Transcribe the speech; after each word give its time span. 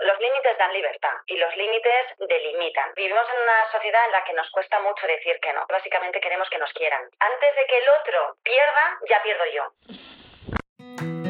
Los 0.00 0.18
límites 0.18 0.56
dan 0.56 0.72
libertad 0.72 1.12
y 1.26 1.36
los 1.36 1.54
límites 1.56 2.06
delimitan. 2.18 2.92
Vivimos 2.94 3.26
en 3.28 3.42
una 3.42 3.70
sociedad 3.70 4.04
en 4.06 4.12
la 4.12 4.24
que 4.24 4.32
nos 4.32 4.50
cuesta 4.50 4.80
mucho 4.80 5.06
decir 5.06 5.38
que 5.40 5.52
no. 5.52 5.66
Básicamente 5.68 6.20
queremos 6.20 6.48
que 6.48 6.58
nos 6.58 6.72
quieran. 6.72 7.02
Antes 7.18 7.56
de 7.56 7.66
que 7.66 7.78
el 7.78 7.88
otro 8.00 8.36
pierda, 8.42 8.98
ya 9.08 9.22
pierdo 9.22 9.44
yo. 9.52 11.29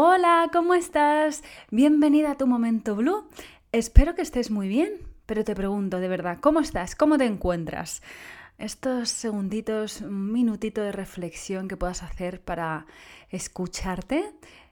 Hola, 0.00 0.48
¿cómo 0.52 0.74
estás? 0.74 1.42
Bienvenida 1.72 2.30
a 2.30 2.36
tu 2.36 2.46
momento 2.46 2.94
blue. 2.94 3.24
Espero 3.72 4.14
que 4.14 4.22
estés 4.22 4.48
muy 4.48 4.68
bien, 4.68 4.92
pero 5.26 5.42
te 5.42 5.56
pregunto 5.56 5.98
de 5.98 6.06
verdad, 6.06 6.38
¿cómo 6.40 6.60
estás? 6.60 6.94
¿Cómo 6.94 7.18
te 7.18 7.24
encuentras? 7.24 8.00
Estos 8.58 9.08
segunditos, 9.08 10.02
un 10.02 10.30
minutito 10.30 10.82
de 10.82 10.92
reflexión 10.92 11.66
que 11.66 11.76
puedas 11.76 12.04
hacer 12.04 12.40
para 12.40 12.86
escucharte 13.30 14.24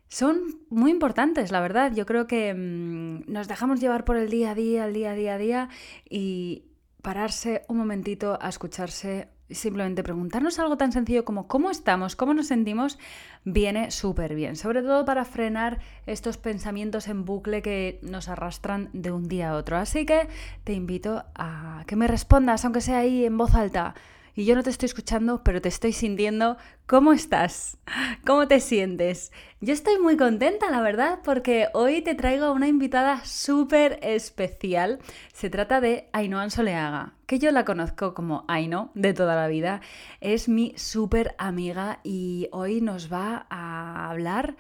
son 0.07 0.61
muy 0.71 0.93
importantes, 0.93 1.51
la 1.51 1.61
verdad. 1.61 1.93
Yo 1.93 2.07
creo 2.07 2.29
que 2.29 2.55
mmm, 2.55 3.23
nos 3.27 3.49
dejamos 3.49 3.81
llevar 3.81 4.05
por 4.05 4.17
el 4.17 4.31
día 4.31 4.53
a 4.53 4.55
día, 4.55 4.87
el 4.87 4.95
día 4.95 5.11
a 5.11 5.15
día 5.17 5.35
a 5.35 5.39
día 5.39 5.69
y 6.09 6.67
pararse 7.03 7.65
un 7.67 7.79
momentito 7.79 8.39
a 8.41 8.49
escucharse 8.49 9.27
simplemente 9.51 10.03
preguntarnos 10.03 10.59
algo 10.59 10.77
tan 10.77 10.93
sencillo 10.93 11.25
como 11.25 11.47
cómo 11.47 11.71
estamos, 11.71 12.17
cómo 12.17 12.35
nos 12.35 12.49
sentimos, 12.49 12.99
viene 13.45 13.91
súper 13.91 14.35
bien. 14.35 14.57
Sobre 14.57 14.83
todo 14.83 15.05
para 15.05 15.25
frenar 15.25 15.79
estos 16.07 16.37
pensamientos 16.37 17.09
en 17.09 17.25
bucle 17.25 17.63
que 17.63 17.99
nos 18.03 18.29
arrastran 18.29 18.91
de 18.93 19.13
un 19.13 19.29
día 19.29 19.51
a 19.51 19.57
otro. 19.57 19.77
Así 19.77 20.07
que 20.07 20.29
te 20.65 20.73
invito 20.73 21.25
a 21.35 21.85
que 21.87 21.97
me 21.97 22.09
respondas, 22.09 22.65
aunque 22.65 22.81
sea 22.81 22.99
ahí 22.99 23.25
en 23.25 23.37
voz 23.39 23.55
alta 23.55 23.95
y 24.37 24.45
yo 24.45 24.55
no 24.55 24.63
te 24.63 24.69
estoy 24.69 24.87
escuchando, 24.87 25.43
pero 25.43 25.63
te 25.63 25.71
estoy 25.71 25.93
sintiendo. 25.93 26.59
¿Cómo 26.85 27.15
estás? 27.15 27.79
¿Cómo 28.27 28.47
te 28.47 28.61
sientes? 28.61 29.33
Yo 29.63 29.73
estoy 29.73 29.99
muy 29.99 30.19
contenta, 30.19 30.71
la 30.71 30.83
verdad, 30.83 31.21
porque 31.25 31.69
hoy 31.73 32.03
te 32.03 32.15
traigo 32.15 32.45
a 32.45 32.53
una 32.53 32.69
invitada 32.69 33.25
súper 33.25 33.99
especial. 34.03 34.99
Se 35.33 35.49
trata 35.49 35.81
de 35.81 36.11
Ainhoa 36.13 36.51
Soleaga, 36.51 37.15
que 37.25 37.39
yo 37.39 37.51
la 37.51 37.65
conozco 37.65 38.13
como 38.13 38.45
Aino 38.47 38.91
de 38.93 39.15
toda 39.15 39.37
la 39.37 39.49
vida. 39.49 39.81
Es 40.21 40.51
mi 40.51 40.75
súper 40.77 41.35
amiga 41.39 42.01
y 42.05 42.49
hoy 42.53 42.83
nos 42.83 43.11
va 43.11 43.47
a 43.49 44.11
hablar, 44.11 44.57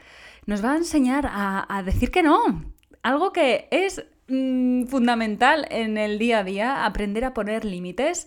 nos 0.47 0.65
va 0.65 0.73
a 0.73 0.77
enseñar 0.79 1.29
a, 1.31 1.83
decir 1.85 2.11
que 2.11 2.23
no. 2.23 2.65
Algo 3.03 3.31
que 3.31 3.69
es 3.71 4.07
mmm, 4.27 4.85
fundamental 4.87 5.67
en 5.71 5.99
el 5.99 6.19
día 6.19 6.39
a 6.39 6.45
día, 6.45 6.87
aprender 6.87 7.27
a 7.27 7.35
poner 7.35 7.67
límites. 7.67 8.27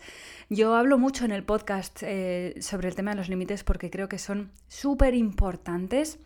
Yo 0.52 0.74
hablo 0.74 0.98
mucho 0.98 1.26
en 1.26 1.32
el 1.32 1.44
podcast 1.44 2.00
eh, 2.02 2.56
sobre 2.60 2.88
el 2.88 2.96
tema 2.96 3.12
de 3.12 3.18
los 3.18 3.30
límites 3.30 3.64
porque 3.64 3.92
creo 3.92 4.10
que 4.10 4.18
son 4.18 4.50
súper 4.68 5.14
importantes. 5.14 6.18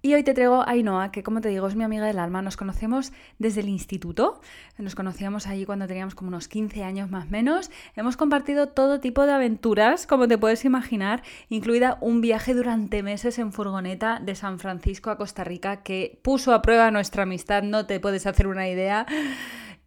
Y 0.00 0.14
hoy 0.14 0.22
te 0.22 0.32
traigo 0.32 0.62
a 0.62 0.70
Ainhoa, 0.70 1.10
que 1.10 1.24
como 1.24 1.40
te 1.40 1.48
digo 1.48 1.66
es 1.66 1.74
mi 1.74 1.82
amiga 1.82 2.06
del 2.06 2.20
alma. 2.20 2.40
Nos 2.40 2.56
conocemos 2.56 3.12
desde 3.40 3.62
el 3.62 3.68
instituto. 3.68 4.40
Nos 4.78 4.94
conocíamos 4.94 5.48
allí 5.48 5.66
cuando 5.66 5.88
teníamos 5.88 6.14
como 6.14 6.28
unos 6.28 6.46
15 6.46 6.84
años 6.84 7.10
más 7.10 7.26
o 7.26 7.30
menos. 7.30 7.72
Hemos 7.96 8.16
compartido 8.16 8.68
todo 8.68 9.00
tipo 9.00 9.26
de 9.26 9.32
aventuras, 9.32 10.06
como 10.06 10.28
te 10.28 10.38
puedes 10.38 10.64
imaginar, 10.64 11.24
incluida 11.48 11.98
un 12.00 12.20
viaje 12.20 12.54
durante 12.54 13.02
meses 13.02 13.40
en 13.40 13.52
furgoneta 13.52 14.20
de 14.20 14.36
San 14.36 14.60
Francisco 14.60 15.10
a 15.10 15.16
Costa 15.16 15.42
Rica 15.42 15.82
que 15.82 16.20
puso 16.22 16.54
a 16.54 16.62
prueba 16.62 16.92
nuestra 16.92 17.24
amistad. 17.24 17.64
No 17.64 17.86
te 17.86 17.98
puedes 17.98 18.24
hacer 18.24 18.46
una 18.46 18.68
idea. 18.68 19.04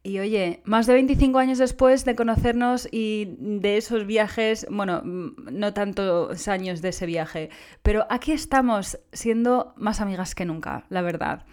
Y 0.09 0.17
oye, 0.17 0.61
más 0.63 0.87
de 0.87 0.93
25 0.95 1.37
años 1.37 1.59
después 1.59 2.03
de 2.03 2.15
conocernos 2.15 2.87
y 2.91 3.35
de 3.37 3.77
esos 3.77 4.07
viajes, 4.07 4.65
bueno, 4.71 5.01
no 5.03 5.73
tantos 5.73 6.47
años 6.47 6.81
de 6.81 6.89
ese 6.89 7.05
viaje, 7.05 7.51
pero 7.83 8.07
aquí 8.09 8.31
estamos 8.31 8.97
siendo 9.13 9.75
más 9.77 10.01
amigas 10.01 10.33
que 10.33 10.45
nunca, 10.45 10.85
la 10.89 11.03
verdad. 11.03 11.45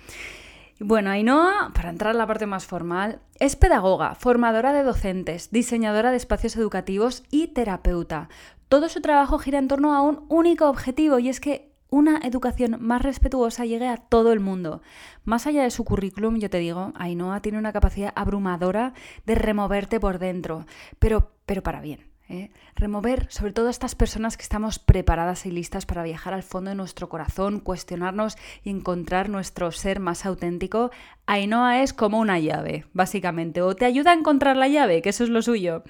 Bueno, 0.80 1.10
Ainhoa, 1.10 1.70
para 1.74 1.90
entrar 1.90 2.14
a 2.14 2.18
la 2.18 2.26
parte 2.26 2.46
más 2.46 2.64
formal, 2.64 3.20
es 3.40 3.56
pedagoga, 3.56 4.14
formadora 4.14 4.72
de 4.72 4.84
docentes, 4.84 5.50
diseñadora 5.50 6.10
de 6.10 6.16
espacios 6.16 6.56
educativos 6.56 7.24
y 7.30 7.48
terapeuta. 7.48 8.30
Todo 8.70 8.88
su 8.88 9.02
trabajo 9.02 9.38
gira 9.38 9.58
en 9.58 9.68
torno 9.68 9.94
a 9.94 10.00
un 10.00 10.24
único 10.30 10.66
objetivo 10.70 11.18
y 11.18 11.28
es 11.28 11.40
que 11.40 11.65
una 11.90 12.18
educación 12.18 12.78
más 12.80 13.02
respetuosa 13.02 13.64
llegue 13.64 13.88
a 13.88 13.96
todo 13.96 14.32
el 14.32 14.40
mundo. 14.40 14.82
Más 15.24 15.46
allá 15.46 15.62
de 15.62 15.70
su 15.70 15.84
currículum, 15.84 16.36
yo 16.38 16.50
te 16.50 16.58
digo, 16.58 16.92
Ainhoa 16.96 17.40
tiene 17.40 17.58
una 17.58 17.72
capacidad 17.72 18.12
abrumadora 18.16 18.92
de 19.24 19.34
removerte 19.34 20.00
por 20.00 20.18
dentro, 20.18 20.66
pero, 20.98 21.32
pero 21.46 21.62
para 21.62 21.80
bien. 21.80 22.16
¿eh? 22.28 22.50
Remover 22.74 23.26
sobre 23.30 23.52
todo 23.52 23.68
a 23.68 23.70
estas 23.70 23.94
personas 23.94 24.36
que 24.36 24.42
estamos 24.42 24.78
preparadas 24.78 25.46
y 25.46 25.50
listas 25.50 25.86
para 25.86 26.02
viajar 26.02 26.34
al 26.34 26.42
fondo 26.42 26.70
de 26.70 26.76
nuestro 26.76 27.08
corazón, 27.08 27.60
cuestionarnos 27.60 28.36
y 28.62 28.70
encontrar 28.70 29.28
nuestro 29.28 29.72
ser 29.72 30.00
más 30.00 30.26
auténtico. 30.26 30.90
Ainhoa 31.26 31.82
es 31.82 31.92
como 31.92 32.18
una 32.18 32.38
llave, 32.38 32.86
básicamente, 32.92 33.62
o 33.62 33.74
te 33.74 33.84
ayuda 33.84 34.10
a 34.10 34.14
encontrar 34.14 34.56
la 34.56 34.68
llave, 34.68 35.02
que 35.02 35.10
eso 35.10 35.24
es 35.24 35.30
lo 35.30 35.42
suyo. 35.42 35.82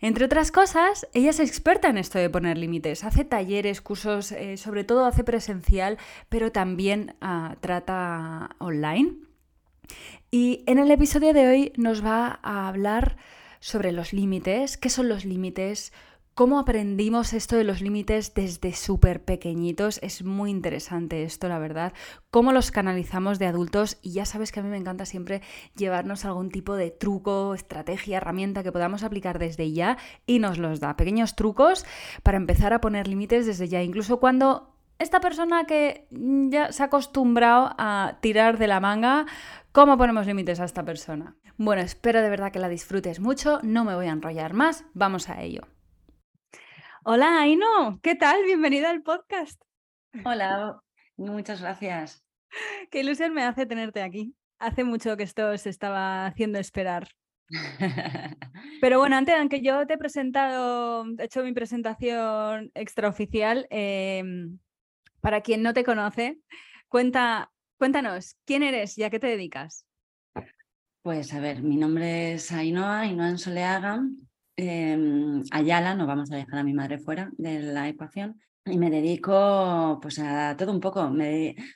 Entre 0.00 0.24
otras 0.24 0.52
cosas, 0.52 1.08
ella 1.12 1.30
es 1.30 1.40
experta 1.40 1.88
en 1.88 1.98
esto 1.98 2.18
de 2.18 2.30
poner 2.30 2.56
límites. 2.56 3.02
Hace 3.02 3.24
talleres, 3.24 3.80
cursos, 3.80 4.30
eh, 4.30 4.56
sobre 4.56 4.84
todo 4.84 5.04
hace 5.04 5.24
presencial, 5.24 5.98
pero 6.28 6.52
también 6.52 7.16
uh, 7.20 7.56
trata 7.60 8.50
online. 8.58 9.16
Y 10.30 10.62
en 10.66 10.78
el 10.78 10.90
episodio 10.90 11.32
de 11.32 11.48
hoy 11.48 11.72
nos 11.76 12.04
va 12.04 12.38
a 12.42 12.68
hablar 12.68 13.16
sobre 13.60 13.90
los 13.90 14.12
límites, 14.12 14.76
qué 14.76 14.88
son 14.88 15.08
los 15.08 15.24
límites, 15.24 15.92
cómo 16.38 16.60
aprendimos 16.60 17.32
esto 17.32 17.56
de 17.56 17.64
los 17.64 17.80
límites 17.80 18.32
desde 18.32 18.72
súper 18.72 19.24
pequeñitos. 19.24 19.98
Es 20.04 20.22
muy 20.22 20.52
interesante 20.52 21.24
esto, 21.24 21.48
la 21.48 21.58
verdad. 21.58 21.92
Cómo 22.30 22.52
los 22.52 22.70
canalizamos 22.70 23.40
de 23.40 23.46
adultos 23.46 23.98
y 24.02 24.12
ya 24.12 24.24
sabes 24.24 24.52
que 24.52 24.60
a 24.60 24.62
mí 24.62 24.68
me 24.68 24.76
encanta 24.76 25.04
siempre 25.04 25.42
llevarnos 25.74 26.24
algún 26.24 26.50
tipo 26.50 26.76
de 26.76 26.92
truco, 26.92 27.54
estrategia, 27.54 28.18
herramienta 28.18 28.62
que 28.62 28.70
podamos 28.70 29.02
aplicar 29.02 29.40
desde 29.40 29.72
ya 29.72 29.98
y 30.26 30.38
nos 30.38 30.58
los 30.58 30.78
da. 30.78 30.96
Pequeños 30.96 31.34
trucos 31.34 31.84
para 32.22 32.36
empezar 32.36 32.72
a 32.72 32.80
poner 32.80 33.08
límites 33.08 33.44
desde 33.44 33.66
ya, 33.66 33.82
incluso 33.82 34.20
cuando 34.20 34.76
esta 35.00 35.18
persona 35.18 35.64
que 35.64 36.06
ya 36.12 36.70
se 36.70 36.84
ha 36.84 36.86
acostumbrado 36.86 37.74
a 37.78 38.18
tirar 38.20 38.58
de 38.58 38.68
la 38.68 38.78
manga, 38.78 39.26
¿cómo 39.72 39.98
ponemos 39.98 40.24
límites 40.24 40.60
a 40.60 40.66
esta 40.66 40.84
persona? 40.84 41.34
Bueno, 41.56 41.82
espero 41.82 42.22
de 42.22 42.30
verdad 42.30 42.52
que 42.52 42.60
la 42.60 42.68
disfrutes 42.68 43.18
mucho, 43.18 43.58
no 43.64 43.84
me 43.84 43.96
voy 43.96 44.06
a 44.06 44.12
enrollar 44.12 44.54
más, 44.54 44.84
vamos 44.94 45.28
a 45.28 45.42
ello. 45.42 45.62
Hola, 47.10 47.40
Aino, 47.40 47.98
¿qué 48.02 48.16
tal? 48.16 48.44
Bienvenida 48.44 48.90
al 48.90 49.02
podcast. 49.02 49.58
Hola, 50.26 50.78
muchas 51.16 51.62
gracias. 51.62 52.22
Qué 52.90 53.00
ilusión 53.00 53.32
me 53.32 53.44
hace 53.44 53.64
tenerte 53.64 54.02
aquí. 54.02 54.34
Hace 54.58 54.84
mucho 54.84 55.16
que 55.16 55.22
esto 55.22 55.56
se 55.56 55.70
estaba 55.70 56.26
haciendo 56.26 56.58
esperar. 56.58 57.08
Pero 58.82 58.98
bueno, 58.98 59.16
antes, 59.16 59.34
aunque 59.36 59.62
yo 59.62 59.86
te 59.86 59.94
he 59.94 59.96
presentado, 59.96 61.06
he 61.18 61.24
hecho 61.24 61.42
mi 61.44 61.54
presentación 61.54 62.70
extraoficial, 62.74 63.66
em, 63.70 64.58
para 65.22 65.40
quien 65.40 65.62
no 65.62 65.72
te 65.72 65.84
conoce, 65.84 66.38
cuenta, 66.88 67.50
cuéntanos, 67.78 68.36
¿quién 68.44 68.62
eres 68.62 68.98
y 68.98 69.04
a 69.04 69.08
qué 69.08 69.18
te 69.18 69.28
dedicas? 69.28 69.86
Pues 71.00 71.32
a 71.32 71.40
ver, 71.40 71.62
mi 71.62 71.78
nombre 71.78 72.34
es 72.34 72.52
Ainhoa, 72.52 73.00
Ainhoa 73.00 73.30
Ensoleaga, 73.30 74.02
Em, 74.60 75.44
Ayala, 75.52 75.94
no 75.94 76.04
vamos 76.06 76.32
a 76.32 76.36
dejar 76.36 76.58
a 76.58 76.64
mi 76.64 76.74
madre 76.74 76.98
fuera 76.98 77.30
de 77.38 77.60
la 77.60 77.88
ecuación. 77.88 78.40
Y 78.66 78.76
me 78.76 78.90
dedico 78.90 80.00
pues 80.02 80.18
a 80.18 80.56
todo 80.58 80.72
un 80.72 80.80
poco. 80.80 81.10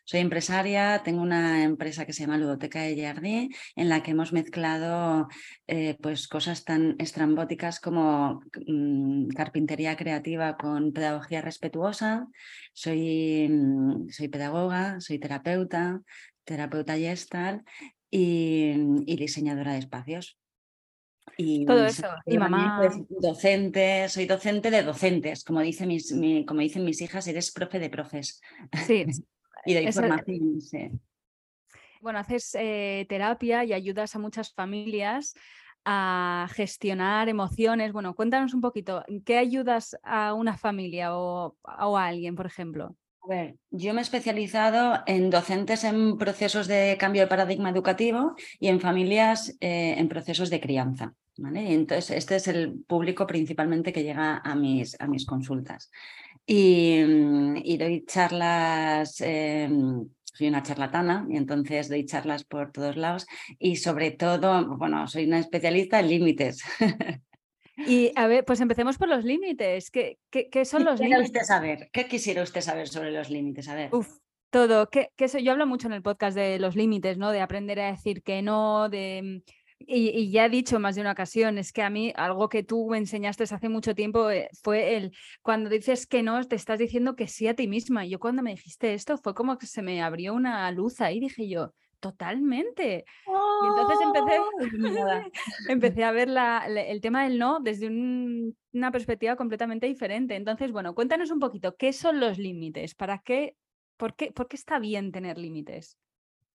Soy 0.05 0.20
empresaria, 0.20 1.00
tengo 1.05 1.23
una 1.23 1.62
empresa 1.62 2.05
que 2.05 2.12
se 2.12 2.23
llama 2.23 2.38
Ludoteca 2.38 2.82
de 2.82 3.00
Jardí, 3.00 3.50
en 3.76 3.88
la 3.88 4.02
que 4.02 4.11
hemos 4.11 4.32
mezclado 4.32 5.29
eh, 5.69 5.96
pues 6.02 6.26
cosas 6.26 6.64
tan 6.64 6.96
estrambóticas 6.99 7.79
como 7.79 8.40
mm, 8.67 9.29
carpintería 9.29 9.96
creativa 9.96 10.56
con 10.56 10.93
pedagogía 10.93 11.40
respetuosa. 11.40 12.26
Soy, 12.73 13.49
mm, 13.49 14.08
soy 14.11 14.26
pedagoga, 14.29 15.00
soy 15.00 15.20
terapeuta, 15.20 16.00
terapeuta 16.44 16.96
gestal 16.96 17.62
y 18.11 19.17
diseñadora 19.17 19.73
de 19.73 19.79
espacios. 19.79 20.42
Y 21.36 21.64
todo 21.64 21.84
eso, 21.84 22.06
y 22.26 22.38
mamá. 22.38 22.78
Pues, 22.78 22.94
docente, 23.08 24.08
soy 24.08 24.26
docente 24.26 24.70
de 24.70 24.82
docentes, 24.82 25.44
como, 25.44 25.60
dice 25.60 25.86
mis, 25.86 26.14
como 26.46 26.60
dicen 26.60 26.84
mis 26.84 27.00
hijas, 27.00 27.26
eres 27.26 27.50
profe 27.52 27.78
de 27.78 27.90
profes. 27.90 28.40
Sí. 28.86 29.06
y 29.64 29.74
de 29.74 29.82
información, 29.82 31.00
Bueno, 32.00 32.19
haces 32.19 32.54
eh, 32.58 33.06
terapia 33.08 33.64
y 33.64 33.72
ayudas 33.72 34.14
a 34.14 34.19
muchas 34.19 34.52
familias 34.52 35.34
a 35.84 36.48
gestionar 36.52 37.28
emociones. 37.28 37.92
Bueno, 37.92 38.14
cuéntanos 38.14 38.54
un 38.54 38.60
poquito, 38.60 39.04
¿qué 39.24 39.38
ayudas 39.38 39.96
a 40.02 40.34
una 40.34 40.56
familia 40.56 41.16
o, 41.16 41.56
o 41.62 41.98
a 41.98 42.06
alguien, 42.06 42.36
por 42.36 42.46
ejemplo? 42.46 42.96
A 43.24 43.28
ver, 43.28 43.56
yo 43.70 43.94
me 43.94 44.00
he 44.00 44.02
especializado 44.02 44.98
en 45.06 45.30
docentes 45.30 45.84
en 45.84 46.19
procesos 46.19 46.66
de 46.66 46.96
cambio 46.98 47.22
de 47.22 47.28
paradigma 47.28 47.70
educativo 47.70 48.34
y 48.58 48.66
en 48.66 48.80
familias 48.80 49.56
eh, 49.60 49.94
en 49.96 50.08
procesos 50.08 50.50
de 50.50 50.60
crianza. 50.60 51.14
¿vale? 51.36 51.72
entonces, 51.72 52.10
este 52.10 52.36
es 52.36 52.48
el 52.48 52.80
público 52.86 53.26
principalmente 53.26 53.92
que 53.92 54.02
llega 54.02 54.38
a 54.38 54.54
mis, 54.56 55.00
a 55.00 55.06
mis 55.06 55.24
consultas. 55.24 55.90
Y, 56.44 57.00
mm, 57.04 57.78
doy 57.78 58.04
charlas, 58.06 59.20
eh, 59.20 59.70
soy 60.24 60.48
una 60.48 60.62
charlatana 60.64 61.24
y 61.30 61.36
entonces 61.36 61.88
doy 61.88 62.04
charlas 62.06 62.42
por 62.44 62.72
todos 62.72 62.96
lados 62.96 63.26
y 63.58 63.76
sobre 63.76 64.10
todo, 64.10 64.76
bueno, 64.76 65.06
soy 65.06 65.26
una 65.26 65.38
especialista 65.38 66.00
en 66.00 66.08
límites. 66.08 66.62
Y 67.87 68.12
a 68.17 68.26
ver, 68.26 68.44
pues 68.44 68.61
empecemos 68.61 68.99
por 68.99 69.08
los 69.08 69.25
límites. 69.25 69.90
¿Qué, 69.90 70.19
qué, 70.31 70.64
son 70.64 70.84
los 70.84 71.00
límites? 71.00 71.26
usted 71.26 71.43
saber? 71.43 71.90
¿Qué 71.93 72.06
quisiera 72.06 72.43
usted 72.43 72.61
saber 72.61 72.88
sobre 72.88 73.11
los 73.11 73.31
límites? 73.31 73.69
A 73.69 73.75
ver. 73.75 73.94
Uf, 73.94 74.19
todo. 74.50 74.88
¿Qué, 74.90 75.11
qué 75.17 75.26
Yo 75.43 75.52
hablo 75.52 75.67
mucho 75.67 75.88
en 75.88 75.94
el 75.94 76.02
podcast 76.02 76.37
de 76.37 76.58
los 76.58 76.76
límites, 76.76 77.19
¿no? 77.19 77.31
De 77.31 77.40
aprender 77.40 77.81
a 77.81 77.90
decir 77.90 78.23
que 78.23 78.43
no, 78.43 78.88
de... 78.88 79.43
Y, 79.84 80.11
y, 80.11 80.31
ya 80.31 80.46
he 80.46 80.49
dicho 80.49 80.79
más 80.79 80.94
de 80.94 81.00
una 81.00 81.11
ocasión, 81.11 81.58
es 81.58 81.73
que 81.73 81.82
a 81.82 81.90
mí 81.90 82.12
algo 82.14 82.49
que 82.49 82.62
tú 82.62 82.88
me 82.88 82.99
enseñaste 82.99 83.43
hace 83.43 83.69
mucho 83.69 83.96
tiempo 83.96 84.31
eh, 84.31 84.49
fue 84.62 84.96
el, 84.96 85.12
cuando 85.43 85.69
dices 85.69 86.06
que 86.06 86.23
no, 86.23 86.44
te 86.44 86.55
estás 86.55 86.79
diciendo 86.79 87.17
que 87.17 87.26
sí 87.26 87.49
a 87.49 87.55
ti 87.55 87.67
misma. 87.67 88.06
Yo 88.06 88.20
cuando 88.20 88.44
me 88.44 88.50
dijiste 88.50 88.94
esto 88.94 89.19
fue 89.19 89.34
como 89.34 89.58
que 89.58 89.67
se 89.67 89.82
me 89.82 90.00
abrió 90.00 90.34
una 90.34 90.70
luz 90.70 91.00
ahí, 91.00 91.19
dije 91.19 91.49
yo, 91.49 91.75
totalmente. 92.02 93.04
Y 93.26 93.66
entonces 93.66 93.99
empecé, 94.02 94.38
¡Oh! 94.40 94.50
empecé 95.69 96.04
a 96.04 96.10
ver 96.10 96.28
la, 96.28 96.66
el 96.66 97.00
tema 97.00 97.25
del 97.25 97.38
no 97.38 97.60
desde 97.60 97.88
una 97.88 98.90
perspectiva 98.90 99.37
completamente 99.37 99.87
diferente. 99.87 100.34
Entonces, 100.34 100.72
bueno, 100.72 100.94
cuéntanos 100.94 101.31
un 101.31 101.38
poquito, 101.38 101.76
¿qué 101.76 101.93
son 101.93 102.19
los 102.19 102.38
límites? 102.38 102.94
¿Para 102.94 103.22
qué, 103.25 103.56
por 103.96 104.16
qué, 104.16 104.32
por 104.32 104.49
qué 104.49 104.56
está 104.56 104.81
bien 104.81 105.12
tener 105.12 105.38
límites? 105.38 105.96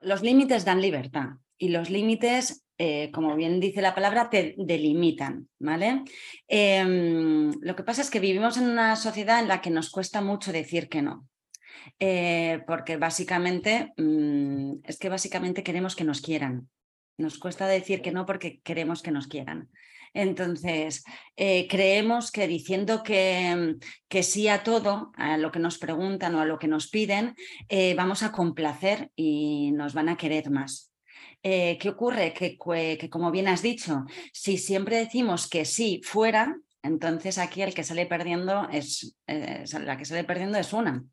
Los 0.00 0.22
límites 0.22 0.64
dan 0.64 0.80
libertad 0.80 1.36
y 1.58 1.68
los 1.68 1.90
límites, 1.90 2.64
eh, 2.78 3.10
como 3.12 3.36
bien 3.36 3.60
dice 3.60 3.82
la 3.82 3.94
palabra, 3.94 4.30
te 4.30 4.54
delimitan, 4.56 5.48
¿vale? 5.58 6.04
Em, 6.48 7.52
lo 7.60 7.76
que 7.76 7.84
pasa 7.84 8.00
es 8.00 8.10
que 8.10 8.18
vivimos 8.18 8.56
en 8.56 8.70
una 8.70 8.96
sociedad 8.96 9.40
en 9.40 9.48
la 9.48 9.60
que 9.60 9.70
nos 9.70 9.90
cuesta 9.90 10.22
mucho 10.22 10.52
decir 10.52 10.88
que 10.88 11.02
no. 11.02 11.28
Eh, 11.98 12.62
porque 12.66 12.96
básicamente 12.96 13.92
mm, 13.96 14.76
es 14.84 14.98
que 14.98 15.08
básicamente 15.08 15.62
queremos 15.62 15.96
que 15.96 16.04
nos 16.04 16.20
quieran. 16.20 16.68
Nos 17.16 17.38
cuesta 17.38 17.66
decir 17.66 18.02
que 18.02 18.12
no 18.12 18.26
porque 18.26 18.60
queremos 18.60 19.02
que 19.02 19.10
nos 19.10 19.26
quieran. 19.26 19.70
Entonces, 20.12 21.04
eh, 21.36 21.66
creemos 21.68 22.30
que 22.30 22.46
diciendo 22.46 23.02
que, 23.02 23.76
que, 24.08 24.22
sí 24.22 24.46
a 24.46 24.62
todo, 24.62 25.12
a 25.16 25.36
lo 25.38 25.50
que 25.50 25.58
nos 25.58 25.78
preguntan 25.78 26.34
o 26.36 26.40
a 26.40 26.44
lo 26.44 26.58
que 26.58 26.68
nos 26.68 26.88
piden, 26.88 27.34
eh, 27.68 27.94
vamos 27.94 28.22
a 28.22 28.30
complacer 28.30 29.10
y 29.16 29.72
nos 29.72 29.92
van 29.92 30.08
a 30.08 30.16
querer 30.16 30.50
más. 30.50 30.92
¿Qué 31.42 31.90
ocurre? 31.90 32.32
Que, 32.32 32.56
que, 32.56 33.10
como 33.10 33.30
bien 33.30 33.48
has 33.48 33.60
dicho, 33.60 34.04
si 34.32 34.56
siempre 34.56 34.96
decimos 34.96 35.46
que 35.46 35.66
sí 35.66 36.00
fuera, 36.02 36.56
entonces 36.82 37.36
aquí 37.36 37.60
el 37.60 37.74
que 37.74 37.84
sale 37.84 38.06
perdiendo 38.06 38.66
es, 38.70 39.14
la 39.26 39.98
que 39.98 40.06
sale 40.06 40.24
perdiendo 40.24 40.56
es 40.56 40.72
una. 40.72 41.04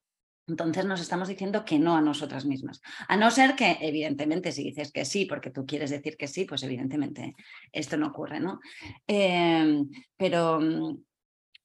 Entonces 0.47 0.85
nos 0.85 1.01
estamos 1.01 1.27
diciendo 1.27 1.63
que 1.63 1.79
no 1.79 1.95
a 1.95 2.01
nosotras 2.01 2.45
mismas. 2.45 2.81
A 3.07 3.15
no 3.15 3.31
ser 3.31 3.55
que, 3.55 3.77
evidentemente, 3.81 4.51
si 4.51 4.63
dices 4.63 4.91
que 4.91 5.05
sí, 5.05 5.25
porque 5.25 5.51
tú 5.51 5.65
quieres 5.65 5.89
decir 5.89 6.17
que 6.17 6.27
sí, 6.27 6.45
pues 6.45 6.63
evidentemente 6.63 7.35
esto 7.71 7.97
no 7.97 8.07
ocurre, 8.07 8.39
¿no? 8.39 8.59
Em, 9.07 9.89
pero, 10.17 10.59
mm, 10.59 11.03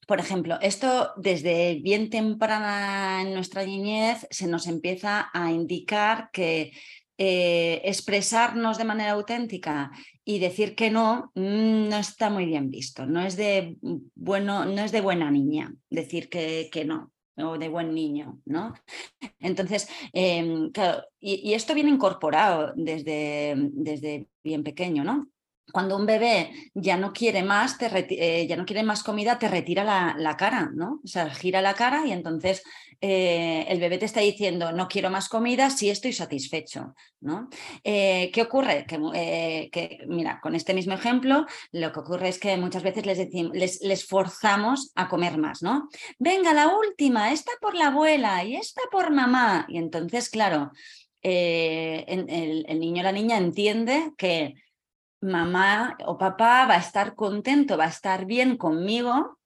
por 0.06 0.20
ejemplo, 0.20 0.58
esto 0.60 1.12
desde 1.16 1.80
bien 1.82 2.10
temprana 2.10 3.22
en 3.22 3.34
nuestra 3.34 3.64
niñez 3.64 4.26
se 4.30 4.46
nos 4.46 4.66
empieza 4.68 5.30
a 5.32 5.50
indicar 5.50 6.30
que 6.32 6.72
eh, 7.18 7.80
expresarnos 7.84 8.78
de 8.78 8.84
manera 8.84 9.12
auténtica 9.12 9.90
y 10.22 10.38
decir 10.38 10.74
que 10.74 10.90
no 10.90 11.32
mm, 11.34 11.88
no 11.88 11.96
está 11.96 12.28
muy 12.28 12.44
bien 12.44 12.70
visto, 12.70 13.06
no 13.06 13.22
es 13.22 13.36
de 13.36 13.78
bueno, 14.14 14.66
no 14.66 14.82
es 14.82 14.92
de 14.92 15.00
buena 15.00 15.30
niña 15.30 15.72
decir 15.88 16.28
que, 16.28 16.68
que 16.70 16.84
no 16.84 17.12
o 17.38 17.58
de 17.58 17.68
buen 17.68 17.94
niño, 17.94 18.40
¿no? 18.44 18.74
Entonces, 19.40 19.88
em, 20.12 20.70
claro, 20.72 21.04
y, 21.20 21.54
esto 21.54 21.74
viene 21.74 21.90
incorporado 21.90 22.72
desde, 22.76 23.54
desde 23.56 24.28
bien 24.42 24.62
pequeño, 24.64 25.04
¿no? 25.04 25.28
Cuando 25.72 25.96
un 25.96 26.06
bebé 26.06 26.50
ya 26.74 26.96
no 26.96 27.12
quiere 27.12 27.42
más, 27.42 27.76
eh, 27.80 28.46
ya 28.48 28.56
no 28.56 28.64
quiere 28.64 28.82
más 28.82 29.02
comida, 29.02 29.38
te 29.38 29.48
retira 29.48 29.84
la, 30.16 30.36
cara, 30.36 30.70
¿no? 30.72 31.00
O 31.04 31.06
sea, 31.06 31.28
gira 31.30 31.60
la 31.60 31.74
cara 31.74 32.06
y 32.06 32.12
entonces 32.12 32.62
eh, 33.00 33.66
el 33.68 33.80
bebé 33.80 33.98
te 33.98 34.04
está 34.04 34.20
diciendo, 34.20 34.72
no 34.72 34.88
quiero 34.88 35.10
más 35.10 35.28
comida, 35.28 35.68
sí 35.70 35.90
estoy 35.90 36.12
satisfecho, 36.12 36.94
¿no? 37.20 37.48
Eh, 37.82 38.30
¿Qué 38.32 38.42
ocurre? 38.42 38.86
Que, 38.86 39.98
mira, 40.06 40.40
con 40.40 40.54
este 40.54 40.72
mismo 40.72 40.94
ejemplo, 40.94 41.46
lo 41.72 41.92
que 41.92 42.00
ocurre 42.00 42.28
es 42.28 42.38
que 42.38 42.56
muchas 42.56 42.82
veces 42.82 43.04
les, 43.04 43.18
decimos, 43.18 43.52
les, 43.54 44.06
forzamos 44.06 44.92
a 44.94 45.08
comer 45.08 45.36
más, 45.36 45.62
¿no? 45.62 45.88
Venga, 46.18 46.54
la 46.54 46.68
última, 46.68 47.32
esta 47.32 47.52
por 47.60 47.74
la 47.74 47.88
abuela 47.88 48.44
y 48.44 48.56
esta 48.56 48.82
por 48.90 49.10
mamá. 49.10 49.66
Y 49.68 49.78
entonces, 49.78 50.30
claro, 50.30 50.70
el 51.22 52.78
niño 52.78 53.00
o 53.00 53.04
la 53.04 53.12
niña 53.12 53.36
entiende 53.36 54.12
que 54.16 54.54
mamá 55.20 55.96
o 56.06 56.18
papá 56.18 56.66
va 56.66 56.74
a 56.74 56.84
estar 56.84 57.14
contento, 57.14 57.76
va 57.76 57.84
a 57.84 57.94
estar 57.94 58.26
bien 58.26 58.56
conmigo 58.56 59.38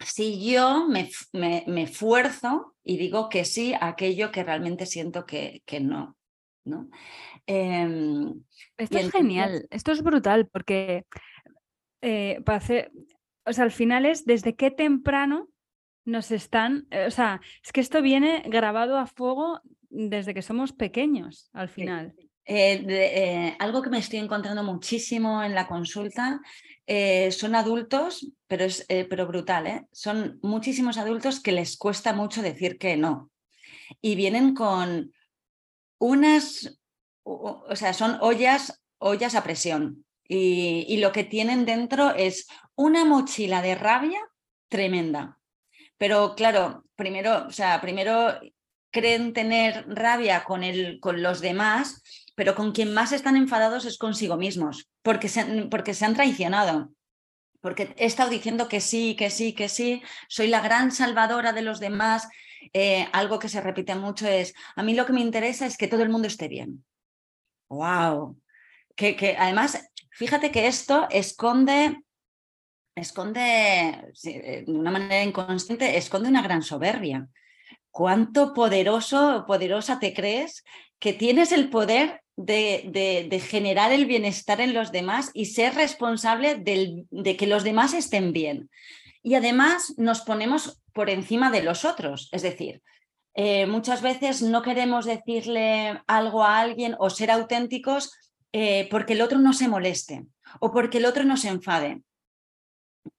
si 0.00 0.50
yo 0.50 0.88
me, 0.88 1.10
me, 1.32 1.82
esfuerzo 1.82 2.74
y 2.82 2.96
digo 2.96 3.28
que 3.28 3.44
sí 3.44 3.72
a 3.74 3.88
aquello 3.88 4.32
que 4.32 4.42
realmente 4.42 4.86
siento 4.86 5.24
que, 5.26 5.62
que 5.64 5.80
no. 5.80 6.16
¿no? 6.64 6.88
Em, 7.46 8.42
esto 8.76 8.98
es 8.98 9.10
genial, 9.10 9.66
esto 9.70 9.92
es 9.92 10.02
brutal 10.02 10.48
porque 10.48 11.06
eh, 12.00 12.40
para 12.44 12.58
hacer, 12.58 12.92
o 13.44 13.52
sea, 13.52 13.64
al 13.64 13.72
final 13.72 14.06
es 14.06 14.24
desde 14.24 14.54
qué 14.54 14.70
temprano 14.70 15.48
nos 16.04 16.30
están, 16.30 16.86
eh, 16.90 17.06
o 17.06 17.10
sea, 17.10 17.40
es 17.64 17.72
que 17.72 17.80
esto 17.80 18.02
viene 18.02 18.42
grabado 18.46 18.98
a 18.98 19.06
fuego 19.06 19.60
desde 19.88 20.34
que 20.34 20.42
somos 20.42 20.72
pequeños, 20.72 21.50
al 21.52 21.68
final. 21.68 22.14
Eh, 22.44 22.84
eh, 22.88 23.56
algo 23.58 23.82
que 23.82 23.90
me 23.90 23.98
estoy 23.98 24.18
encontrando 24.18 24.62
muchísimo 24.62 25.42
en 25.42 25.54
la 25.54 25.68
consulta 25.68 26.40
son 27.30 27.54
adultos, 27.54 28.26
pero 28.46 28.64
es 28.64 28.84
pero 29.08 29.26
brutal, 29.26 29.86
son 29.92 30.38
muchísimos 30.42 30.98
adultos 30.98 31.40
que 31.40 31.52
les 31.52 31.78
cuesta 31.78 32.12
mucho 32.12 32.42
decir 32.42 32.76
que 32.76 32.98
no. 32.98 33.30
Y 34.02 34.14
vienen 34.14 34.52
con 34.52 35.14
unas, 35.98 36.78
o, 37.22 37.74
sea, 37.74 37.94
son 37.94 38.18
ollas, 38.20 38.82
ollas 38.98 39.34
a 39.34 39.42
presión. 39.42 40.04
y 40.28 40.96
lo 40.98 41.12
que 41.12 41.24
tienen 41.24 41.64
dentro 41.64 42.10
es 42.14 42.46
una 42.74 43.06
mochila 43.06 43.62
de 43.62 43.74
rabia 43.74 44.20
tremenda. 44.68 45.38
Pero 46.02 46.34
claro, 46.34 46.84
primero, 46.96 47.46
o 47.46 47.52
sea, 47.52 47.80
primero 47.80 48.40
creen 48.90 49.32
tener 49.32 49.84
rabia 49.88 50.42
con, 50.44 50.64
el, 50.64 50.98
con 50.98 51.22
los 51.22 51.40
demás, 51.40 52.02
pero 52.34 52.54
con 52.54 52.72
quien 52.72 52.94
más 52.94 53.12
están 53.12 53.36
enfadados 53.36 53.84
es 53.84 53.98
consigo 53.98 54.36
mismos, 54.36 54.88
porque 55.02 55.28
se, 55.28 55.44
porque 55.66 55.94
se 55.94 56.04
han 56.04 56.14
traicionado. 56.14 56.90
Porque 57.60 57.94
he 57.96 58.06
estado 58.06 58.30
diciendo 58.30 58.68
que 58.68 58.80
sí, 58.80 59.14
que 59.14 59.30
sí, 59.30 59.54
que 59.54 59.68
sí, 59.68 60.02
soy 60.28 60.48
la 60.48 60.60
gran 60.60 60.90
salvadora 60.90 61.52
de 61.52 61.62
los 61.62 61.78
demás. 61.78 62.28
Eh, 62.72 63.06
algo 63.12 63.38
que 63.38 63.48
se 63.48 63.60
repite 63.60 63.94
mucho 63.94 64.26
es, 64.26 64.52
a 64.74 64.82
mí 64.82 64.94
lo 64.94 65.06
que 65.06 65.12
me 65.12 65.20
interesa 65.20 65.66
es 65.66 65.76
que 65.76 65.86
todo 65.86 66.02
el 66.02 66.08
mundo 66.08 66.26
esté 66.26 66.48
bien. 66.48 66.84
¡Wow! 67.68 68.36
Que, 68.96 69.14
que 69.14 69.36
además, 69.38 69.88
fíjate 70.10 70.50
que 70.50 70.66
esto 70.66 71.06
esconde 71.10 72.02
esconde, 72.94 74.12
de 74.22 74.64
una 74.66 74.90
manera 74.90 75.22
inconsciente, 75.22 75.96
esconde 75.96 76.28
una 76.28 76.42
gran 76.42 76.62
soberbia. 76.62 77.28
¿Cuánto 77.90 78.54
poderoso 78.54 79.38
o 79.38 79.46
poderosa 79.46 79.98
te 79.98 80.14
crees 80.14 80.64
que 80.98 81.12
tienes 81.12 81.52
el 81.52 81.68
poder 81.68 82.21
de, 82.36 83.42
generar 83.46 83.92
el 83.92 84.06
bienestar 84.06 84.60
en 84.60 84.74
los 84.74 84.92
demás 84.92 85.30
y 85.34 85.46
ser 85.46 85.74
responsable 85.74 86.56
de 86.56 87.36
que 87.36 87.46
los 87.46 87.64
demás 87.64 87.94
estén 87.94 88.32
bien? 88.32 88.70
Y 89.22 89.34
además 89.34 89.94
nos 89.96 90.22
ponemos 90.22 90.82
por 90.92 91.08
encima 91.08 91.50
de 91.50 91.62
los 91.62 91.84
otros, 91.84 92.28
es 92.32 92.42
decir, 92.42 92.82
eh, 93.34 93.66
muchas 93.66 94.02
veces 94.02 94.42
no 94.42 94.62
queremos 94.62 95.06
decirle 95.06 96.02
algo 96.06 96.44
a 96.44 96.60
alguien 96.60 96.96
o 96.98 97.08
ser 97.08 97.30
auténticos 97.30 98.12
eh, 98.52 98.88
porque 98.90 99.14
el 99.14 99.22
otro 99.22 99.38
no 99.38 99.54
se 99.54 99.68
moleste 99.68 100.26
o 100.60 100.70
porque 100.70 100.98
el 100.98 101.06
otro 101.06 101.24
no 101.24 101.36
se 101.36 101.48
enfade. 101.48 102.02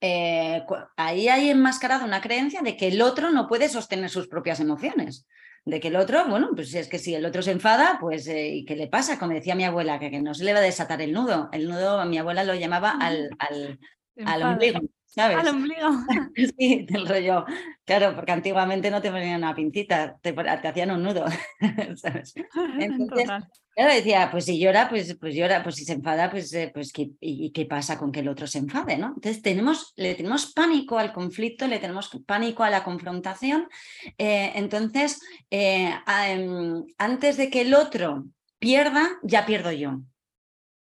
Eh, 0.00 0.64
ahí 0.96 1.28
hay 1.28 1.50
enmascarado 1.50 2.04
una 2.04 2.20
creencia 2.20 2.62
de 2.62 2.76
que 2.76 2.88
el 2.88 3.02
otro 3.02 3.30
no 3.30 3.48
puede 3.48 3.68
sostener 3.68 4.08
sus 4.08 4.28
propias 4.28 4.60
emociones. 4.60 5.26
De 5.66 5.80
que 5.80 5.88
el 5.88 5.96
otro, 5.96 6.26
bueno, 6.28 6.50
pues 6.54 6.74
es 6.74 6.88
que 6.88 6.98
si 6.98 7.14
el 7.14 7.24
otro 7.24 7.40
se 7.40 7.50
enfada, 7.50 7.96
pues 8.00 8.26
eh, 8.28 8.48
¿y 8.48 8.64
qué 8.64 8.76
le 8.76 8.86
pasa? 8.86 9.18
Como 9.18 9.32
decía 9.32 9.54
mi 9.54 9.64
abuela, 9.64 9.98
que, 9.98 10.10
que, 10.10 10.20
no 10.20 10.34
se 10.34 10.44
le 10.44 10.52
va 10.52 10.58
a 10.58 10.62
desatar 10.62 11.00
el 11.00 11.12
nudo. 11.12 11.48
El 11.52 11.68
nudo, 11.68 12.04
mi 12.04 12.18
abuela 12.18 12.44
lo 12.44 12.54
llamaba 12.54 12.90
al, 12.90 13.30
al, 13.38 13.78
al 14.26 14.42
ombligo. 14.42 14.80
¿sabes? 15.14 15.36
Al 15.36 15.48
ombligo. 15.48 15.90
sí, 16.58 16.86
del 16.88 17.06
rollo. 17.08 17.44
Claro, 17.84 18.14
porque 18.14 18.32
antiguamente 18.32 18.90
no 18.90 19.00
te 19.00 19.10
ponían 19.10 19.38
una 19.38 19.54
pincita, 19.54 20.18
te, 20.20 20.34
hacían 20.38 20.90
un 20.90 21.02
nudo. 21.02 21.24
¿sabes? 21.96 22.34
Entonces, 22.78 23.30
Claro, 23.74 23.92
decía, 23.92 24.28
pues 24.30 24.44
si 24.44 24.60
llora, 24.60 24.88
pues, 24.88 25.16
pues 25.18 25.34
llora, 25.34 25.64
pues 25.64 25.74
si 25.74 25.84
se 25.84 25.94
enfada, 25.94 26.30
pues, 26.30 26.52
eh, 26.52 26.70
pues 26.72 26.92
¿qué, 26.92 27.10
¿y 27.18 27.50
qué 27.50 27.66
pasa 27.66 27.98
con 27.98 28.12
que 28.12 28.20
el 28.20 28.28
otro 28.28 28.46
se 28.46 28.58
enfade? 28.58 28.96
¿no? 28.96 29.08
Entonces 29.08 29.42
tenemos, 29.42 29.92
le 29.96 30.14
tenemos 30.14 30.52
pánico 30.52 30.96
al 30.98 31.12
conflicto, 31.12 31.66
le 31.66 31.80
tenemos 31.80 32.08
pánico 32.24 32.62
a 32.62 32.70
la 32.70 32.84
confrontación. 32.84 33.68
Eh, 34.16 34.52
entonces, 34.54 35.20
eh, 35.50 35.92
em, 36.28 36.84
antes 36.98 37.36
de 37.36 37.50
que 37.50 37.62
el 37.62 37.74
otro 37.74 38.26
pierda, 38.60 39.08
ya 39.24 39.44
pierdo 39.44 39.72
yo. 39.72 40.02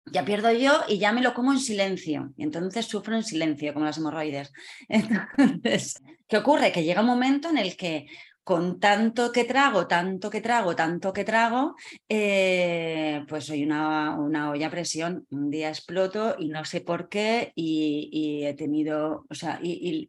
Ya 0.05 0.23
pierdo 0.25 0.51
yo 0.51 0.81
y 0.87 0.99
ya 0.99 1.11
me 1.13 1.21
lo 1.21 1.33
como 1.33 1.51
en 1.51 1.59
silencio. 1.59 2.31
Y 2.37 2.43
entonces 2.43 2.85
sufro 2.85 3.15
en 3.15 3.23
silencio, 3.23 3.73
como 3.73 3.85
las 3.85 3.97
hemorroides. 3.97 4.51
Entonces, 4.89 5.95
¿qué 6.27 6.37
ocurre? 6.37 6.71
Que 6.73 6.83
llega 6.83 7.01
un 7.01 7.07
momento 7.07 7.49
en 7.49 7.57
el 7.57 7.77
que 7.77 8.05
con 8.43 8.79
tanto 8.79 9.31
que 9.31 9.45
trago, 9.45 9.87
tanto 9.87 10.29
que 10.29 10.41
trago, 10.41 10.75
tanto 10.75 11.13
que 11.13 11.23
trago, 11.23 11.75
eh, 12.09 13.23
pues 13.27 13.45
soy 13.45 13.63
una, 13.63 14.17
una, 14.19 14.51
olla 14.51 14.67
a 14.67 14.71
presión. 14.71 15.25
Un 15.29 15.49
día 15.49 15.69
exploto 15.69 16.35
y 16.37 16.49
no 16.49 16.65
sé 16.65 16.81
por 16.81 17.07
qué 17.07 17.53
y, 17.55 18.43
he 18.43 18.53
tenido, 18.53 19.25
o 19.29 19.33
sea, 19.33 19.59
y, 19.61 20.07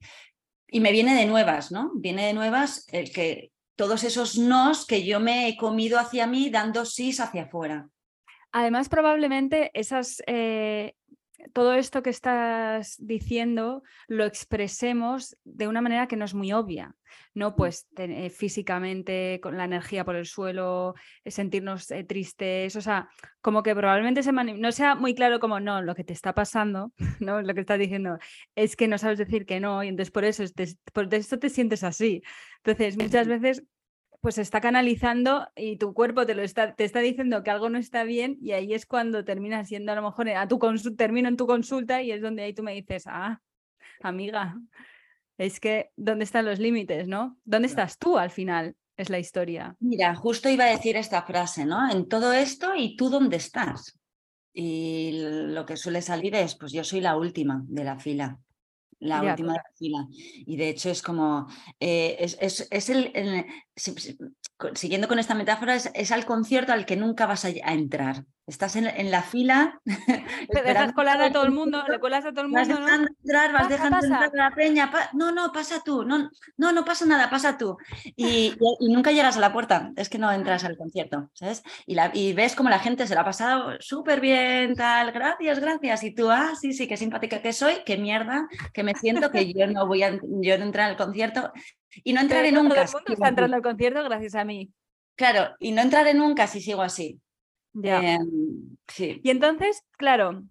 y, 0.68 0.80
me 0.80 0.90
viene 0.90 1.14
de 1.14 1.26
nuevas, 1.26 1.70
¿no? 1.70 1.92
Viene 1.94 2.26
de 2.26 2.32
nuevas 2.32 2.86
el 2.90 3.12
que 3.12 3.52
todos 3.76 4.02
esos 4.02 4.36
nos 4.38 4.86
que 4.86 5.04
yo 5.04 5.20
me 5.20 5.48
he 5.48 5.56
comido 5.56 5.98
hacia 5.98 6.26
mí 6.26 6.50
dando 6.50 6.84
sís 6.84 7.20
hacia 7.20 7.44
afuera. 7.44 7.88
Además, 8.50 8.88
probablemente 8.88 9.70
esas, 9.74 10.22
eh, 10.26 10.94
todo 11.52 11.74
esto 11.74 12.02
que 12.02 12.10
estás 12.10 12.96
diciendo 12.98 13.82
lo 14.08 14.24
expresemos 14.24 15.36
de 15.44 15.68
una 15.68 15.80
manera 15.80 16.08
que 16.08 16.16
no 16.16 16.24
es 16.24 16.34
muy 16.34 16.52
obvia, 16.52 16.94
¿no? 17.34 17.50
Mm. 17.50 17.54
Pues 17.56 17.86
eh, 17.96 18.30
físicamente, 18.30 19.40
con 19.42 19.56
la 19.56 19.64
energía 19.64 20.04
por 20.04 20.16
el 20.16 20.26
suelo, 20.26 20.94
eh, 21.24 21.30
sentirnos 21.30 21.90
eh, 21.90 22.04
tristes, 22.04 22.76
o 22.76 22.80
sea, 22.80 23.08
como 23.40 23.62
que 23.62 23.74
probablemente 23.74 24.22
se 24.22 24.32
no 24.32 24.72
sea 24.72 24.94
muy 24.94 25.14
claro 25.14 25.40
como, 25.40 25.60
no, 25.60 25.82
lo 25.82 25.94
que 25.94 26.04
te 26.04 26.12
está 26.12 26.34
pasando, 26.34 26.92
¿no? 27.20 27.42
Lo 27.42 27.54
que 27.54 27.60
estás 27.60 27.78
diciendo 27.78 28.18
es 28.54 28.76
que 28.76 28.88
no 28.88 28.98
sabes 28.98 29.18
decir 29.18 29.46
que 29.46 29.60
no 29.60 29.82
y 29.84 29.88
entonces 29.88 30.10
por 30.10 30.24
eso, 30.24 30.44
por 30.92 31.12
eso 31.14 31.38
te 31.38 31.50
sientes 31.50 31.84
así. 31.84 32.22
Entonces, 32.64 32.96
muchas 32.96 33.28
veces 33.28 33.64
pues 34.24 34.38
está 34.38 34.62
canalizando 34.62 35.46
y 35.54 35.76
tu 35.76 35.92
cuerpo 35.92 36.24
te 36.24 36.34
lo 36.34 36.40
está, 36.40 36.74
te 36.74 36.84
está 36.84 37.00
diciendo 37.00 37.42
que 37.42 37.50
algo 37.50 37.68
no 37.68 37.76
está 37.76 38.04
bien 38.04 38.38
y 38.40 38.52
ahí 38.52 38.72
es 38.72 38.86
cuando 38.86 39.22
terminas 39.22 39.68
siendo 39.68 39.92
a 39.92 39.96
lo 39.96 40.00
mejor 40.00 40.30
a 40.30 40.48
tu 40.48 40.58
termino 40.96 41.28
en 41.28 41.36
tu 41.36 41.46
consulta 41.46 42.00
y 42.00 42.10
es 42.10 42.22
donde 42.22 42.44
ahí 42.44 42.54
tú 42.54 42.62
me 42.62 42.72
dices, 42.72 43.04
ah, 43.06 43.42
amiga, 44.02 44.56
es 45.36 45.60
que 45.60 45.90
¿dónde 45.96 46.24
están 46.24 46.46
los 46.46 46.58
límites, 46.58 47.06
no? 47.06 47.36
¿Dónde 47.44 47.68
estás 47.68 47.98
tú 47.98 48.16
al 48.16 48.30
final? 48.30 48.74
Es 48.96 49.10
la 49.10 49.18
historia. 49.18 49.76
Mira, 49.78 50.14
justo 50.14 50.48
iba 50.48 50.64
a 50.64 50.70
decir 50.70 50.96
esta 50.96 51.20
frase, 51.20 51.66
¿no? 51.66 51.90
En 51.90 52.08
todo 52.08 52.32
esto 52.32 52.74
y 52.74 52.96
tú 52.96 53.10
dónde 53.10 53.36
estás. 53.36 54.00
Y 54.54 55.20
lo 55.48 55.66
que 55.66 55.76
suele 55.76 56.00
salir 56.00 56.34
es, 56.34 56.54
pues 56.54 56.72
yo 56.72 56.82
soy 56.82 57.02
la 57.02 57.18
última 57.18 57.62
de 57.66 57.84
la 57.84 57.98
fila 57.98 58.40
la 59.04 59.22
última 59.22 59.52
de 59.52 59.58
la 59.58 59.72
fila. 59.76 60.08
Y 60.46 60.56
de 60.56 60.68
hecho 60.70 60.90
es 60.90 61.02
como, 61.02 61.46
eh, 61.78 62.16
es, 62.18 62.36
es, 62.70 62.88
el, 62.90 63.12
siguiendo 63.76 65.08
con 65.08 65.18
esta 65.18 65.34
metáfora, 65.34 65.74
es, 65.74 66.12
al 66.12 66.24
concierto 66.24 66.72
al 66.72 66.86
que 66.86 66.96
nunca 66.96 67.26
vas 67.26 67.44
a, 67.44 67.48
entrar. 67.48 68.24
Estás 68.46 68.76
en, 68.76 69.10
la 69.10 69.22
fila. 69.22 69.80
Te 70.50 70.62
dejas 70.62 70.92
colar 70.92 71.20
a 71.20 71.32
todo 71.32 71.44
el 71.44 71.50
mundo, 71.50 71.82
le 71.88 71.98
colas 71.98 72.24
a 72.24 72.30
todo 72.30 72.42
el 72.42 72.48
mundo. 72.48 72.60
Vas 72.60 72.68
dejando 72.68 73.08
entrar, 73.22 73.52
vas 73.52 73.68
dejando 73.68 73.98
entrar 74.02 74.30
a 74.32 74.36
la 74.36 74.54
peña. 74.54 74.90
no, 75.14 75.32
no, 75.32 75.50
pasa 75.50 75.80
tú. 75.84 76.04
No, 76.04 76.30
no, 76.56 76.72
no 76.72 76.84
pasa 76.84 77.06
nada, 77.06 77.30
pasa 77.30 77.56
tú. 77.56 77.76
Y, 78.16 78.54
nunca 78.80 79.12
llegas 79.12 79.36
a 79.36 79.40
la 79.40 79.52
puerta, 79.52 79.92
es 79.96 80.08
que 80.08 80.18
no 80.18 80.30
entras 80.30 80.64
al 80.64 80.76
concierto, 80.76 81.30
¿sabes? 81.32 81.62
Y, 81.86 81.94
la, 81.94 82.10
y 82.14 82.32
ves 82.32 82.54
como 82.54 82.68
la 82.68 82.78
gente 82.78 83.06
se 83.06 83.14
la 83.14 83.22
ha 83.22 83.24
pasado 83.24 83.72
súper 83.80 84.20
bien, 84.20 84.74
tal, 84.74 85.10
gracias, 85.10 85.58
gracias. 85.58 86.04
Y 86.04 86.14
tú, 86.14 86.30
ah, 86.30 86.52
sí, 86.60 86.74
sí, 86.74 86.86
qué 86.86 86.96
simpática 86.96 87.42
que 87.42 87.52
soy, 87.52 87.76
qué 87.84 87.96
mierda, 87.96 88.46
que 88.72 88.84
me 88.84 88.94
siento 88.94 89.30
que 89.30 89.52
yo 89.52 89.66
no 89.66 89.86
voy 89.86 90.02
a, 90.02 90.12
yo 90.12 90.58
no 90.58 90.64
entrar 90.64 90.90
al 90.90 90.96
concierto 90.96 91.50
y 92.02 92.12
no 92.12 92.20
entraré 92.20 92.52
nunca. 92.52 92.74
Todo 92.74 92.84
el 92.84 92.92
mundo 92.92 93.12
está 93.12 93.28
entrando 93.28 93.56
al 93.56 93.62
concierto 93.62 94.02
gracias 94.04 94.34
a 94.34 94.44
mí. 94.44 94.70
Claro, 95.16 95.54
y 95.60 95.72
no 95.72 95.82
entraré 95.82 96.14
nunca 96.14 96.46
si 96.46 96.60
sigo 96.60 96.82
así. 96.82 97.20
Em, 97.82 98.76
sí. 98.88 99.20
Y 99.22 99.30
entonces, 99.30 99.82
claro, 99.96 100.44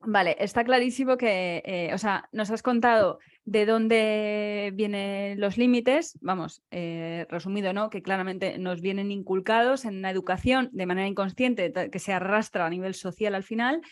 vale, 0.00 0.36
está 0.38 0.64
clarísimo 0.64 1.16
que, 1.16 1.62
eh, 1.64 1.94
o 1.94 1.98
sea, 1.98 2.28
nos 2.32 2.50
has 2.50 2.62
contado 2.62 3.18
de 3.44 3.66
dónde 3.66 4.72
vienen 4.74 5.38
los 5.40 5.58
límites, 5.58 6.18
vamos, 6.20 6.62
eh, 6.70 7.26
resumido, 7.28 7.72
¿no? 7.72 7.90
Que 7.90 8.02
claramente 8.02 8.58
nos 8.58 8.80
vienen 8.80 9.10
inculcados 9.10 9.84
en 9.84 10.00
la 10.02 10.10
educación 10.10 10.70
de 10.72 10.86
manera 10.86 11.06
inconsciente, 11.06 11.72
que 11.90 11.98
se 11.98 12.12
arrastra 12.12 12.66
a 12.66 12.70
nivel 12.70 12.94
social 12.94 13.34
al 13.34 13.42
final, 13.42 13.82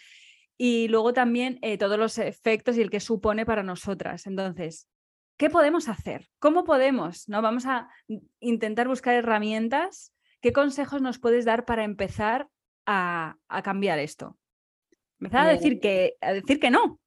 y 0.57 0.89
luego 0.89 1.13
también 1.13 1.59
eh, 1.63 1.77
todos 1.77 1.99
los 1.99 2.19
efectos 2.19 2.77
y 2.77 2.83
el 2.83 2.91
que 2.91 3.01
supone 3.01 3.45
para 3.45 3.63
nosotras. 3.63 4.27
Entonces, 4.27 4.89
¿qué 5.43 5.51
podemos 5.51 5.89
hacer? 5.89 6.29
¿Cómo 6.39 6.63
podemos? 6.63 7.29
¿No? 7.29 7.43
Vamos 7.43 7.67
a 7.67 7.89
intentar 8.39 8.87
buscar 8.87 9.17
herramientas. 9.17 10.15
¿Qué 10.41 10.53
consejos 10.53 11.03
nos 11.03 11.19
puedes 11.19 11.45
dar 11.45 11.65
para 11.65 11.83
empezar 11.83 12.47
a, 12.87 13.39
cambiar 13.65 13.99
esto? 13.99 14.39
Empezar 15.19 15.49
a 15.49 15.51
decir, 15.51 15.81
que, 15.81 16.15
a 16.21 16.33
decir 16.33 16.61
que 16.61 16.71
no. 16.71 17.01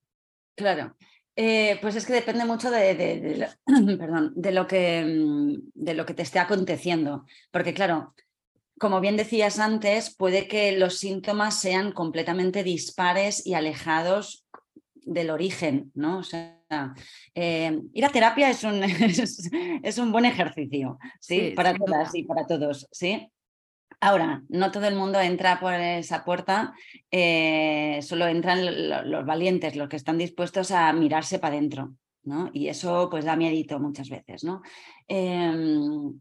Claro. 0.58 0.98
Eh, 1.38 1.80
pues 1.82 1.96
es 1.96 2.06
que 2.06 2.12
depende 2.12 2.44
mucho 2.44 2.70
de, 2.72 3.48
perdón, 3.98 4.34
de, 4.36 4.52
lo 4.52 4.68
que, 4.68 5.06
mm, 5.06 5.72
de 5.74 5.94
lo 5.94 6.06
que 6.06 6.14
te 6.14 6.24
esté 6.24 6.40
aconteciendo. 6.40 7.24
Porque 7.52 7.74
claro, 7.74 8.16
como 8.78 9.00
bien 9.00 9.16
decías 9.16 9.60
antes, 9.60 10.14
puede 10.14 10.50
que 10.50 10.74
los 10.74 10.98
síntomas 10.98 11.58
sean 11.58 11.94
completamente 11.94 12.64
dispares 12.66 13.48
y 13.48 13.54
alejados 13.54 14.46
del 14.94 15.30
origen, 15.30 15.94
¿no? 15.96 16.18
O 16.18 16.24
sea, 16.24 16.55
eh, 17.34 17.80
ir 17.94 18.06
a 18.06 18.10
terapia 18.10 18.50
es 18.50 18.64
un, 18.64 18.84
es, 19.84 19.98
un 19.98 20.12
buen 20.12 20.26
ejercicio, 20.26 20.98
¿sí? 21.20 21.54
para 21.56 21.74
todas 21.74 22.14
y 22.16 22.24
para 22.24 22.46
todos, 22.46 22.88
¿sí? 22.92 23.30
Ahora, 24.02 24.44
no 24.50 24.72
todo 24.72 24.88
el 24.88 24.96
mundo 24.96 25.20
entra 25.22 25.60
por 25.60 25.74
esa 25.74 26.26
puerta, 26.26 26.74
eh, 27.12 28.00
solo 28.02 28.28
entran 28.28 29.10
los 29.10 29.26
valientes, 29.26 29.76
los 29.76 29.88
que 29.88 29.96
están 29.96 30.18
dispuestos 30.18 30.72
a 30.72 30.92
mirarse 30.92 31.40
para 31.40 31.56
adentro, 31.56 31.96
¿no? 32.24 32.50
Y 32.54 32.68
eso 32.68 33.10
pues 33.10 33.26
da 33.26 33.36
miedito 33.36 33.80
muchas 33.80 34.10
veces, 34.10 34.44
¿no? 34.44 34.62
Em, 35.08 36.20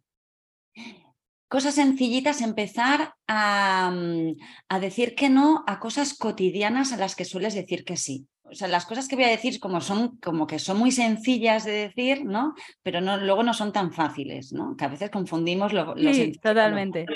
cosas 1.48 1.74
sencillitas, 1.74 2.42
empezar 2.42 3.14
a, 3.26 3.90
mm, 3.92 4.36
a, 4.68 4.80
decir 4.80 5.14
que 5.14 5.28
no 5.28 5.64
a 5.66 5.80
cosas 5.80 6.14
cotidianas 6.16 6.92
a 6.92 6.96
las 6.96 7.16
que 7.16 7.24
sueles 7.24 7.54
decir 7.54 7.84
que 7.84 7.96
sí 7.96 8.28
o 8.44 8.54
sea, 8.54 8.68
las 8.68 8.86
cosas 8.86 9.08
que 9.08 9.16
voy 9.16 9.24
a 9.24 9.30
decir 9.30 9.58
como 9.58 9.80
son, 9.80 10.18
como 10.18 10.46
que 10.46 10.58
son 10.58 10.78
muy 10.78 10.92
sencillas 10.92 11.64
de 11.64 11.72
decir, 11.72 12.24
¿no? 12.24 12.54
Pero 12.82 13.00
no, 13.00 13.16
luego 13.16 13.42
no 13.42 13.54
son 13.54 13.72
tan 13.72 13.92
fáciles, 13.92 14.52
¿no? 14.52 14.76
Que 14.76 14.84
a 14.84 14.88
veces 14.88 15.10
confundimos 15.10 15.72
lo, 15.72 15.94
sí, 15.96 16.32
totalmente. 16.32 17.06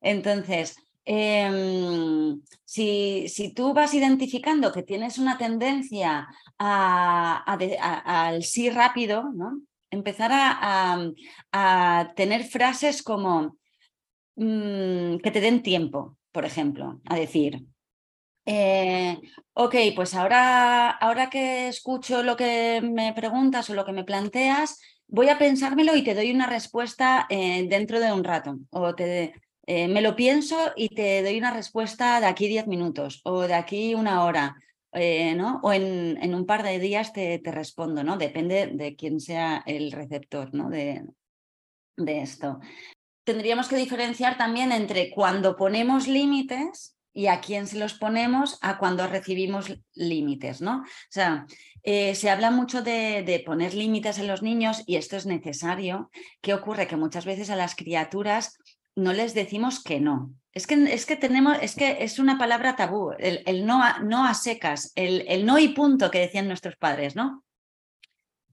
Entonces, 0.00 0.76
em, 1.04 2.40
si, 2.64 3.28
si, 3.28 3.54
tú 3.54 3.72
vas 3.72 3.94
identificando 3.94 4.70
que 4.70 4.82
tienes 4.82 5.18
una 5.18 5.38
tendencia 5.38 6.28
al 6.58 8.42
sí 8.42 8.68
rápido, 8.70 9.30
¿no? 9.34 9.60
Empezar 9.90 10.30
a, 10.32 11.00
a 11.50 12.12
tener 12.14 12.44
frases 12.44 13.02
como 13.02 13.56
mm, 14.36 15.16
que 15.16 15.30
te 15.32 15.40
den 15.40 15.62
tiempo, 15.62 16.18
por 16.30 16.44
ejemplo, 16.44 17.00
a 17.06 17.16
decir, 17.16 17.64
eh, 18.50 19.20
ok, 19.52 19.74
pues 19.94 20.14
ahora, 20.14 20.88
ahora 20.88 21.28
que 21.28 21.68
escucho 21.68 22.22
lo 22.22 22.34
que 22.34 22.80
me 22.80 23.12
preguntas 23.12 23.68
o 23.68 23.74
lo 23.74 23.84
que 23.84 23.92
me 23.92 24.04
planteas, 24.04 24.80
voy 25.06 25.28
a 25.28 25.36
pensármelo 25.36 25.94
y 25.94 26.02
te 26.02 26.14
doy 26.14 26.30
una 26.30 26.46
respuesta 26.46 27.26
eh, 27.28 27.66
dentro 27.68 28.00
de 28.00 28.10
un 28.10 28.24
rato. 28.24 28.58
O 28.70 28.94
te, 28.94 29.34
eh, 29.66 29.88
me 29.88 30.00
lo 30.00 30.16
pienso 30.16 30.56
y 30.76 30.88
te 30.88 31.22
doy 31.22 31.36
una 31.36 31.52
respuesta 31.52 32.20
de 32.20 32.26
aquí 32.26 32.48
10 32.48 32.68
minutos 32.68 33.20
o 33.24 33.42
de 33.42 33.52
aquí 33.52 33.94
una 33.94 34.24
hora. 34.24 34.56
¿no? 35.36 35.60
O 35.62 35.72
en, 35.72 36.18
en, 36.22 36.34
un 36.34 36.46
par 36.46 36.62
de 36.62 36.78
días 36.78 37.12
te, 37.12 37.38
te, 37.38 37.52
respondo, 37.52 38.02
¿no? 38.02 38.16
Depende 38.16 38.68
de 38.68 38.96
quién 38.96 39.20
sea 39.20 39.62
el 39.66 39.92
receptor 39.92 40.54
¿no? 40.54 40.70
de, 40.70 41.04
de 41.96 42.22
esto. 42.22 42.58
Tendríamos 43.24 43.68
que 43.68 43.76
diferenciar 43.76 44.38
también 44.38 44.72
entre 44.72 45.10
cuando 45.10 45.54
ponemos 45.54 46.08
límites 46.08 46.97
y 47.18 47.26
a 47.26 47.40
quién 47.40 47.66
se 47.66 47.80
los 47.80 47.94
ponemos 47.94 48.58
a 48.62 48.78
cuando 48.78 49.04
recibimos 49.08 49.76
límites, 49.96 50.60
¿no? 50.60 50.82
O 50.82 51.10
sea, 51.10 51.46
eh, 51.82 52.14
se 52.14 52.30
habla 52.30 52.52
mucho 52.52 52.80
de, 52.80 53.42
poner 53.44 53.74
límites 53.74 54.20
en 54.20 54.28
los 54.28 54.40
niños 54.40 54.84
y 54.86 54.94
esto 54.94 55.16
es 55.16 55.26
necesario. 55.26 56.12
¿Qué 56.40 56.54
ocurre? 56.54 56.86
Que 56.86 56.94
muchas 56.94 57.24
veces 57.24 57.50
a 57.50 57.56
las 57.56 57.74
criaturas 57.74 58.56
no 58.94 59.12
les 59.12 59.34
decimos 59.34 59.82
que 59.82 59.98
no. 59.98 60.32
Es 60.52 60.68
que, 60.68 60.74
es 60.74 61.06
que 61.06 61.16
tenemos, 61.16 61.58
es 61.60 61.74
que 61.74 62.04
es 62.04 62.20
una 62.20 62.38
palabra 62.38 62.76
tabú, 62.76 63.10
el, 63.18 63.66
no, 63.66 63.82
a, 63.82 63.98
no 63.98 64.24
a 64.24 64.34
secas, 64.34 64.92
el, 64.94 65.44
no 65.44 65.58
y 65.58 65.70
punto 65.70 66.12
que 66.12 66.20
decían 66.20 66.46
nuestros 66.46 66.76
padres, 66.76 67.16
¿no? 67.16 67.42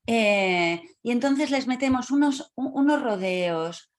Eh, 0.08 0.82
y 1.04 1.12
entonces 1.12 1.52
les 1.52 1.68
metemos 1.68 2.10
unos, 2.10 2.52
unos 2.56 3.00
rodeos, 3.00 3.92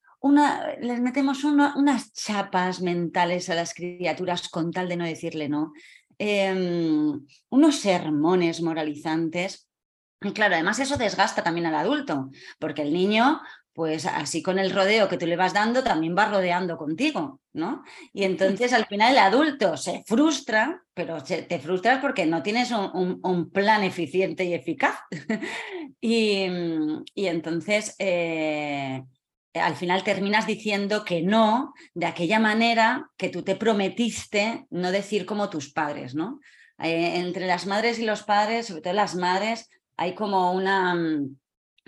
les 0.81 1.01
metemos 1.01 1.45
unas 1.45 2.13
chapas 2.13 2.81
mentales 2.81 3.51
a 3.51 3.55
las 3.55 3.75
criaturas 3.75 4.49
con 4.49 4.71
tal 4.71 4.89
de 4.89 4.97
no 4.97 5.05
decirle 5.05 5.49
no, 5.49 5.73
em, 6.19 7.27
unos 7.51 7.77
sermones 7.81 8.63
moralizantes. 8.63 9.69
Y 10.23 10.33
claro, 10.33 10.55
además 10.55 10.79
eso 10.79 10.97
desgasta 10.97 11.43
también 11.43 11.67
al 11.67 11.75
adulto, 11.75 12.31
porque 12.59 12.83
el 12.83 12.93
niño, 12.93 13.41
pues 13.75 14.07
así 14.07 14.43
con 14.43 14.59
el 14.59 14.71
rodeo 14.71 15.09
que 15.09 15.19
tú 15.19 15.27
le 15.27 15.37
vas 15.37 15.53
dando, 15.53 15.83
también 15.83 16.17
va 16.17 16.27
rodeando 16.27 16.79
contigo, 16.79 17.41
¿no? 17.53 17.85
Y 18.15 18.25
entonces 18.25 18.73
al 18.73 18.87
final 18.87 19.13
el 19.13 19.19
adulto 19.19 19.77
se 19.77 20.03
frustra, 20.07 20.83
pero 20.95 21.23
te 21.23 21.59
frustras 21.59 22.01
porque 22.01 22.25
no 22.25 22.43
tienes 22.43 22.71
un, 22.71 23.51
plan 23.53 23.83
eficiente 23.83 24.45
y 24.45 24.55
eficaz. 24.55 24.97
y, 26.01 26.47
y, 27.15 27.27
entonces... 27.27 27.95
Eh, 27.99 29.03
al 29.61 29.77
final 29.77 30.03
terminas 30.05 30.47
diciendo 30.47 31.05
que 31.05 31.23
no 31.23 31.75
de 31.95 32.07
aquella 32.07 32.39
manera 32.39 33.11
que 33.17 33.29
tú 33.29 33.43
te 33.43 33.57
prometiste 33.57 34.67
no 34.71 34.91
decir 34.91 35.27
como 35.27 35.51
tus 35.51 35.73
padres, 35.73 36.15
¿no? 36.15 36.41
Eh, 36.79 37.19
entre 37.19 37.47
las 37.47 37.67
madres 37.67 37.99
y 37.99 38.05
los 38.05 38.23
padres, 38.23 38.67
sobre 38.67 38.83
todo 38.83 38.93
las 38.93 39.15
madres, 39.15 39.71
hay 39.97 40.15
como 40.15 40.53
una, 40.53 40.95
mm, 40.95 41.37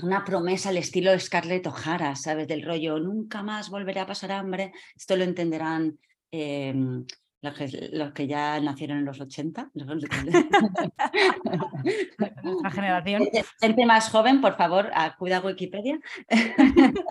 una 0.03 0.25
promesa 0.25 0.71
al 0.71 0.79
estilo 0.79 1.19
Scarlett 1.19 1.67
O'Hara, 1.67 2.17
¿sabes? 2.17 2.49
Del 2.49 2.63
rollo, 2.63 2.99
nunca 2.99 3.43
más 3.43 3.69
volveré 3.71 4.01
a 4.01 4.07
pasar 4.07 4.33
hambre. 4.33 4.73
Esto 4.97 5.17
lo 5.17 5.25
entenderán 5.25 5.99
em, 6.31 7.07
los 7.41 8.13
que, 8.13 8.27
ya 8.27 8.61
nacieron 8.61 8.99
en 8.99 9.05
los 9.05 9.21
80. 9.21 9.71
La 9.75 9.87
generación. 12.71 13.29
Gente 13.61 13.87
más 13.87 14.11
joven, 14.11 14.41
por 14.41 14.57
favor, 14.57 14.91
acuda 14.95 15.37
a 15.39 15.41
Wikipedia. 15.41 15.99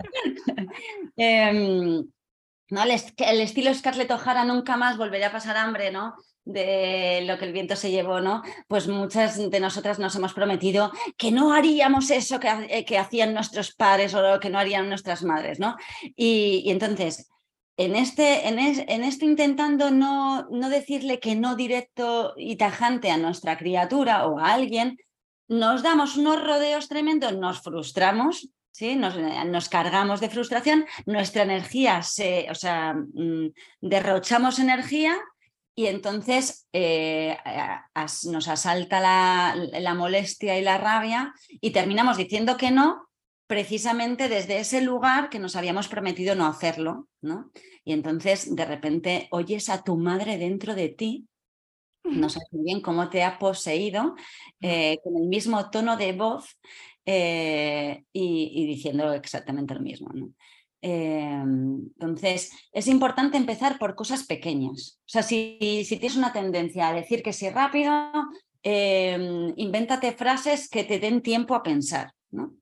Em, 1.16 2.04
¿no? 2.70 2.82
El, 2.82 2.90
el, 2.90 3.40
estilo 3.40 3.74
Scarlett 3.74 4.10
O'Hara 4.10 4.44
nunca 4.44 4.76
más 4.76 4.96
volvería 4.96 5.28
a 5.28 5.32
pasar 5.32 5.56
hambre, 5.56 5.90
¿no? 5.90 6.14
de 6.44 7.24
lo 7.26 7.38
que 7.38 7.44
el 7.44 7.52
viento 7.52 7.76
se 7.76 7.90
llevó, 7.90 8.20
¿no? 8.20 8.42
Pues 8.68 8.88
muchas 8.88 9.50
de 9.50 9.60
nosotras 9.60 9.98
nos 9.98 10.16
hemos 10.16 10.32
prometido 10.32 10.90
que 11.18 11.30
no 11.30 11.52
haríamos 11.52 12.10
eso 12.10 12.40
que, 12.40 12.48
eh, 12.70 12.86
que 12.86 12.96
hacían 12.96 13.34
nuestros 13.34 13.74
padres 13.74 14.14
o 14.14 14.40
que 14.40 14.48
no 14.48 14.58
harían 14.58 14.88
nuestras 14.88 15.22
madres, 15.24 15.60
¿no? 15.60 15.76
y, 16.16 16.62
y 16.64 16.70
entonces, 16.70 17.28
en 17.78 17.94
este, 17.94 18.48
en, 18.48 18.58
en 18.58 19.04
este 19.04 19.24
intentando 19.24 19.92
no, 19.92 20.48
no 20.50 20.68
decirle 20.68 21.20
que 21.20 21.36
no 21.36 21.54
directo 21.54 22.34
y 22.36 22.56
tajante 22.56 23.10
a 23.10 23.16
nuestra 23.16 23.56
criatura 23.56 24.26
o 24.26 24.40
a 24.40 24.52
alguien, 24.52 24.98
nos 25.46 25.82
damos 25.84 26.16
unos 26.16 26.42
rodeos 26.42 26.88
tremendos, 26.88 27.36
nos 27.36 27.62
frustramos, 27.62 28.48
¿sí? 28.72 28.96
nos, 28.96 29.16
nos 29.46 29.68
cargamos 29.68 30.20
de 30.20 30.28
frustración, 30.28 30.86
nuestra 31.06 31.44
energía 31.44 32.02
se, 32.02 32.48
o 32.50 32.54
sea, 32.56 32.94
mm, 32.94 33.52
derrochamos 33.80 34.58
energía 34.58 35.16
y 35.76 35.86
entonces 35.86 36.66
eh, 36.72 37.38
nos 38.24 38.48
asalta 38.48 38.98
la, 38.98 39.54
la 39.78 39.94
molestia 39.94 40.58
y 40.58 40.62
la 40.62 40.78
rabia 40.78 41.32
y 41.48 41.70
terminamos 41.70 42.16
diciendo 42.16 42.56
que 42.56 42.72
no 42.72 43.07
precisamente 43.48 44.28
desde 44.28 44.60
ese 44.60 44.82
lugar 44.82 45.30
que 45.30 45.38
nos 45.38 45.56
habíamos 45.56 45.88
prometido 45.88 46.34
no 46.34 46.46
hacerlo, 46.46 47.08
¿no? 47.22 47.50
Y 47.82 47.92
entonces 47.94 48.54
de 48.54 48.64
repente 48.66 49.26
oyes 49.30 49.70
a 49.70 49.82
tu 49.82 49.96
madre 49.96 50.36
dentro 50.36 50.74
de 50.74 50.90
ti, 50.90 51.26
no 52.04 52.28
sabes 52.28 52.48
muy 52.52 52.64
bien 52.64 52.80
cómo 52.82 53.08
te 53.08 53.24
ha 53.24 53.38
poseído, 53.38 54.14
eh, 54.60 54.98
con 55.02 55.16
el 55.16 55.28
mismo 55.28 55.70
tono 55.70 55.96
de 55.96 56.12
voz 56.12 56.58
eh, 57.06 58.04
y, 58.12 58.66
diciendo 58.66 59.12
exactamente 59.14 59.74
lo 59.74 59.80
mismo, 59.80 60.10
¿no? 60.12 60.30
Em, 60.80 61.88
entonces, 61.98 62.52
es 62.72 62.86
importante 62.86 63.36
empezar 63.36 63.78
por 63.78 63.94
cosas 63.94 64.24
pequeñas. 64.24 65.00
O 65.00 65.08
sea, 65.08 65.22
si, 65.22 65.58
si 65.84 65.96
tienes 65.96 66.16
una 66.16 66.32
tendencia 66.32 66.88
a 66.88 66.92
decir 66.92 67.22
que 67.22 67.32
sí 67.32 67.48
rápido, 67.48 67.92
eh, 68.62 69.52
invéntate 69.56 70.12
frases 70.12 70.68
que 70.68 70.84
te 70.84 70.98
den 70.98 71.22
tiempo 71.22 71.54
a 71.54 71.62
pensar. 71.62 72.12
¿no? 72.30 72.54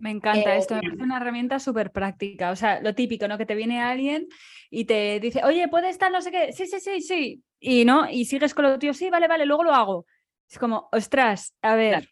Me 0.00 0.10
encanta 0.10 0.56
esto, 0.56 0.74
me 0.74 0.82
parece 0.82 1.02
una 1.02 1.18
herramienta 1.18 1.58
súper 1.58 1.92
práctica. 1.92 2.50
O 2.50 2.56
sea, 2.56 2.80
lo 2.80 2.94
típico, 2.94 3.28
¿no? 3.28 3.38
Que 3.38 3.46
te 3.46 3.54
viene 3.54 3.80
alguien 3.80 4.26
y 4.70 4.84
te 4.86 5.20
dice, 5.20 5.42
oye, 5.44 5.68
¿puede 5.68 5.88
estar 5.88 6.10
no 6.10 6.20
sé 6.20 6.30
qué? 6.30 6.52
Sí, 6.52 6.66
sí, 6.66 6.80
sí, 6.80 7.00
sí. 7.00 7.42
Y 7.60 7.84
no, 7.84 8.10
y 8.10 8.24
sigues 8.24 8.54
con 8.54 8.64
lo 8.64 8.78
tío, 8.78 8.92
sí, 8.92 9.08
vale, 9.08 9.28
vale, 9.28 9.46
luego 9.46 9.64
lo 9.64 9.74
hago. 9.74 10.06
Es 10.50 10.58
como, 10.58 10.88
ostras, 10.92 11.54
a 11.62 11.74
ver, 11.76 12.08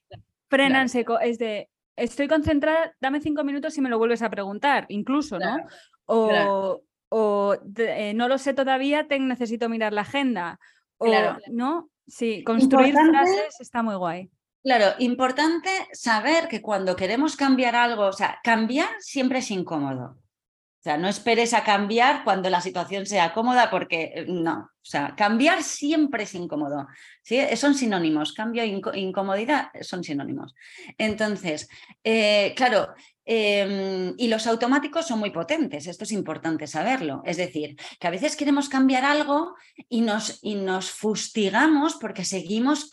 frenan 0.49 0.89
seco. 0.89 1.19
Es 1.19 1.39
de, 1.39 1.69
estoy 1.97 2.29
concentrada, 2.29 2.95
dame 3.01 3.21
cinco 3.21 3.45
minutos 3.45 3.77
y 3.77 3.81
me 3.81 3.91
lo 3.91 3.99
vuelves 3.99 4.23
a 4.23 4.31
preguntar, 4.31 4.87
incluso, 4.89 5.39
¿no? 5.39 5.57
O, 6.07 6.83
o 7.09 7.57
eh, 7.77 8.15
no 8.15 8.29
lo 8.29 8.39
sé 8.39 8.55
todavía, 8.55 9.09
te 9.09 9.19
necesito 9.19 9.69
mirar 9.69 9.93
la 9.93 10.03
agenda. 10.03 10.59
O, 10.99 11.13
¿no? 11.51 11.91
Sí, 12.07 12.45
construir 12.45 12.95
frases 12.95 13.61
está 13.61 13.83
muy 13.83 13.97
guay. 13.97 14.31
Claro, 14.63 14.95
importante 15.01 15.71
saber 15.93 16.47
que 16.47 16.63
cuando 16.63 16.95
queremos 16.95 17.35
cambiar 17.35 17.75
algo, 17.75 18.07
o 18.07 18.13
sea, 18.13 18.39
cambiar 18.45 18.91
siempre 19.01 19.41
es 19.41 19.51
incómodo. 19.51 20.23
O 20.83 20.83
sea, 20.83 20.99
no 20.99 21.09
esperes 21.09 21.55
a 21.55 21.63
cambiar 21.63 22.25
cuando 22.25 22.51
la 22.51 22.61
situación 22.61 23.07
sea 23.07 23.33
cómoda 23.33 23.71
porque 23.71 24.13
eh, 24.17 24.27
no, 24.29 24.71
o 24.83 24.85
sea, 24.85 25.15
cambiar 25.17 25.63
siempre 25.63 26.25
es 26.25 26.35
incómodo. 26.35 26.89
¿sí? 27.23 27.41
Son 27.55 27.75
sinónimos, 27.77 28.33
cambio 28.33 28.65
e 28.65 28.99
incomodidad 28.99 29.71
son 29.81 30.03
sinónimos. 30.03 30.55
Entonces, 30.99 31.69
eh, 32.03 32.53
claro, 32.57 32.95
em, 33.25 34.15
y 34.19 34.27
los 34.27 34.49
automáticos 34.49 35.07
son 35.07 35.21
muy 35.21 35.31
potentes, 35.31 35.87
esto 35.87 36.03
es 36.03 36.11
importante 36.11 36.67
saberlo. 36.67 37.23
Es 37.25 37.37
decir, 37.37 37.77
que 38.01 38.07
a 38.09 38.11
veces 38.11 38.35
queremos 38.35 38.69
cambiar 38.69 39.05
algo 39.05 39.55
y 39.89 40.01
nos, 40.01 40.41
y 40.43 40.57
nos 40.57 40.91
fustigamos 40.91 41.95
porque 41.95 42.25
seguimos 42.25 42.91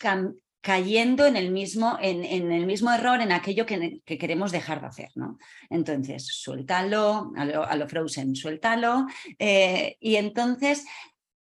cayendo 0.60 1.26
en 1.26 1.36
el 1.36 1.50
mismo, 1.50 1.98
en, 2.00 2.24
el 2.52 2.66
mismo 2.66 2.92
error, 2.92 3.20
en 3.20 3.32
aquello 3.32 3.64
que, 3.64 4.02
queremos 4.04 4.52
dejar 4.52 4.80
de 4.80 4.86
hacer. 4.88 5.10
¿no? 5.14 5.38
Entonces, 5.70 6.26
suéltalo, 6.26 7.32
a 7.36 7.76
lo, 7.76 7.88
Frozen, 7.88 8.36
suéltalo. 8.36 9.06
Eh, 9.38 9.96
y 10.00 10.16
entonces 10.16 10.84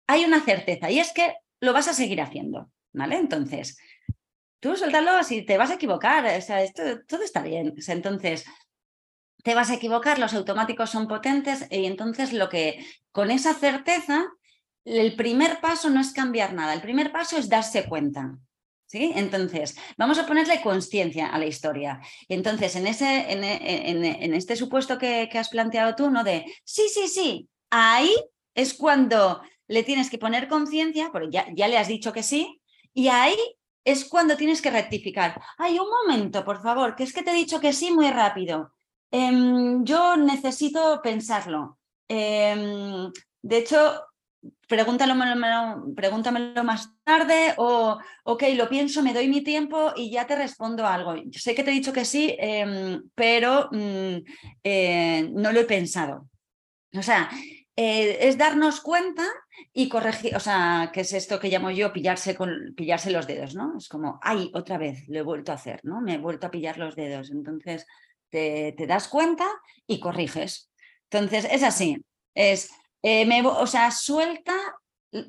hay 0.06 0.24
una 0.24 0.40
certeza, 0.40 0.90
y 0.90 1.00
es 1.00 1.12
que 1.12 1.34
lo 1.60 1.72
vas 1.72 1.88
a 1.88 1.94
seguir 1.94 2.20
haciendo. 2.20 2.70
¿Vale? 2.92 3.16
Entonces, 3.16 3.78
tú 4.60 4.74
suéltalo 4.76 5.22
si 5.22 5.42
te 5.42 5.58
vas 5.58 5.70
a 5.70 5.74
equivocar, 5.74 6.24
o 6.24 6.40
sea, 6.40 6.62
esto, 6.62 6.82
todo 7.06 7.22
está 7.22 7.42
bien. 7.42 7.74
entonces, 7.86 8.46
te 9.44 9.54
vas 9.54 9.70
a 9.70 9.74
equivocar, 9.74 10.18
los 10.18 10.34
automáticos 10.34 10.90
son 10.90 11.06
potentes 11.06 11.66
y 11.70 11.84
entonces 11.84 12.32
lo 12.32 12.48
que, 12.48 12.84
con 13.12 13.30
esa 13.30 13.54
certeza, 13.54 14.26
el 14.84 15.14
primer 15.16 15.60
paso 15.60 15.90
no 15.90 16.00
es 16.00 16.12
cambiar 16.12 16.54
nada, 16.54 16.74
el 16.74 16.80
primer 16.80 17.12
paso 17.12 17.36
es 17.36 17.48
darse 17.48 17.84
cuenta. 17.84 18.38
¿Sí? 18.88 19.12
Entonces, 19.14 19.76
vamos 19.98 20.18
a 20.18 20.26
ponerle 20.26 20.62
conciencia 20.62 21.26
a 21.26 21.38
la 21.38 21.44
historia. 21.44 22.00
Entonces, 22.26 22.74
en, 22.74 22.86
ese, 22.86 23.30
en, 23.30 23.44
en, 23.44 24.32
este 24.34 24.56
supuesto 24.56 24.96
que, 24.96 25.28
has 25.34 25.50
planteado 25.50 25.94
tú, 25.94 26.10
¿no? 26.10 26.24
De 26.24 26.46
sí, 26.64 26.88
sí, 26.88 27.06
sí, 27.06 27.50
ahí 27.68 28.10
es 28.54 28.72
cuando 28.72 29.42
le 29.66 29.82
tienes 29.82 30.08
que 30.08 30.16
poner 30.16 30.48
conciencia, 30.48 31.10
porque 31.12 31.28
ya, 31.30 31.46
ya 31.54 31.68
le 31.68 31.76
has 31.76 31.88
dicho 31.88 32.14
que 32.14 32.22
sí, 32.22 32.62
y 32.94 33.08
ahí 33.08 33.36
es 33.84 34.06
cuando 34.06 34.38
tienes 34.38 34.62
que 34.62 34.70
rectificar. 34.70 35.38
Ay, 35.58 35.78
un 35.78 35.88
momento, 35.88 36.42
por 36.42 36.62
favor, 36.62 36.96
que 36.96 37.04
es 37.04 37.12
que 37.12 37.22
te 37.22 37.32
he 37.32 37.34
dicho 37.34 37.60
que 37.60 37.74
sí 37.74 37.90
muy 37.90 38.10
rápido. 38.10 38.72
Em, 39.10 39.84
yo 39.84 40.16
necesito 40.16 41.00
pensarlo. 41.02 41.78
Em, 42.08 43.10
de 43.42 43.58
hecho, 43.58 44.07
pregúntamelo, 44.68 45.94
pregúntamelo 45.96 46.62
más 46.62 46.90
tarde 47.02 47.54
o, 47.56 47.98
ok, 48.24 48.42
lo 48.54 48.68
pienso, 48.68 49.02
me 49.02 49.14
doy 49.14 49.28
mi 49.28 49.42
tiempo 49.42 49.92
y 49.96 50.10
ya 50.10 50.26
te 50.26 50.36
respondo 50.36 50.86
algo. 50.86 51.14
Sé 51.32 51.54
que 51.54 51.64
te 51.64 51.70
he 51.70 51.74
dicho 51.74 51.92
que 51.92 52.04
sí, 52.04 52.36
em, 52.38 53.02
pero 53.14 53.68
mm, 53.72 54.16
eh, 54.62 55.28
no 55.32 55.52
lo 55.52 55.60
he 55.60 55.64
pensado. 55.64 56.28
O 56.94 57.02
sea, 57.02 57.28
eh, 57.76 58.28
es 58.28 58.36
darnos 58.36 58.80
cuenta 58.80 59.24
y 59.72 59.88
corregir, 59.88 60.34
o 60.36 60.40
sea, 60.40 60.90
que 60.92 61.02
es 61.02 61.12
esto 61.12 61.38
que 61.38 61.48
llamo 61.48 61.70
yo 61.70 61.92
pillarse, 61.92 62.36
pillarse 62.76 63.10
los 63.10 63.26
dedos, 63.26 63.54
¿no? 63.54 63.76
Es 63.78 63.88
como, 63.88 64.18
ay, 64.22 64.50
otra 64.54 64.78
vez 64.78 65.08
lo 65.08 65.18
he 65.18 65.22
vuelto 65.22 65.52
a 65.52 65.56
hacer, 65.56 65.80
¿no? 65.84 66.00
Me 66.00 66.14
he 66.14 66.18
vuelto 66.18 66.46
a 66.46 66.50
pillar 66.50 66.78
los 66.78 66.96
dedos. 66.96 67.30
Entonces, 67.30 67.86
te, 68.30 68.74
das 68.86 69.08
cuenta 69.08 69.46
y 69.86 70.00
corriges. 70.00 70.70
Entonces, 71.10 71.46
es 71.50 71.62
así, 71.62 72.04
es, 72.34 72.70
eh, 73.02 73.26
me, 73.26 73.46
o 73.46 73.66
sea, 73.66 73.90
suelta, 73.90 74.54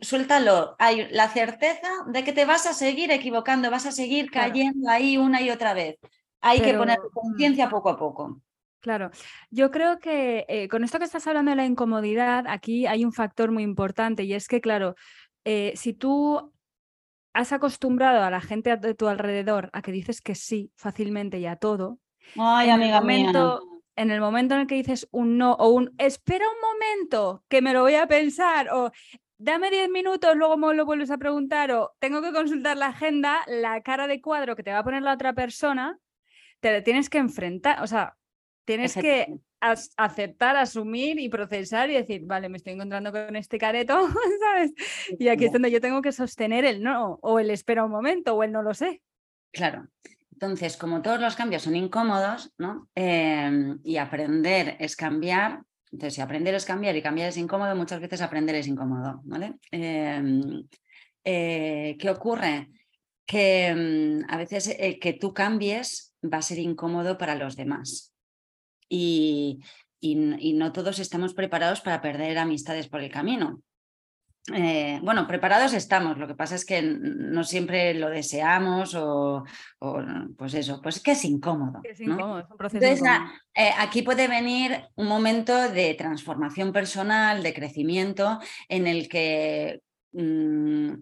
suéltalo. 0.02 0.76
Hay 0.80 1.08
la 1.12 1.30
certeza 1.30 1.90
de 2.08 2.24
que 2.24 2.34
te 2.34 2.46
vas 2.46 2.66
a 2.66 2.74
seguir 2.74 3.12
equivocando, 3.12 3.72
vas 3.72 3.86
a 3.86 3.92
seguir 3.92 4.32
cayendo 4.32 4.90
ahí 4.90 5.18
una 5.18 5.42
y 5.42 5.50
otra 5.50 5.74
vez. 5.74 5.98
Hay 6.42 6.62
que 6.62 6.74
poner 6.74 7.00
mm. 7.00 7.12
conciencia 7.14 7.70
poco 7.70 7.90
a 7.90 7.98
poco. 7.98 8.42
Claro, 8.82 9.12
yo 9.50 9.72
creo 9.72 10.00
que 10.00 10.46
eh, 10.48 10.70
con 10.70 10.86
esto 10.86 11.00
que 11.00 11.06
estás 11.06 11.28
hablando 11.28 11.52
de 11.52 11.58
la 11.58 11.66
incomodidad, 11.66 12.46
aquí 12.48 12.88
hay 12.88 13.04
un 13.04 13.12
factor 13.12 13.52
muy 13.52 13.64
importante 13.64 14.24
y 14.24 14.34
es 14.34 14.48
que, 14.48 14.62
claro, 14.62 14.96
eh, 15.44 15.74
si 15.76 15.94
tú 15.94 16.54
has 17.34 17.52
acostumbrado 17.52 18.24
a 18.24 18.30
la 18.30 18.40
gente 18.40 18.76
de 18.78 18.96
tu 18.96 19.08
alrededor 19.08 19.70
a 19.74 19.82
que 19.82 19.92
dices 19.92 20.22
que 20.22 20.34
sí 20.34 20.72
fácilmente 20.76 21.40
y 21.40 21.46
a 21.46 21.58
todo, 21.58 22.00
Ay, 22.38 22.70
amiga 22.70 22.98
el 22.98 23.02
momento, 23.02 23.62
En 24.00 24.12
el 24.12 24.22
momento 24.22 24.56
en 24.56 24.62
el 24.62 24.68
que 24.68 24.76
dices 24.76 25.08
un 25.12 25.38
no 25.38 25.54
o 25.54 25.70
un 25.70 25.94
espera 25.98 26.46
un 26.48 26.62
momento 26.62 27.44
que 27.50 27.62
me 27.62 27.74
lo 27.74 27.82
voy 27.82 27.96
a 27.96 28.08
pensar 28.08 28.70
o 28.72 28.92
dame 29.38 29.70
10 29.72 29.90
minutos, 29.90 30.36
luego 30.36 30.58
me 30.58 30.74
lo 30.74 30.86
vuelves 30.86 31.12
a 31.12 31.18
preguntar 31.18 31.72
o 31.72 31.96
tengo 32.00 32.22
que 32.22 32.32
consultar 32.32 32.78
la 32.78 32.88
agenda, 32.88 33.40
la 33.48 33.82
cara 33.82 34.08
de 34.08 34.22
cuadro 34.22 34.56
que 34.56 34.64
te 34.64 34.72
va 34.72 34.80
a 34.80 34.84
poner 34.84 35.02
la 35.02 35.14
otra 35.14 35.34
persona, 35.34 36.00
te 36.60 36.82
tienes 36.82 37.10
que 37.10 37.18
enfrentar, 37.18 37.82
o 37.84 37.88
sea, 37.88 38.18
Tienes 38.70 38.94
que 38.94 39.40
aceptar, 39.98 40.56
asumir 40.56 41.20
y 41.20 41.28
procesar 41.28 41.90
y 41.90 41.96
decir, 41.96 42.22
vale, 42.26 42.50
me 42.50 42.58
estoy 42.58 42.74
encontrando 42.74 43.12
con 43.12 43.36
este 43.36 43.58
careto, 43.58 44.08
¿sabes? 44.40 44.74
Y 45.18 45.28
aquí 45.30 45.46
es 45.46 45.52
donde 45.52 45.72
yo 45.72 45.82
tengo 45.82 46.04
que 46.04 46.12
sostener 46.12 46.66
el 46.66 46.84
no, 46.84 47.18
o 47.24 47.40
el 47.40 47.50
espera 47.50 47.84
un 47.84 47.90
momento, 47.90 48.36
o 48.36 48.44
el 48.44 48.52
no 48.52 48.62
lo 48.62 48.76
sé. 48.76 49.02
Claro. 49.52 49.88
Entonces, 50.42 50.78
como 50.78 51.02
todos 51.02 51.20
los 51.20 51.36
cambios 51.36 51.64
son 51.64 51.76
incómodos, 51.76 52.54
¿no? 52.58 52.88
Em, 52.96 53.78
y 53.84 53.98
aprender 53.98 54.78
es 54.80 54.96
cambiar. 54.96 55.64
Entonces, 55.92 56.14
si 56.14 56.22
aprender 56.22 56.56
es 56.56 56.64
cambiar 56.64 56.96
y 56.96 57.02
cambiar 57.02 57.28
es 57.28 57.36
incómodo, 57.36 57.76
muchas 57.76 58.00
veces 58.00 58.22
aprender 58.22 58.56
es 58.56 58.66
incómodo. 58.66 59.22
Em, 59.70 60.64
eh, 61.26 61.98
¿Qué 62.00 62.10
ocurre? 62.10 62.70
Que 63.26 63.68
em, 63.68 64.24
a 64.30 64.38
veces 64.38 64.70
eh, 64.80 64.98
que 64.98 65.12
tú 65.12 65.34
cambies 65.34 66.16
va 66.24 66.38
a 66.38 66.42
ser 66.42 66.60
incómodo 66.60 67.18
para 67.18 67.36
los 67.36 67.58
demás 67.58 68.14
y, 68.88 69.60
no 70.02 70.72
todos 70.72 71.00
estamos 71.00 71.34
preparados 71.34 71.82
para 71.82 72.00
perder 72.00 72.38
amistades 72.38 72.88
por 72.88 73.02
el 73.02 73.12
camino. 73.12 73.62
Eh, 74.54 75.00
bueno, 75.04 75.28
preparados 75.28 75.74
estamos, 75.74 76.18
lo 76.18 76.28
que 76.28 76.36
pasa 76.36 76.56
es 76.56 76.66
que 76.66 76.82
no 76.82 77.44
siempre 77.44 77.94
lo 77.94 78.10
deseamos 78.10 78.96
o, 78.96 79.44
pues 80.38 80.54
eso, 80.54 80.82
pues 80.82 81.02
que 81.02 81.12
es 81.12 81.26
incómodo. 81.26 81.82
Es 81.84 82.00
incómodo, 82.00 82.40
es 82.40 82.50
un 82.50 82.58
proceso 82.58 83.06
eh, 83.56 83.72
aquí 83.78 84.02
puede 84.02 84.28
venir 84.28 84.84
un 84.96 85.08
momento 85.08 85.70
de 85.70 85.94
transformación 85.94 86.72
personal, 86.72 87.44
de 87.44 87.54
crecimiento, 87.54 88.40
en 88.68 88.88
el 88.88 89.10
que 89.10 89.82
mm, 90.14 90.94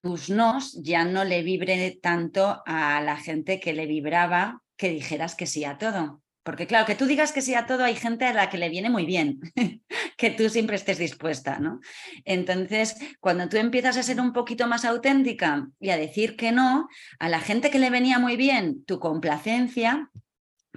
tus 0.00 0.30
nos 0.30 0.80
ya 0.82 1.04
no 1.04 1.24
le 1.24 1.42
vibre 1.42 1.98
tanto 2.00 2.62
a 2.66 3.00
la 3.00 3.16
gente 3.16 3.60
que 3.60 3.72
le 3.72 3.86
vibraba 3.86 4.62
que 4.76 4.90
dijeras 4.90 5.34
que 5.34 5.46
sí 5.46 5.64
a 5.64 5.78
todo. 5.78 6.21
Porque 6.42 6.66
claro, 6.66 6.86
que 6.86 6.94
tú 6.96 7.06
digas 7.06 7.32
que 7.32 7.40
sí 7.40 7.54
a 7.54 7.66
todo, 7.66 7.84
hay 7.84 7.94
gente 7.94 8.24
a 8.24 8.32
la 8.32 8.50
que 8.50 8.58
le 8.58 8.68
viene 8.68 8.90
muy 8.90 9.06
bien, 9.06 9.40
que 10.16 10.30
tú 10.30 10.48
siempre 10.48 10.76
estés 10.76 10.98
dispuesta, 10.98 11.58
¿no? 11.58 11.80
Entonces, 12.24 12.96
cuando 13.20 13.48
tú 13.48 13.56
empiezas 13.58 13.96
a 13.96 14.02
ser 14.02 14.20
un 14.20 14.32
poquito 14.32 14.66
más 14.66 14.84
auténtica 14.84 15.68
y 15.78 15.90
a 15.90 15.96
decir 15.96 16.36
que 16.36 16.50
no, 16.50 16.88
a 17.18 17.28
la 17.28 17.40
gente 17.40 17.70
que 17.70 17.78
le 17.78 17.90
venía 17.90 18.18
muy 18.18 18.36
bien 18.36 18.84
tu 18.84 18.98
complacencia, 18.98 20.10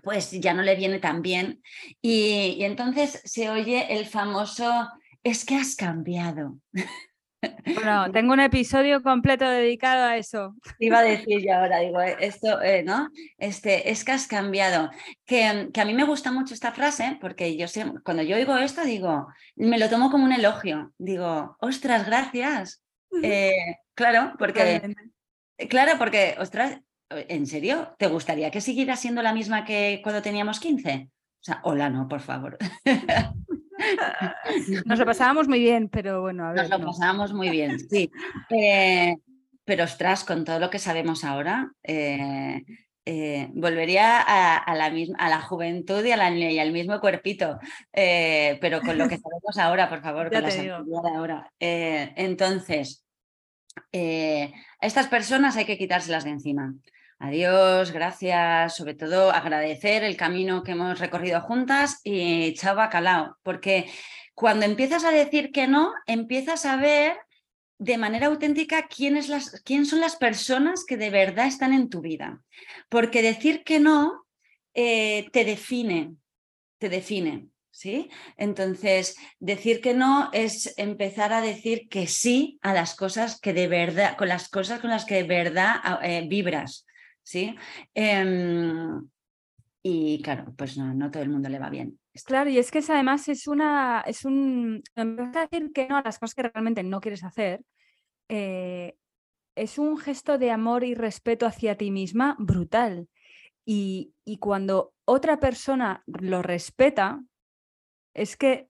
pues 0.04 0.32
ya 0.32 0.54
no 0.54 0.62
le 0.62 0.76
viene 0.76 1.00
tan 1.00 1.24
bien. 1.24 1.64
Y, 2.02 2.56
y 2.60 2.64
entonces 2.64 3.22
se 3.26 3.50
oye 3.50 3.88
el 3.90 4.06
famoso, 4.06 4.88
es 5.24 5.46
que 5.46 5.56
has 5.56 5.76
cambiado. 5.76 6.60
Bueno, 7.74 8.12
tengo 8.12 8.34
un 8.34 8.40
episodio 8.40 9.02
completo 9.02 9.48
dedicado 9.48 10.06
a 10.06 10.18
eso. 10.18 10.56
Iba 10.80 11.00
a 11.00 11.04
decir 11.04 11.46
yo 11.46 11.56
ahora, 11.56 11.80
digo, 11.80 12.02
eh, 12.02 12.16
esto, 12.20 12.62
eh, 12.62 12.84
¿no? 12.84 13.10
Este, 13.38 13.90
es 13.90 14.04
que 14.04 14.12
has 14.12 14.28
cambiado. 14.28 14.90
Que, 15.26 15.70
que, 15.74 15.82
a 15.82 15.86
mí 15.86 15.94
me 15.94 16.04
gusta 16.04 16.32
mucho 16.32 16.54
esta 16.54 16.72
frase, 16.72 17.18
porque 17.20 17.58
yo 17.58 17.68
sé, 17.68 17.86
cuando 18.04 18.24
yo 18.24 18.36
oigo 18.36 18.58
esto, 18.58 18.84
digo, 18.84 19.28
me 19.56 19.78
lo 19.78 19.90
tomo 19.90 20.12
como 20.12 20.26
un 20.26 20.34
elogio. 20.34 20.94
Digo, 20.98 21.58
ostras, 21.60 22.06
gracias. 22.06 22.82
Eh, 23.24 23.78
claro, 23.94 24.34
porque, 24.38 24.94
claro, 25.70 25.94
porque, 25.98 26.36
ostras, 26.40 26.80
¿en 27.10 27.48
serio? 27.48 27.96
¿Te 27.98 28.08
gustaría 28.08 28.52
que 28.52 28.62
siguiera 28.62 28.96
siendo 28.96 29.22
la 29.22 29.34
misma 29.34 29.66
que 29.66 30.02
cuando 30.04 30.22
teníamos 30.22 30.60
15? 30.60 31.10
O 31.10 31.44
sea, 31.46 31.62
hola, 31.64 31.90
no, 31.90 32.08
por 32.08 32.22
favor. 32.22 32.58
Nos 34.86 35.00
lo 35.00 35.06
pasábamos 35.06 35.48
muy 35.48 35.60
bien, 35.60 35.90
pero 35.90 36.22
bueno, 36.22 36.46
a 36.46 36.54
ver. 36.54 36.70
Nos 36.70 36.80
lo 36.80 36.86
pasábamos 36.88 37.34
muy 37.34 37.50
bien, 37.50 37.80
sí. 37.80 38.12
Eh, 38.50 39.16
pero 39.64 39.84
ostras, 39.84 40.24
con 40.24 40.46
todo 40.46 40.60
lo 40.60 40.70
que 40.70 40.80
sabemos 40.80 41.24
ahora, 41.24 41.72
eh, 41.84 42.64
eh, 43.06 43.50
volvería 43.54 44.20
a, 44.22 44.76
la 44.76 44.90
misma, 44.90 45.18
a 45.20 45.30
la 45.30 45.42
juventud 45.42 46.04
y, 46.04 46.12
al 46.12 46.72
mismo 46.72 47.00
cuerpito, 47.00 47.60
pero 47.92 48.82
con 48.82 48.98
lo 48.98 49.08
que 49.08 49.18
sabemos 49.24 49.58
ahora, 49.58 49.90
por 49.90 50.02
favor, 50.02 50.32
con 50.32 50.42
la 50.42 50.52
sabiduría 50.52 51.02
de 51.02 51.16
ahora. 51.16 51.52
entonces, 51.60 53.06
a 53.94 54.86
estas 54.86 55.08
personas 55.08 55.58
hay 55.58 55.66
que 55.66 55.78
quitárselas 55.78 56.24
de 56.24 56.32
encima. 56.32 56.74
Adiós, 57.26 57.92
gracias, 57.92 58.76
sobre 58.76 58.94
todo 58.94 59.32
agradecer 59.32 60.04
el 60.04 60.16
camino 60.16 60.62
que 60.62 60.74
hemos 60.74 61.00
recorrido 61.00 61.42
juntas 61.42 62.00
y 62.04 62.54
chao 62.54 62.76
bacalao, 62.76 63.36
porque 63.42 63.90
cuando 64.36 64.68
empiezas 64.68 65.04
a 65.06 65.10
decir 65.10 65.52
que 65.52 65.68
no, 65.68 65.92
empiezas 66.06 66.68
a 66.68 66.78
ver 66.78 67.18
de 67.80 67.98
manera 67.98 68.28
auténtica 68.28 68.88
quién, 68.88 69.16
las, 69.28 69.60
quién 69.64 69.88
son 69.88 70.02
las 70.02 70.18
personas 70.18 70.86
que 70.86 70.98
de 70.98 71.10
verdad 71.10 71.48
están 71.48 71.74
en 71.74 71.90
tu 71.90 72.02
vida, 72.02 72.44
porque 72.90 73.24
decir 73.24 73.64
que 73.64 73.80
no 73.80 74.28
eh, 74.76 75.28
te 75.32 75.46
define, 75.46 76.14
te 76.78 76.90
define. 76.90 77.48
¿Sí? 77.72 78.10
Entonces, 78.38 79.18
decir 79.38 79.82
que 79.82 79.94
no 79.94 80.30
es 80.32 80.74
empezar 80.78 81.34
a 81.34 81.42
decir 81.42 81.90
que 81.90 82.08
sí 82.08 82.58
a 82.62 82.74
las 82.74 82.96
cosas 82.96 83.38
que 83.42 83.52
de 83.52 83.68
verdad, 83.68 84.16
con 84.16 84.30
las 84.30 84.48
cosas 84.48 84.80
con 84.80 84.92
las 84.92 85.04
que 85.04 85.16
de 85.16 85.24
verdad 85.24 85.82
eh, 86.02 86.26
vibras. 86.26 86.85
¿Sí? 87.26 87.56
Em, 87.94 89.10
y 89.84 90.22
claro, 90.22 90.54
pues 90.58 90.78
no, 90.78 90.94
no 90.94 91.12
todo 91.12 91.24
el 91.24 91.30
mundo 91.30 91.50
le 91.50 91.60
va 91.60 91.70
bien. 91.70 92.00
Claro, 92.26 92.50
y 92.50 92.58
es 92.58 92.72
que 92.72 92.80
además 92.80 93.28
es 93.28 93.48
una, 93.48 94.04
es 94.08 94.24
un, 94.24 94.82
a 94.96 95.48
decir 95.50 95.74
que 95.74 95.88
no 95.88 95.98
a 95.98 96.02
las 96.02 96.18
cosas 96.18 96.36
que 96.36 96.44
realmente 96.44 96.84
no 96.84 97.02
quieres 97.02 97.24
hacer, 97.24 97.62
eh, 98.30 98.96
es 99.56 99.78
un 99.78 99.98
gesto 99.98 100.38
de 100.38 100.52
amor 100.52 100.84
y 100.84 100.96
respeto 100.96 101.46
hacia 101.46 101.78
ti 101.78 101.92
misma 101.92 102.36
brutal. 102.40 103.10
Y, 103.66 104.14
y 104.24 104.38
cuando 104.38 104.94
otra 105.06 105.40
persona 105.40 106.04
lo 106.06 106.42
respeta, 106.42 107.22
es 108.14 108.38
que 108.38 108.70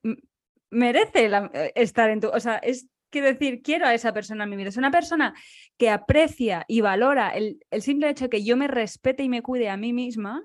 merece 0.70 1.26
eh, 1.26 1.72
estar 1.74 2.10
en 2.10 2.20
tu, 2.20 2.28
o 2.28 2.40
sea, 2.40 2.56
es, 2.56 2.88
quiero 3.10 3.28
decir, 3.28 3.62
quiero 3.62 3.86
a 3.86 3.94
esa 3.94 4.12
persona 4.12 4.44
en 4.44 4.50
mi 4.50 4.56
vida. 4.56 4.68
Es 4.68 4.76
una 4.76 4.90
persona 4.90 5.34
que 5.76 5.90
aprecia 5.90 6.64
y 6.68 6.80
valora 6.80 7.30
el, 7.30 7.58
simple 7.80 8.10
hecho 8.10 8.24
de 8.24 8.30
que 8.30 8.44
yo 8.44 8.56
me 8.56 8.68
respete 8.68 9.22
y 9.22 9.28
me 9.28 9.42
cuide 9.42 9.68
a 9.68 9.76
mí 9.76 9.92
misma, 9.92 10.44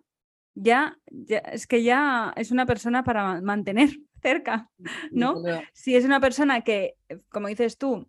ya, 0.54 0.98
ya 1.10 1.40
es 1.40 1.68
que 1.68 1.84
ya 1.84 2.34
es 2.36 2.52
una 2.52 2.66
persona 2.66 3.04
para 3.04 3.42
mantener 3.42 3.90
cerca, 4.22 4.70
¿no? 5.12 5.42
Si 5.74 5.96
es 5.96 6.06
una 6.06 6.20
persona 6.20 6.62
que, 6.62 6.96
como 7.30 7.48
dices 7.48 7.78
tú, 7.78 8.08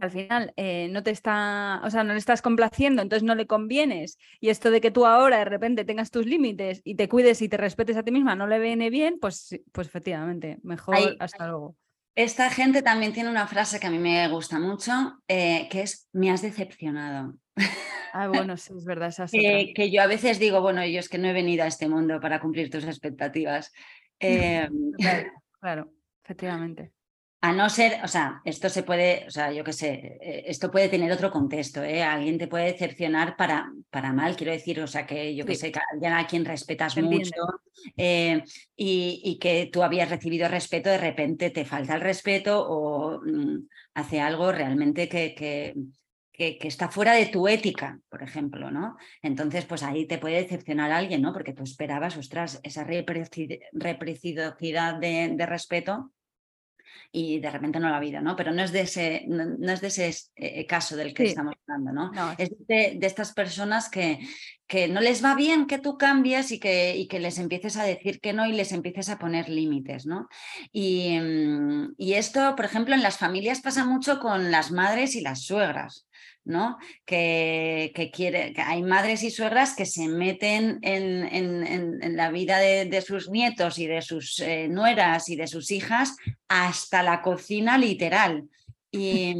al 0.00 0.10
final 0.10 0.52
eh, 0.56 0.88
no 0.90 1.02
te 1.02 1.10
está, 1.10 1.80
o 1.82 1.90
sea, 1.90 2.04
no 2.04 2.12
le 2.12 2.18
estás 2.18 2.42
complaciendo, 2.42 3.02
entonces 3.02 3.24
no 3.24 3.34
le 3.34 3.46
convienes. 3.46 4.18
Y 4.40 4.50
esto 4.50 4.70
de 4.70 4.80
que 4.80 4.90
tú 4.90 5.06
ahora 5.06 5.38
de 5.38 5.44
repente 5.46 5.84
tengas 5.84 6.10
tus 6.10 6.26
límites 6.26 6.80
y 6.84 6.94
te 6.94 7.08
cuides 7.08 7.42
y 7.42 7.48
te 7.48 7.56
respetes 7.56 7.96
a 7.96 8.02
ti 8.02 8.12
misma 8.12 8.36
no 8.36 8.46
le 8.46 8.58
viene 8.60 8.90
bien, 8.90 9.18
pues, 9.20 9.58
pues 9.72 9.88
efectivamente, 9.88 10.58
mejor 10.62 10.96
hasta 11.18 11.48
luego. 11.48 11.76
Esta 12.14 12.50
gente 12.50 12.82
también 12.82 13.12
tiene 13.12 13.30
una 13.30 13.46
frase 13.46 13.78
que 13.78 13.86
a 13.86 13.90
mí 13.90 13.98
me 13.98 14.28
gusta 14.28 14.58
mucho, 14.58 15.22
eh, 15.28 15.68
que 15.70 15.82
es, 15.82 16.08
me 16.12 16.30
has 16.30 16.42
decepcionado. 16.42 17.34
Ah, 18.12 18.28
bueno, 18.28 18.56
sí, 18.56 18.72
es 18.76 18.84
verdad. 18.84 19.08
Esa 19.08 19.26
que 19.26 19.90
yo 19.90 20.02
a 20.02 20.06
veces 20.06 20.38
digo, 20.38 20.60
bueno, 20.60 20.84
yo 20.86 20.98
es 20.98 21.08
que 21.08 21.18
no 21.18 21.28
he 21.28 21.32
venido 21.32 21.64
a 21.64 21.68
este 21.68 21.88
mundo 21.88 22.20
para 22.20 22.40
cumplir 22.40 22.70
tus 22.70 22.84
expectativas. 22.84 23.72
Em, 24.22 24.92
claro, 25.60 25.90
efectivamente. 26.22 26.92
A 27.42 27.54
no 27.54 27.70
ser, 27.70 28.04
o 28.04 28.08
sea, 28.08 28.42
esto 28.44 28.68
se 28.68 28.82
puede, 28.82 29.24
o 29.26 29.30
sea, 29.30 29.50
yo 29.50 29.64
qué 29.64 29.72
sé, 29.72 30.18
eh, 30.20 30.44
esto 30.46 30.70
puede 30.70 30.90
tener 30.90 31.10
otro 31.10 31.30
contexto, 31.30 31.82
¿eh? 31.82 32.02
Alguien 32.02 32.36
te 32.36 32.48
puede 32.48 32.66
decepcionar 32.66 33.34
para, 33.34 33.72
para 33.88 34.12
mal, 34.12 34.36
quiero 34.36 34.52
decir, 34.52 34.78
o 34.82 34.86
sea, 34.86 35.06
que 35.06 35.34
yo 35.34 35.46
qué 35.46 35.54
sé, 35.54 35.72
que 35.72 35.80
alguien 35.90 36.12
a 36.12 36.26
quien 36.26 36.44
respetas 36.44 36.98
mucho 36.98 37.32
eh, 37.96 38.44
y, 38.76 39.38
que 39.40 39.70
tú 39.72 39.82
habías 39.82 40.10
recibido 40.10 40.48
respeto, 40.48 40.90
de 40.90 40.98
repente 40.98 41.48
te 41.48 41.64
falta 41.64 41.94
el 41.94 42.02
respeto 42.02 42.62
o 42.68 43.22
mm, 43.24 43.68
hace 43.94 44.20
algo 44.20 44.52
realmente 44.52 45.08
que, 45.08 45.34
que, 45.34 45.74
que, 46.30 46.68
está 46.68 46.90
fuera 46.90 47.14
de 47.14 47.24
tu 47.26 47.48
ética, 47.48 48.00
por 48.10 48.22
ejemplo, 48.22 48.70
¿no? 48.70 48.98
Entonces, 49.22 49.64
pues 49.64 49.82
ahí 49.82 50.06
te 50.06 50.18
puede 50.18 50.42
decepcionar 50.42 50.92
alguien, 50.92 51.22
¿no? 51.22 51.32
Porque 51.32 51.54
tú 51.54 51.62
esperabas, 51.62 52.18
ostras, 52.18 52.60
esa 52.62 52.84
reciprocidad 52.84 54.94
de, 54.96 55.32
de 55.34 55.46
respeto 55.46 56.12
y 57.12 57.40
de 57.40 57.50
repente 57.50 57.80
no 57.80 57.90
la 57.90 57.98
vida, 57.98 58.20
¿no? 58.20 58.36
Pero 58.36 58.52
no 58.52 58.62
es 58.62 58.72
de 58.72 58.82
ese, 58.82 59.24
no, 59.26 59.72
es 59.72 59.80
de 59.80 59.88
ese 59.88 60.14
eh, 60.36 60.66
caso 60.66 60.96
del 60.96 61.12
que 61.12 61.24
estamos 61.24 61.54
hablando, 61.66 61.92
¿no? 61.92 62.34
Es 62.38 62.50
de, 62.68 62.98
estas 63.02 63.32
personas 63.32 63.88
que, 63.88 64.20
que 64.66 64.86
no 64.86 65.00
les 65.00 65.24
va 65.24 65.34
bien 65.34 65.66
que 65.66 65.78
tú 65.78 65.98
cambies 65.98 66.52
y 66.52 66.60
que, 66.60 66.96
y 66.96 67.08
que 67.08 67.18
les 67.18 67.38
empieces 67.38 67.76
a 67.76 67.84
decir 67.84 68.20
que 68.20 68.32
no 68.32 68.46
y 68.46 68.52
les 68.52 68.72
empieces 68.72 69.08
a 69.08 69.18
poner 69.18 69.48
límites, 69.48 70.06
¿no? 70.06 70.28
Y, 70.72 71.18
mm, 71.18 71.94
y 71.98 72.14
esto, 72.14 72.54
por 72.54 72.64
ejemplo, 72.64 72.94
en 72.94 73.02
las 73.02 73.18
familias 73.18 73.60
pasa 73.60 73.84
mucho 73.84 74.20
con 74.20 74.50
las 74.50 74.70
madres 74.70 75.16
y 75.16 75.20
las 75.20 75.42
suegras. 75.42 76.06
Que, 77.04 78.10
quiere, 78.12 78.52
que 78.52 78.62
hay 78.62 78.82
madres 78.82 79.22
y 79.22 79.30
suegras 79.30 79.74
que 79.74 79.86
se 79.86 80.08
meten 80.08 80.78
en, 80.82 81.24
en, 81.24 82.16
la 82.16 82.30
vida 82.30 82.58
de, 82.58 83.02
sus 83.02 83.30
nietos 83.30 83.78
y 83.78 83.86
de 83.86 84.02
sus 84.02 84.40
eh, 84.40 84.68
nueras 84.68 85.28
y 85.28 85.36
de 85.36 85.46
sus 85.46 85.70
hijas 85.70 86.16
hasta 86.48 87.02
la 87.02 87.22
cocina 87.22 87.78
literal. 87.78 88.48
Y, 88.90 89.34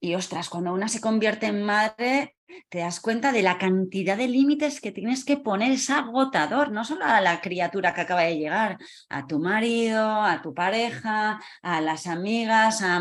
y 0.00 0.14
ostras, 0.14 0.48
cuando 0.48 0.72
una 0.72 0.88
se 0.88 1.00
convierte 1.00 1.46
en 1.46 1.62
madre, 1.62 2.34
te 2.68 2.78
das 2.78 3.00
cuenta 3.00 3.32
de 3.32 3.42
la 3.42 3.58
cantidad 3.58 4.16
de 4.16 4.28
límites 4.28 4.80
que 4.80 4.92
tienes 4.92 5.24
que 5.24 5.36
poner, 5.36 5.72
es 5.72 5.90
agotador, 5.90 6.72
no 6.72 6.84
solo 6.84 7.04
a 7.04 7.20
la 7.20 7.40
criatura 7.40 7.94
que 7.94 8.02
acaba 8.02 8.22
de 8.22 8.38
llegar, 8.38 8.78
a 9.08 9.26
tu 9.26 9.38
marido, 9.38 10.22
a 10.22 10.42
tu 10.42 10.54
pareja, 10.54 11.40
a 11.62 11.80
las 11.80 12.06
amigas, 12.06 12.82
a, 12.82 13.00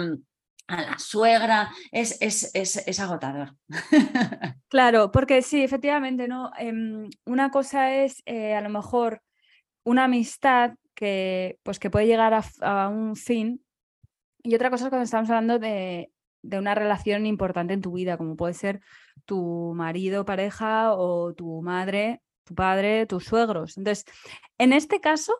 a 0.67 0.81
la 0.81 0.99
suegra, 0.99 1.71
es, 1.91 2.17
es, 2.21 2.99
agotador. 2.99 3.55
Claro, 4.69 5.11
porque 5.11 5.43
sí, 5.43 5.63
efectivamente, 5.63 6.27
¿no? 6.27 6.51
Em, 6.57 7.07
una 7.25 7.51
cosa 7.51 7.93
es 7.93 8.23
eh, 8.25 8.55
a 8.55 8.61
lo 8.61 8.69
mejor 8.69 9.21
una 9.83 10.05
amistad 10.05 10.73
que, 10.95 11.59
pues, 11.61 11.77
que 11.77 11.91
puede 11.91 12.07
llegar 12.07 12.33
a, 12.61 12.87
un 12.89 13.15
fin 13.15 13.63
y 14.41 14.55
otra 14.55 14.71
cosa 14.71 14.85
es 14.85 14.89
cuando 14.89 15.03
estamos 15.03 15.29
hablando 15.29 15.59
de, 15.59 16.11
de, 16.41 16.57
una 16.57 16.73
relación 16.73 17.27
importante 17.27 17.73
en 17.75 17.81
tu 17.81 17.91
vida, 17.93 18.17
como 18.17 18.35
puede 18.35 18.55
ser 18.55 18.81
tu 19.25 19.73
marido, 19.75 20.25
pareja 20.25 20.93
o 20.95 21.33
tu 21.35 21.61
madre, 21.61 22.23
tu 22.43 22.55
padre, 22.55 23.05
tus 23.05 23.25
suegros. 23.25 23.77
Entonces, 23.77 24.05
en 24.57 24.73
este 24.73 24.99
caso, 24.99 25.33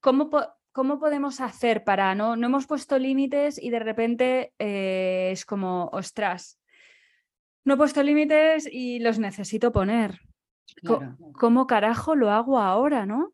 ¿cómo, 0.00 0.30
¿cómo 0.74 0.98
podemos 0.98 1.40
hacer 1.40 1.84
para 1.84 2.16
no, 2.16 2.34
no 2.34 2.48
hemos 2.48 2.66
puesto 2.66 2.98
límites 2.98 3.62
y 3.62 3.70
de 3.70 3.78
repente 3.78 4.52
eh, 4.58 5.30
es 5.30 5.46
como, 5.46 5.88
ostras, 5.92 6.58
no 7.64 7.74
he 7.74 7.76
puesto 7.76 8.02
límites 8.02 8.68
y 8.70 8.98
los 8.98 9.20
necesito 9.20 9.70
poner? 9.70 10.18
¿Cómo 11.34 11.68
carajo 11.68 12.16
lo 12.16 12.30
hago 12.30 12.58
ahora, 12.58 13.06
no? 13.06 13.32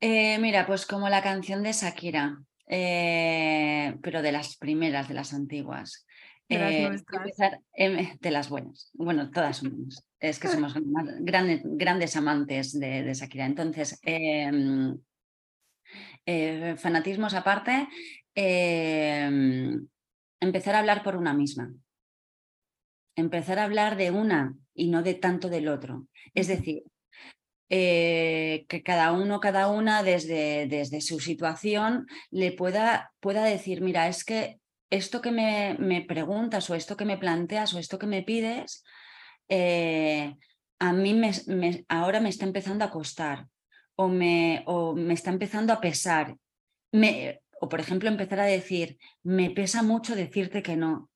Eh, 0.00 0.38
mira, 0.40 0.66
pues 0.66 0.86
como 0.86 1.08
la 1.08 1.22
canción 1.22 1.62
de 1.62 1.72
Shakira, 1.72 2.42
eh, 2.66 3.96
pero 4.02 4.20
de 4.20 4.32
las 4.32 4.56
primeras, 4.56 5.06
de 5.06 5.14
las 5.14 5.32
antiguas. 5.32 6.04
De 6.48 6.58
las, 6.58 7.04
em, 7.74 8.18
de 8.18 8.30
las 8.32 8.48
buenas. 8.48 8.90
Bueno, 8.94 9.30
todas 9.30 9.58
somos. 9.58 10.04
Es 10.18 10.40
que 10.40 10.48
somos 10.48 10.74
grandes, 11.20 11.60
grandes 11.62 12.16
amantes 12.16 12.78
de, 12.78 13.04
de 13.04 13.14
Shakira. 13.14 13.46
Entonces, 13.46 14.00
em, 14.02 14.98
eh, 16.30 16.76
fanatismos 16.76 17.32
aparte, 17.32 17.88
em, 18.34 19.88
empezar 20.40 20.74
a 20.74 20.80
hablar 20.80 21.02
por 21.02 21.16
una 21.16 21.32
misma. 21.32 21.72
Empezar 23.16 23.58
a 23.58 23.64
hablar 23.64 23.96
de 23.96 24.10
una 24.10 24.54
y 24.74 24.88
no 24.90 25.02
de 25.02 25.14
tanto 25.14 25.48
del 25.48 25.68
otro. 25.68 26.06
Es 26.34 26.46
decir, 26.48 26.82
eh, 27.70 28.66
que 28.68 28.82
cada 28.82 29.12
uno, 29.12 29.40
cada 29.40 29.68
una, 29.70 30.02
desde, 30.02 30.66
desde 30.66 31.00
su 31.00 31.18
situación, 31.18 32.06
le 32.30 32.52
pueda, 32.52 33.10
pueda 33.20 33.42
decir, 33.44 33.80
mira, 33.80 34.06
es 34.06 34.22
que 34.22 34.60
esto 34.90 35.22
que 35.22 35.32
me, 35.32 35.76
me, 35.78 36.02
preguntas 36.02 36.68
o 36.68 36.74
esto 36.74 36.94
que 36.96 37.06
me 37.06 37.16
planteas 37.16 37.72
o 37.72 37.78
esto 37.78 37.98
que 37.98 38.06
me 38.06 38.22
pides, 38.22 38.84
eh, 39.48 40.36
a 40.78 40.92
mí 40.92 41.14
me, 41.14 41.32
ahora 41.88 42.20
me 42.20 42.28
está 42.28 42.44
empezando 42.44 42.84
a 42.84 42.90
costar 42.90 43.46
o 44.00 44.08
me, 44.08 44.62
o 44.66 44.94
me 44.94 45.14
está 45.14 45.30
empezando 45.30 45.72
a 45.72 45.80
pesar. 45.80 46.36
Me, 46.92 47.40
o, 47.60 47.68
por 47.68 47.80
ejemplo, 47.80 48.08
empezar 48.08 48.38
a 48.40 48.44
decir, 48.44 48.96
me 49.24 49.50
pesa 49.50 49.82
mucho 49.82 50.14
decirte 50.14 50.62
que 50.62 50.76
no. 50.76 51.10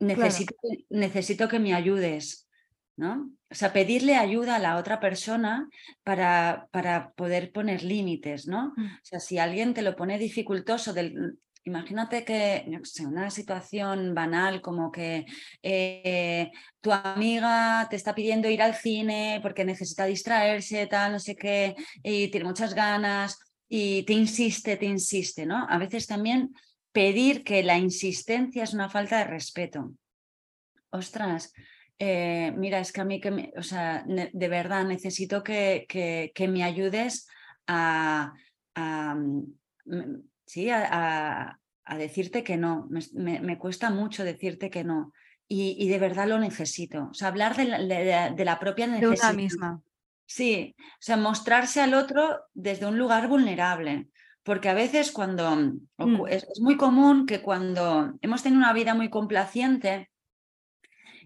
Necesito, 0.00 0.54
necesito 0.90 1.48
que 1.48 1.60
me 1.60 1.74
ayudes. 1.74 2.48
¿no? 2.96 3.30
O 3.48 3.54
sea, 3.54 3.72
pedirle 3.72 4.16
ayuda 4.16 4.56
a 4.56 4.58
la 4.58 4.76
otra 4.76 4.98
persona 4.98 5.68
para, 6.02 6.68
para 6.72 7.12
poder 7.12 7.52
poner 7.52 7.84
límites, 7.84 8.48
¿no? 8.48 8.74
Mm. 8.76 8.86
O 8.86 9.00
sea, 9.04 9.20
si 9.20 9.38
alguien 9.38 9.72
te 9.72 9.82
lo 9.82 9.94
pone 9.94 10.18
dificultoso, 10.18 10.92
del, 10.92 11.38
Imagínate 11.64 12.24
que, 12.24 12.64
una 13.04 13.30
situación 13.30 14.14
banal 14.14 14.62
como 14.62 14.90
que 14.90 15.26
eh, 15.62 16.50
tu 16.80 16.90
amiga 16.92 17.86
te 17.90 17.96
está 17.96 18.14
pidiendo 18.14 18.48
ir 18.48 18.62
al 18.62 18.74
cine 18.74 19.40
porque 19.42 19.64
necesita 19.64 20.06
distraerse, 20.06 20.86
tal, 20.86 21.12
no 21.12 21.18
sé 21.18 21.36
qué, 21.36 21.76
y 22.02 22.28
tiene 22.28 22.46
muchas 22.46 22.74
ganas 22.74 23.38
y 23.68 24.04
te 24.04 24.14
insiste, 24.14 24.76
te 24.76 24.86
insiste, 24.86 25.44
¿no? 25.44 25.66
A 25.68 25.78
veces 25.78 26.06
también 26.06 26.54
pedir 26.92 27.44
que 27.44 27.62
la 27.62 27.76
insistencia 27.76 28.64
es 28.64 28.72
una 28.72 28.88
falta 28.88 29.18
de 29.18 29.24
respeto. 29.24 29.92
Ostras, 30.90 31.52
eh, 31.98 32.52
mira, 32.56 32.80
es 32.80 32.92
que 32.92 33.00
a 33.00 33.04
mí, 33.04 33.20
que 33.20 33.52
o 33.56 33.62
sea, 33.62 34.04
de 34.06 34.48
verdad 34.48 34.84
necesito 34.84 35.42
que, 35.42 35.84
que, 35.88 36.48
me 36.48 36.62
ayudes 36.64 37.28
a, 37.66 38.32
a 38.74 39.14
mm, 39.14 39.42
¿sí? 40.48 40.70
A, 40.70 41.58
decirte 41.96 42.42
que 42.42 42.56
no. 42.56 42.88
Me, 43.14 43.58
cuesta 43.58 43.90
mucho 43.90 44.24
decirte 44.24 44.70
que 44.70 44.84
no. 44.84 45.12
Y, 45.46 45.88
de 45.88 45.98
verdad 45.98 46.28
lo 46.28 46.38
necesito. 46.38 47.08
O 47.10 47.14
sea, 47.14 47.28
hablar 47.28 47.56
de 47.56 48.44
la, 48.44 48.58
propia 48.58 48.86
necesidad. 48.86 49.10
De 49.10 49.20
una 49.20 49.32
misma. 49.32 49.82
Sí, 50.26 50.74
o 50.78 51.00
sea, 51.00 51.16
mostrarse 51.16 51.80
al 51.80 51.94
otro 51.94 52.40
desde 52.52 52.86
un 52.86 52.98
lugar 52.98 53.28
vulnerable. 53.28 54.08
Porque 54.42 54.68
a 54.68 54.74
veces 54.74 55.12
cuando 55.12 55.56
mm. 55.96 56.26
es, 56.28 56.46
muy 56.60 56.76
común 56.76 57.26
que 57.26 57.40
cuando 57.40 58.14
hemos 58.20 58.42
tenido 58.42 58.60
una 58.60 58.72
vida 58.72 58.94
muy 58.94 59.08
complaciente, 59.08 60.10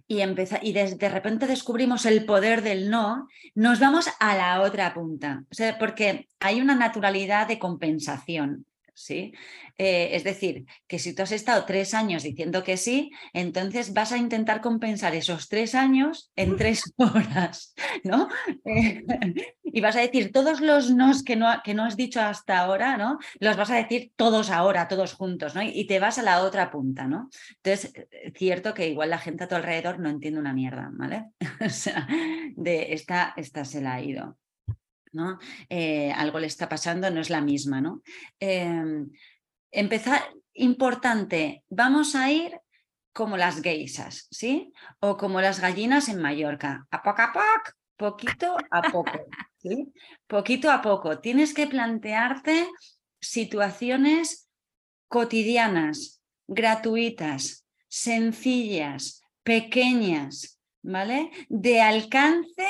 y, 0.07 0.21
y 0.23 0.73
de, 0.73 1.09
repente 1.09 1.47
descubrimos 1.47 2.07
el 2.07 2.25
poder 2.25 2.63
del 2.63 2.91
no, 2.91 3.29
nos 3.55 3.81
vamos 3.81 4.09
a 4.21 4.37
la 4.37 4.61
otra 4.61 4.93
punta. 4.95 5.45
O 5.51 5.55
sea, 5.55 5.79
porque 5.79 6.29
hay 6.39 6.61
una 6.61 6.75
naturalidad 6.75 7.49
de 7.49 7.59
compensación 7.59 8.67
¿sí? 8.95 9.33
Eh, 9.79 10.11
es 10.13 10.25
decir, 10.25 10.67
que 10.87 10.99
si 10.99 11.15
tú 11.15 11.23
has 11.23 11.33
estado 11.33 11.65
tres 11.65 11.95
años 11.95 12.23
diciendo 12.23 12.63
que 12.63 12.77
sí, 12.77 13.11
entonces 13.33 13.93
vas 13.93 14.13
a 14.13 14.19
intentar 14.19 14.61
compensar 14.61 15.15
esos 15.15 15.49
tres 15.49 15.75
años 15.75 16.31
en 16.37 16.57
tres 16.57 16.93
horas, 16.97 17.75
¿no? 18.05 18.29
Eh, 18.65 19.05
y 19.65 19.81
vas 19.81 19.97
a 19.97 20.01
decir 20.01 20.33
todos 20.33 20.61
los 20.61 20.91
nos 20.91 21.23
que 21.25 21.37
no, 21.37 21.49
que 21.65 21.75
no 21.75 21.85
has 21.85 21.97
dicho 21.97 22.21
hasta 22.21 22.59
ahora, 22.59 22.97
¿no? 22.97 23.19
Los 23.41 23.57
vas 23.57 23.71
a 23.71 23.77
decir 23.77 24.13
todos 24.17 24.51
ahora, 24.51 24.89
todos 24.89 25.15
juntos, 25.15 25.55
¿no? 25.55 25.63
Y 25.63 25.87
te 25.87 25.99
vas 25.99 26.19
a 26.19 26.23
la 26.23 26.43
otra 26.43 26.71
punta, 26.71 27.07
¿no? 27.07 27.31
Entonces, 27.63 27.93
eh, 27.95 28.33
cierto 28.37 28.75
que 28.75 28.89
igual 28.89 29.11
la 29.11 29.19
gente 29.19 29.45
a 29.45 29.49
tu 29.49 29.55
alrededor 29.55 29.99
no 29.99 30.11
entiende 30.11 30.41
una 30.41 30.53
mierda, 30.53 30.91
¿vale? 30.93 31.31
o 31.65 31.71
sea, 31.71 32.07
de 32.57 32.93
esta, 32.93 33.33
esta 33.37 33.65
se 33.65 33.81
la 33.81 33.95
ha 33.95 34.03
ido. 34.03 34.39
¿No? 35.13 35.39
Eh, 35.69 36.13
algo 36.13 36.39
le 36.39 36.47
está 36.47 36.69
pasando, 36.69 37.11
no 37.11 37.21
es 37.21 37.31
la 37.31 37.41
misma, 37.41 37.81
¿no? 37.81 38.03
Em, 38.41 39.11
empezar, 39.71 40.23
importante, 40.55 41.65
vamos 41.69 42.15
a 42.15 42.31
ir 42.31 42.61
como 43.13 43.37
las 43.37 43.61
geisas, 43.63 44.27
¿sí? 44.31 44.73
O 45.01 45.17
como 45.17 45.41
las 45.41 45.61
gallinas 45.61 46.09
en 46.09 46.21
Mallorca, 46.21 46.87
a 46.91 47.03
poco 47.03 47.23
a 47.23 47.33
poco, 47.33 47.77
poquito 47.97 48.57
a 48.71 48.83
poco, 48.83 49.13
¿sí? 49.59 49.93
Poquito 50.27 50.71
a 50.71 50.81
poco. 50.81 51.21
Tienes 51.21 51.55
que 51.55 51.67
plantearte 51.67 52.69
situaciones 53.21 54.49
cotidianas, 55.09 56.23
gratuitas, 56.49 57.67
sencillas, 57.89 59.23
pequeñas, 59.43 60.59
¿vale? 60.83 61.31
De 61.49 61.81
alcance 61.81 62.67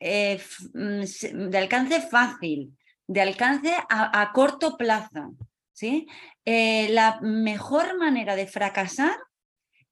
eh, 0.00 0.42
mm, 0.74 1.50
de 1.50 1.58
alcance 1.58 2.00
fácil, 2.00 2.76
de 3.06 3.20
alcance 3.20 3.74
a, 3.88 4.30
corto 4.32 4.76
plazo. 4.76 5.34
¿sí? 5.72 6.06
Eh, 6.44 6.88
la 6.90 7.20
mejor 7.20 7.98
manera 7.98 8.34
de 8.34 8.46
fracasar 8.46 9.16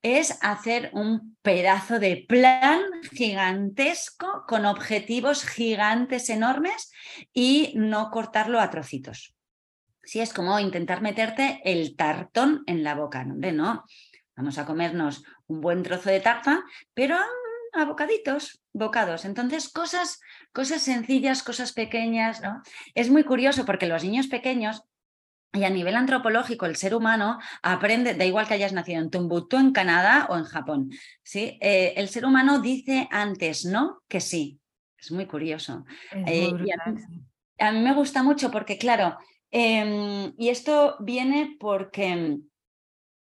es 0.02 0.38
hacer 0.42 0.90
un 0.94 1.36
pedazo 1.42 1.98
de 1.98 2.24
plan 2.28 2.80
gigantesco 3.12 4.44
con 4.46 4.64
objetivos 4.64 5.44
gigantes 5.44 6.30
enormes 6.30 6.92
y 7.32 7.72
no 7.74 8.10
cortarlo 8.10 8.60
a 8.60 8.70
trocitos. 8.70 9.34
Sí, 10.04 10.20
es 10.20 10.32
como 10.32 10.58
intentar 10.58 11.02
meterte 11.02 11.60
el 11.64 11.96
tartón 11.96 12.62
en 12.66 12.82
la 12.82 12.94
boca, 12.94 13.24
¿no? 13.24 13.34
no. 13.52 13.84
Vamos 14.36 14.56
a 14.56 14.64
comernos 14.64 15.24
un 15.48 15.60
buen 15.60 15.82
trozo 15.82 16.10
de 16.10 16.20
tarta, 16.20 16.62
pero 16.94 17.18
a 17.78 17.84
bocaditos, 17.84 18.62
bocados. 18.72 19.24
Entonces, 19.24 19.68
cosas, 19.68 20.20
cosas 20.52 20.82
sencillas, 20.82 21.42
cosas 21.42 21.72
pequeñas, 21.72 22.40
¿no? 22.42 22.62
Es 22.94 23.10
muy 23.10 23.24
curioso 23.24 23.64
porque 23.64 23.86
los 23.86 24.04
niños 24.04 24.26
pequeños 24.26 24.82
y 25.52 25.64
a 25.64 25.70
nivel 25.70 25.96
antropológico, 25.96 26.66
el 26.66 26.76
ser 26.76 26.94
humano 26.94 27.38
aprende, 27.62 28.14
da 28.14 28.24
igual 28.24 28.46
que 28.46 28.54
hayas 28.54 28.72
nacido 28.72 29.00
en 29.00 29.10
Tumbuktu, 29.10 29.56
en 29.56 29.72
Canadá 29.72 30.26
o 30.28 30.36
en 30.36 30.44
Japón, 30.44 30.90
¿sí? 31.22 31.58
Eh, 31.60 31.94
el 31.96 32.08
ser 32.08 32.26
humano 32.26 32.60
dice 32.60 33.08
antes 33.10 33.64
no 33.64 34.02
que 34.08 34.20
sí. 34.20 34.60
Es 34.98 35.10
muy 35.12 35.26
curioso. 35.26 35.84
Eh, 36.26 36.52
a, 37.58 37.72
mí, 37.72 37.80
me 37.80 37.94
gusta 37.94 38.22
mucho 38.22 38.50
porque, 38.50 38.76
claro, 38.78 39.16
em, 39.50 40.34
y 40.36 40.48
esto 40.48 40.96
viene 41.00 41.56
porque 41.58 42.38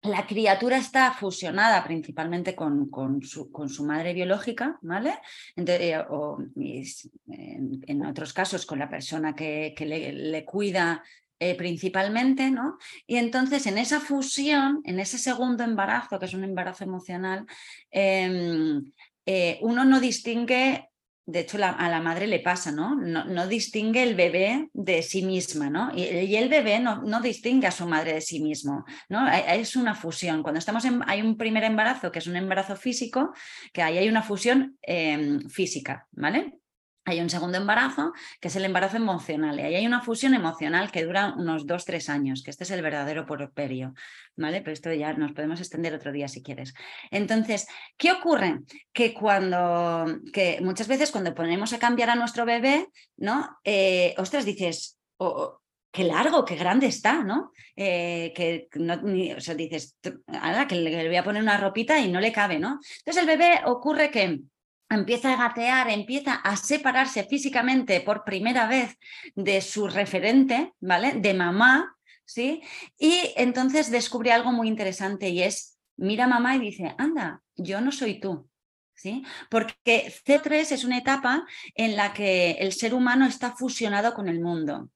la 0.02 0.26
criatura 0.26 0.78
está 0.78 1.12
fusionada 1.12 1.84
principalmente 1.84 2.54
con, 2.54 2.88
con, 2.88 3.22
su, 3.22 3.50
con 3.50 3.68
su, 3.68 3.84
madre 3.84 4.14
biológica, 4.14 4.78
¿vale? 4.80 5.18
Eh, 5.56 5.98
o 6.08 6.38
en, 6.56 8.06
otros 8.06 8.32
casos 8.32 8.64
con 8.64 8.78
la 8.78 8.88
persona 8.88 9.34
que, 9.34 9.74
que 9.76 9.84
le, 9.84 10.44
cuida 10.44 11.02
eh, 11.38 11.54
principalmente, 11.54 12.50
¿no? 12.50 12.78
Y 13.06 13.16
entonces 13.16 13.66
en 13.66 13.76
esa 13.76 14.00
fusión, 14.00 14.80
en 14.84 15.00
ese 15.00 15.18
segundo 15.18 15.64
embarazo, 15.64 16.18
que 16.18 16.26
es 16.26 16.34
un 16.34 16.44
embarazo 16.44 16.84
emocional, 16.84 17.46
em, 17.90 18.92
eh, 19.26 19.58
uno 19.60 19.84
no 19.84 20.00
distingue 20.00 20.89
de 21.30 21.40
hecho 21.40 21.58
a 21.62 21.88
la 21.88 22.00
madre 22.00 22.26
le 22.26 22.40
pasa, 22.40 22.72
¿no? 22.72 22.96
¿no? 22.96 23.46
distingue 23.46 24.02
el 24.02 24.14
bebé 24.14 24.68
de 24.72 25.02
sí 25.02 25.22
misma, 25.22 25.70
¿no? 25.70 25.90
Y, 25.94 26.34
el 26.36 26.48
bebé 26.48 26.80
no, 26.80 27.02
no, 27.02 27.20
distingue 27.20 27.66
a 27.66 27.70
su 27.70 27.86
madre 27.86 28.14
de 28.14 28.20
sí 28.20 28.40
mismo, 28.40 28.84
¿no? 29.08 29.28
Es 29.30 29.76
una 29.76 29.94
fusión. 29.94 30.42
Cuando 30.42 30.58
estamos 30.58 30.84
en, 30.84 31.02
hay 31.06 31.22
un 31.22 31.36
primer 31.36 31.64
embarazo, 31.64 32.10
que 32.10 32.18
es 32.18 32.26
un 32.26 32.36
embarazo 32.36 32.76
físico, 32.76 33.32
que 33.72 33.82
ahí 33.82 33.98
hay 33.98 34.08
una 34.08 34.22
fusión 34.22 34.76
em, 34.82 35.48
física, 35.48 36.06
¿vale? 36.12 36.59
Hay 37.04 37.20
un 37.20 37.30
segundo 37.30 37.56
embarazo, 37.56 38.12
que 38.40 38.48
es 38.48 38.56
el 38.56 38.64
embarazo 38.64 38.96
emocional, 38.96 39.58
y 39.58 39.62
ahí 39.62 39.74
hay 39.74 39.86
una 39.86 40.02
fusión 40.02 40.34
emocional 40.34 40.90
que 40.90 41.04
dura 41.04 41.34
unos 41.36 41.66
dos, 41.66 41.84
tres 41.84 42.08
años, 42.08 42.42
que 42.42 42.50
este 42.50 42.64
es 42.64 42.70
el 42.70 42.82
verdadero 42.82 43.26
porperio, 43.26 43.94
¿vale? 44.36 44.60
Pero 44.60 44.72
esto 44.72 44.92
ya 44.92 45.12
nos 45.14 45.32
podemos 45.32 45.60
extender 45.60 45.94
otro 45.94 46.12
día 46.12 46.28
si 46.28 46.42
quieres. 46.42 46.74
Entonces, 47.10 47.66
¿qué 47.96 48.12
ocurre? 48.12 48.60
Que 48.92 49.14
cuando, 49.14 50.20
que 50.32 50.60
muchas 50.62 50.88
veces 50.88 51.10
cuando 51.10 51.34
ponemos 51.34 51.72
a 51.72 51.78
cambiar 51.78 52.10
a 52.10 52.16
nuestro 52.16 52.44
bebé, 52.44 52.88
¿no? 53.16 53.58
Eh, 53.64 54.14
ostras, 54.18 54.44
dices, 54.44 54.98
oh, 55.16 55.60
qué 55.90 56.04
largo, 56.04 56.44
qué 56.44 56.56
grande 56.56 56.86
está, 56.86 57.24
¿no? 57.24 57.52
Eh, 57.76 58.32
que 58.34 58.68
no, 58.74 59.00
o 59.36 59.40
sea, 59.40 59.54
dices, 59.54 59.96
que 60.02 60.74
le 60.74 61.08
voy 61.08 61.16
a 61.16 61.24
poner 61.24 61.42
una 61.42 61.56
ropita 61.56 61.98
y 61.98 62.10
no 62.10 62.20
le 62.20 62.32
cabe, 62.32 62.58
¿no? 62.58 62.78
Entonces 62.98 63.22
el 63.22 63.26
bebé 63.26 63.60
ocurre 63.64 64.10
que 64.10 64.40
empieza 64.90 65.32
a 65.32 65.36
gatear, 65.36 65.88
empieza 65.88 66.34
a 66.34 66.56
separarse 66.56 67.24
físicamente 67.24 68.00
por 68.00 68.24
primera 68.24 68.66
vez 68.66 68.98
de 69.34 69.60
su 69.60 69.86
referente, 69.86 70.74
¿vale? 70.80 71.12
De 71.12 71.32
mamá, 71.32 71.96
¿sí? 72.24 72.62
Y 72.98 73.32
entonces 73.36 73.90
descubre 73.90 74.32
algo 74.32 74.52
muy 74.52 74.68
interesante 74.68 75.28
y 75.28 75.42
es, 75.42 75.78
mira 75.96 76.24
a 76.24 76.28
mamá 76.28 76.56
y 76.56 76.60
dice, 76.60 76.94
anda, 76.98 77.42
yo 77.56 77.80
no 77.80 77.92
soy 77.92 78.20
tú. 78.20 78.46
¿Sí? 78.92 79.24
Porque 79.48 80.12
C3 80.26 80.72
es 80.72 80.84
una 80.84 80.98
etapa 80.98 81.46
en 81.74 81.96
la 81.96 82.12
que 82.12 82.50
el 82.60 82.74
ser 82.74 82.92
humano 82.92 83.24
está 83.24 83.56
fusionado 83.56 84.12
con 84.12 84.28
el 84.28 84.40
mundo. 84.40 84.90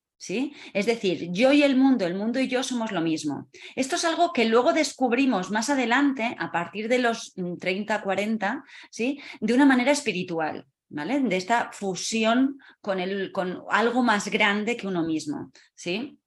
Es 0.73 0.87
decir, 0.87 1.31
yo 1.33 1.53
y 1.53 1.63
el 1.63 1.77
mundo, 1.77 2.07
el 2.07 2.15
mundo 2.15 2.41
y 2.41 2.49
yo 2.49 2.63
somos 2.63 2.93
lo 2.93 3.01
mismo. 3.01 3.49
Esto 3.77 3.97
es 3.97 4.05
algo 4.05 4.33
que 4.33 4.47
luego 4.47 4.73
descubrimos 4.73 5.51
más 5.51 5.69
adelante, 5.71 6.35
a 6.39 6.51
partir 6.51 6.89
de 6.89 6.99
los 6.99 7.35
30, 7.35 7.99
mm, 7.99 8.03
40, 8.03 8.65
¿sí? 8.91 9.21
De 9.41 9.55
una 9.55 9.67
manera 9.67 9.93
espiritual. 9.93 10.67
¿Vale? 10.91 11.19
De 11.19 11.37
esta 11.37 11.73
fusión 11.73 12.61
con, 12.81 13.01
el, 13.01 13.33
con 13.33 13.65
algo 13.71 14.05
más 14.05 14.29
grande 14.29 14.77
que 14.77 14.87
uno 14.87 15.03
mismo, 15.03 15.51
¿sí? 15.75 16.21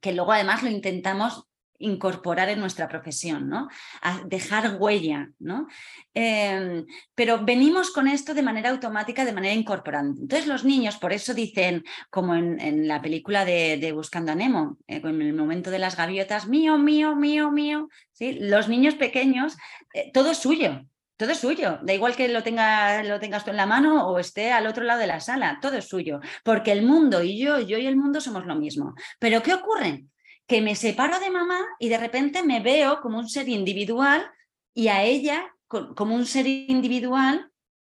Que 0.00 0.12
luego 0.12 0.30
además 0.30 0.62
lo 0.62 0.70
intentamos 0.70 1.48
incorporar 1.78 2.48
en 2.48 2.60
nuestra 2.60 2.88
profesión, 2.88 3.48
¿no? 3.48 3.68
A 4.02 4.22
dejar 4.26 4.76
huella, 4.78 5.30
¿no? 5.38 5.66
Em, 6.14 6.86
pero 7.14 7.44
venimos 7.44 7.90
con 7.90 8.08
esto 8.08 8.34
de 8.34 8.42
manera 8.42 8.70
automática, 8.70 9.24
de 9.24 9.32
manera 9.32 9.54
incorporante. 9.54 10.20
Entonces 10.22 10.46
los 10.46 10.64
niños, 10.64 10.96
por 10.96 11.12
eso 11.12 11.34
dicen, 11.34 11.84
como 12.10 12.34
en, 12.34 12.88
la 12.88 13.02
película 13.02 13.44
de, 13.44 13.92
Buscando 13.92 14.32
a 14.32 14.34
Nemo, 14.34 14.78
eh, 14.86 15.00
en 15.04 15.22
el 15.22 15.34
momento 15.34 15.70
de 15.70 15.78
las 15.78 15.96
gaviotas, 15.96 16.48
mío, 16.48 16.78
mío, 16.78 17.14
mío, 17.16 17.50
mío, 17.50 17.88
¿sí? 18.12 18.38
Los 18.40 18.68
niños 18.68 18.94
pequeños, 18.94 19.56
eh, 19.92 20.10
todo 20.12 20.30
es 20.30 20.38
suyo, 20.38 20.82
todo 21.16 21.30
es 21.30 21.38
suyo, 21.38 21.78
da 21.82 21.92
igual 21.94 22.16
que 22.16 22.28
lo, 22.28 22.42
tenga, 22.42 23.02
lo 23.04 23.20
tengas 23.20 23.44
tú 23.44 23.50
en 23.50 23.56
la 23.56 23.66
mano 23.66 24.08
o 24.08 24.18
esté 24.18 24.52
al 24.52 24.66
otro 24.66 24.84
lado 24.84 25.00
de 25.00 25.06
la 25.06 25.20
sala, 25.20 25.58
todo 25.60 25.76
es 25.76 25.88
suyo, 25.88 26.20
porque 26.42 26.72
el 26.72 26.82
mundo 26.82 27.22
y 27.22 27.38
yo, 27.38 27.60
yo 27.60 27.78
y 27.78 27.86
el 27.86 27.96
mundo 27.96 28.20
somos 28.20 28.46
lo 28.46 28.56
mismo. 28.56 28.94
Pero 29.18 29.42
¿qué 29.42 29.54
ocurre? 29.54 30.06
Que 30.46 30.60
me 30.60 30.74
separo 30.74 31.18
de 31.20 31.30
mamá 31.30 31.60
y 31.78 31.88
de 31.88 31.98
repente 31.98 32.42
me 32.42 32.60
veo 32.60 33.00
como 33.00 33.18
un 33.18 33.28
ser 33.28 33.48
individual 33.48 34.30
y 34.74 34.88
a 34.88 35.02
ella 35.02 35.54
como 35.68 36.14
un 36.14 36.26
ser 36.26 36.46
individual 36.46 37.50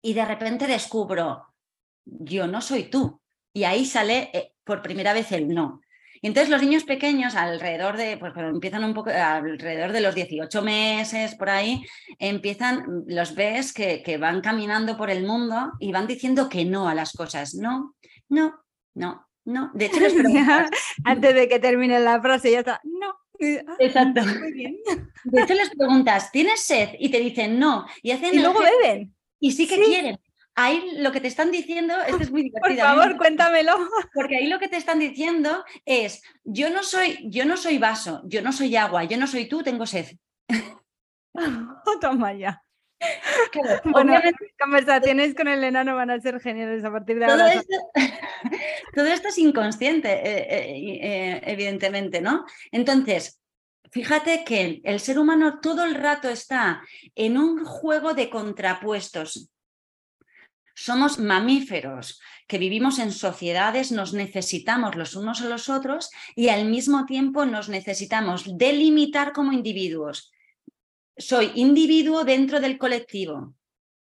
y 0.02 0.14
de 0.14 0.24
repente 0.24 0.66
descubro, 0.66 1.46
yo 2.04 2.46
no 2.46 2.60
soy 2.60 2.84
tú. 2.84 3.20
Y 3.52 3.64
ahí 3.64 3.84
sale 3.84 4.30
eh, 4.32 4.52
por 4.64 4.82
primera 4.82 5.12
vez 5.12 5.32
el 5.32 5.48
no. 5.48 5.80
Entonces 6.20 6.50
los 6.50 6.62
niños 6.62 6.84
pequeños, 6.84 7.34
alrededor 7.34 7.96
de, 7.96 8.16
pues 8.16 8.32
empiezan 8.36 8.84
un 8.84 8.94
poco, 8.94 9.10
alrededor 9.10 9.92
de 9.92 10.00
los 10.00 10.14
18 10.14 10.62
meses, 10.62 11.34
por 11.34 11.50
ahí, 11.50 11.84
empiezan, 12.18 13.04
los 13.06 13.34
ves 13.34 13.72
que, 13.72 14.02
que 14.02 14.16
van 14.16 14.40
caminando 14.40 14.96
por 14.96 15.10
el 15.10 15.26
mundo 15.26 15.72
y 15.80 15.92
van 15.92 16.06
diciendo 16.06 16.48
que 16.48 16.64
no 16.64 16.88
a 16.88 16.94
las 16.94 17.12
cosas. 17.12 17.54
No, 17.54 17.94
no, 18.28 18.54
no, 18.94 19.26
no, 19.44 19.70
de 19.74 19.86
hecho 19.86 20.00
les 20.00 20.12
preguntas. 20.12 20.70
Antes 21.04 21.34
de 21.34 21.48
que 21.48 21.58
termine 21.58 22.00
la 22.00 22.20
frase 22.20 22.50
ya 22.50 22.60
está. 22.60 22.80
No. 22.84 23.14
Exacto. 23.78 24.22
Muy 24.22 24.52
bien. 24.52 24.76
De 25.24 25.42
hecho 25.42 25.54
les 25.54 25.70
preguntas, 25.70 26.30
¿tienes 26.30 26.60
sed? 26.60 26.90
Y 26.98 27.10
te 27.10 27.18
dicen 27.20 27.58
no. 27.58 27.86
Y, 28.02 28.12
hacen 28.12 28.34
y 28.34 28.38
luego 28.38 28.60
beben. 28.60 29.14
Y 29.40 29.52
sí 29.52 29.66
que 29.66 29.80
quieren. 29.82 30.18
Ahí 30.56 30.98
lo 30.98 31.10
que 31.10 31.20
te 31.20 31.26
están 31.26 31.50
diciendo, 31.50 31.94
esto 32.06 32.22
es 32.22 32.30
muy 32.30 32.42
divertido. 32.44 32.76
Por 32.76 32.76
favor, 32.76 33.16
cuéntamelo. 33.18 33.76
Porque 34.14 34.36
ahí 34.36 34.46
lo 34.46 34.60
que 34.60 34.68
te 34.68 34.76
están 34.76 35.00
diciendo 35.00 35.64
es, 35.84 36.22
yo 36.44 36.70
no 36.70 36.82
soy, 36.82 37.18
yo 37.24 37.44
no 37.44 37.56
soy 37.56 37.78
vaso, 37.78 38.22
yo 38.24 38.40
no 38.40 38.52
soy 38.52 38.76
agua, 38.76 39.04
yo 39.04 39.16
no 39.16 39.26
soy 39.26 39.46
tú, 39.46 39.62
tengo 39.62 39.84
sed. 39.84 40.06
Toma 42.00 42.32
ya. 42.34 42.63
bueno, 43.84 44.14
conversaciones 44.58 45.34
con 45.34 45.48
el 45.48 45.62
enano 45.64 45.94
van 45.96 46.10
a 46.10 46.20
ser 46.20 46.40
geniales 46.40 46.84
a 46.84 46.90
partir 46.90 47.18
de 47.18 47.26
todo 47.26 47.42
ahora. 47.42 47.52
Esto, 47.54 47.76
todo 48.94 49.06
esto 49.06 49.28
es 49.28 49.38
inconsciente, 49.38 50.10
eh, 50.10 50.46
eh, 50.48 50.98
eh, 51.02 51.40
evidentemente, 51.44 52.20
¿no? 52.20 52.44
Entonces, 52.70 53.40
fíjate 53.90 54.44
que 54.44 54.80
el 54.84 55.00
ser 55.00 55.18
humano 55.18 55.60
todo 55.60 55.84
el 55.84 55.94
rato 55.94 56.28
está 56.28 56.82
en 57.14 57.38
un 57.38 57.64
juego 57.64 58.14
de 58.14 58.30
contrapuestos. 58.30 59.50
Somos 60.76 61.20
mamíferos 61.20 62.20
que 62.48 62.58
vivimos 62.58 62.98
en 62.98 63.12
sociedades, 63.12 63.92
nos 63.92 64.12
necesitamos 64.12 64.96
los 64.96 65.14
unos 65.14 65.40
a 65.40 65.48
los 65.48 65.68
otros 65.68 66.10
y 66.34 66.48
al 66.48 66.64
mismo 66.64 67.06
tiempo 67.06 67.46
nos 67.46 67.68
necesitamos 67.68 68.58
delimitar 68.58 69.32
como 69.32 69.52
individuos 69.52 70.33
soy 71.16 71.52
individuo 71.54 72.24
dentro 72.24 72.60
del 72.60 72.78
colectivo. 72.78 73.54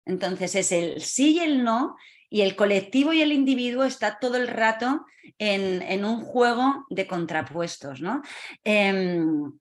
Entonces 0.05 0.55
es 0.55 0.71
el 0.71 1.01
sí 1.01 1.33
y 1.33 1.39
el 1.39 1.63
no, 1.63 1.95
y 2.29 2.41
el 2.41 2.55
colectivo 2.55 3.13
y 3.13 3.21
el 3.21 3.31
individuo 3.31 3.83
está 3.83 4.17
todo 4.19 4.37
el 4.37 4.47
rato 4.47 5.05
en, 5.37 6.03
un 6.03 6.21
juego 6.21 6.85
de 6.89 7.07
contrapuestos. 7.07 8.01
¿no? 8.01 8.21
Em, 8.63 9.53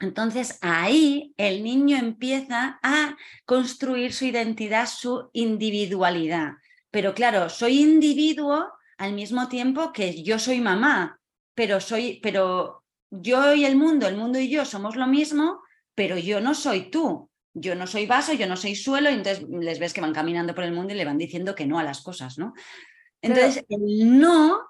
entonces 0.00 0.58
ahí 0.60 1.34
el 1.36 1.64
niño 1.64 1.96
empieza 1.96 2.78
a 2.82 3.16
construir 3.44 4.12
su 4.12 4.26
identidad, 4.26 4.86
su 4.86 5.30
individualidad. 5.32 6.52
Pero 6.90 7.14
claro, 7.14 7.48
soy 7.48 7.80
individuo 7.80 8.72
al 8.98 9.12
mismo 9.14 9.48
tiempo 9.48 9.92
que 9.92 10.22
yo 10.22 10.38
soy 10.38 10.60
mamá, 10.60 11.18
pero 11.54 11.80
soy, 11.80 12.20
pero 12.22 12.84
yo 13.10 13.54
y 13.54 13.64
el 13.64 13.76
mundo, 13.76 14.06
el 14.06 14.16
mundo 14.16 14.38
y 14.38 14.48
yo 14.48 14.64
somos 14.64 14.96
lo 14.96 15.06
mismo, 15.06 15.62
pero 15.98 16.16
yo 16.16 16.40
no 16.40 16.54
soy 16.54 16.92
tú, 16.92 17.28
yo 17.52 17.74
no 17.74 17.88
soy 17.88 18.06
vaso, 18.06 18.32
yo 18.32 18.46
no 18.46 18.56
soy 18.56 18.76
suelo, 18.76 19.10
y 19.10 19.14
entonces 19.14 19.44
les 19.50 19.80
ves 19.80 19.92
que 19.92 20.00
van 20.00 20.14
caminando 20.14 20.54
por 20.54 20.62
el 20.62 20.72
mundo 20.72 20.94
y 20.94 20.96
le 20.96 21.04
van 21.04 21.18
diciendo 21.18 21.56
que 21.56 21.66
no 21.66 21.76
a 21.76 21.82
las 21.82 22.02
cosas, 22.02 22.38
¿no? 22.38 22.54
Entonces, 23.20 23.64
el 23.68 24.16
no, 24.20 24.60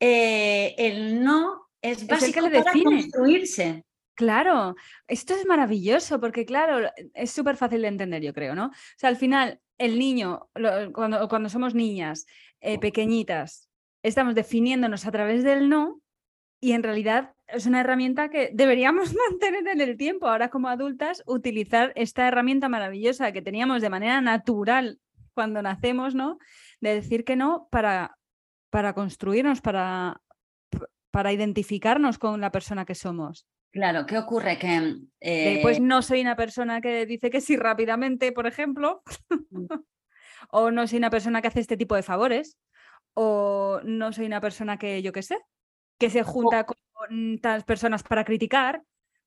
eh, 0.00 0.74
el 0.78 1.22
no 1.22 1.68
es 1.82 2.06
básico 2.06 2.40
para 2.50 2.72
construirse. 2.72 3.84
Claro, 4.14 4.74
esto 5.06 5.34
es 5.34 5.44
maravilloso 5.44 6.18
porque, 6.18 6.46
claro, 6.46 6.90
es 7.12 7.30
súper 7.30 7.58
fácil 7.58 7.82
de 7.82 7.88
entender, 7.88 8.22
yo 8.22 8.32
creo, 8.32 8.54
¿no? 8.54 8.68
O 8.68 8.96
sea, 8.96 9.10
al 9.10 9.18
final, 9.18 9.60
el 9.76 9.98
niño, 9.98 10.48
cuando, 10.94 11.28
cuando 11.28 11.50
somos 11.50 11.74
niñas 11.74 12.24
eh, 12.62 12.78
pequeñitas, 12.78 13.68
estamos 14.02 14.34
definiéndonos 14.34 15.04
a 15.04 15.12
través 15.12 15.44
del 15.44 15.68
no 15.68 16.00
y 16.58 16.72
en 16.72 16.82
realidad 16.82 17.34
es 17.52 17.66
una 17.66 17.80
herramienta 17.80 18.28
que 18.30 18.50
deberíamos 18.52 19.14
mantener 19.30 19.66
en 19.68 19.80
el 19.80 19.96
tiempo. 19.96 20.28
Ahora 20.28 20.48
como 20.50 20.68
adultas, 20.68 21.22
utilizar 21.26 21.92
esta 21.94 22.26
herramienta 22.26 22.68
maravillosa 22.68 23.32
que 23.32 23.42
teníamos 23.42 23.82
de 23.82 23.90
manera 23.90 24.20
natural 24.20 24.98
cuando 25.34 25.62
nacemos, 25.62 26.14
¿no? 26.14 26.38
De 26.80 26.94
decir 26.94 27.24
que 27.24 27.36
no 27.36 27.68
para, 27.70 28.18
para 28.70 28.92
construirnos, 28.92 29.60
para, 29.60 30.20
para 31.10 31.32
identificarnos 31.32 32.18
con 32.18 32.40
la 32.40 32.50
persona 32.50 32.84
que 32.84 32.94
somos. 32.94 33.46
Claro, 33.70 34.04
¿qué 34.04 34.18
ocurre? 34.18 34.58
Que 34.58 35.60
pues 35.62 35.80
no 35.80 36.02
soy 36.02 36.20
una 36.20 36.36
persona 36.36 36.82
que 36.82 37.06
dice 37.06 37.30
que 37.30 37.40
sí 37.40 37.56
rápidamente, 37.56 38.30
por 38.32 38.46
ejemplo, 38.46 39.02
mm. 39.50 39.66
o 40.50 40.70
no 40.70 40.86
soy 40.86 40.98
una 40.98 41.08
persona 41.08 41.40
que 41.40 41.48
hace 41.48 41.60
este 41.60 41.78
tipo 41.78 41.96
de 41.96 42.02
favores, 42.02 42.58
o 43.14 43.80
no 43.84 44.12
soy 44.12 44.26
una 44.26 44.42
persona 44.42 44.78
que, 44.78 45.00
yo 45.00 45.12
qué 45.12 45.22
sé, 45.22 45.38
que 45.98 46.10
se 46.10 46.22
junta 46.22 46.64
con 46.64 46.76
tantas 47.08 47.64
personas 47.64 48.02
para 48.02 48.24
criticar, 48.24 48.82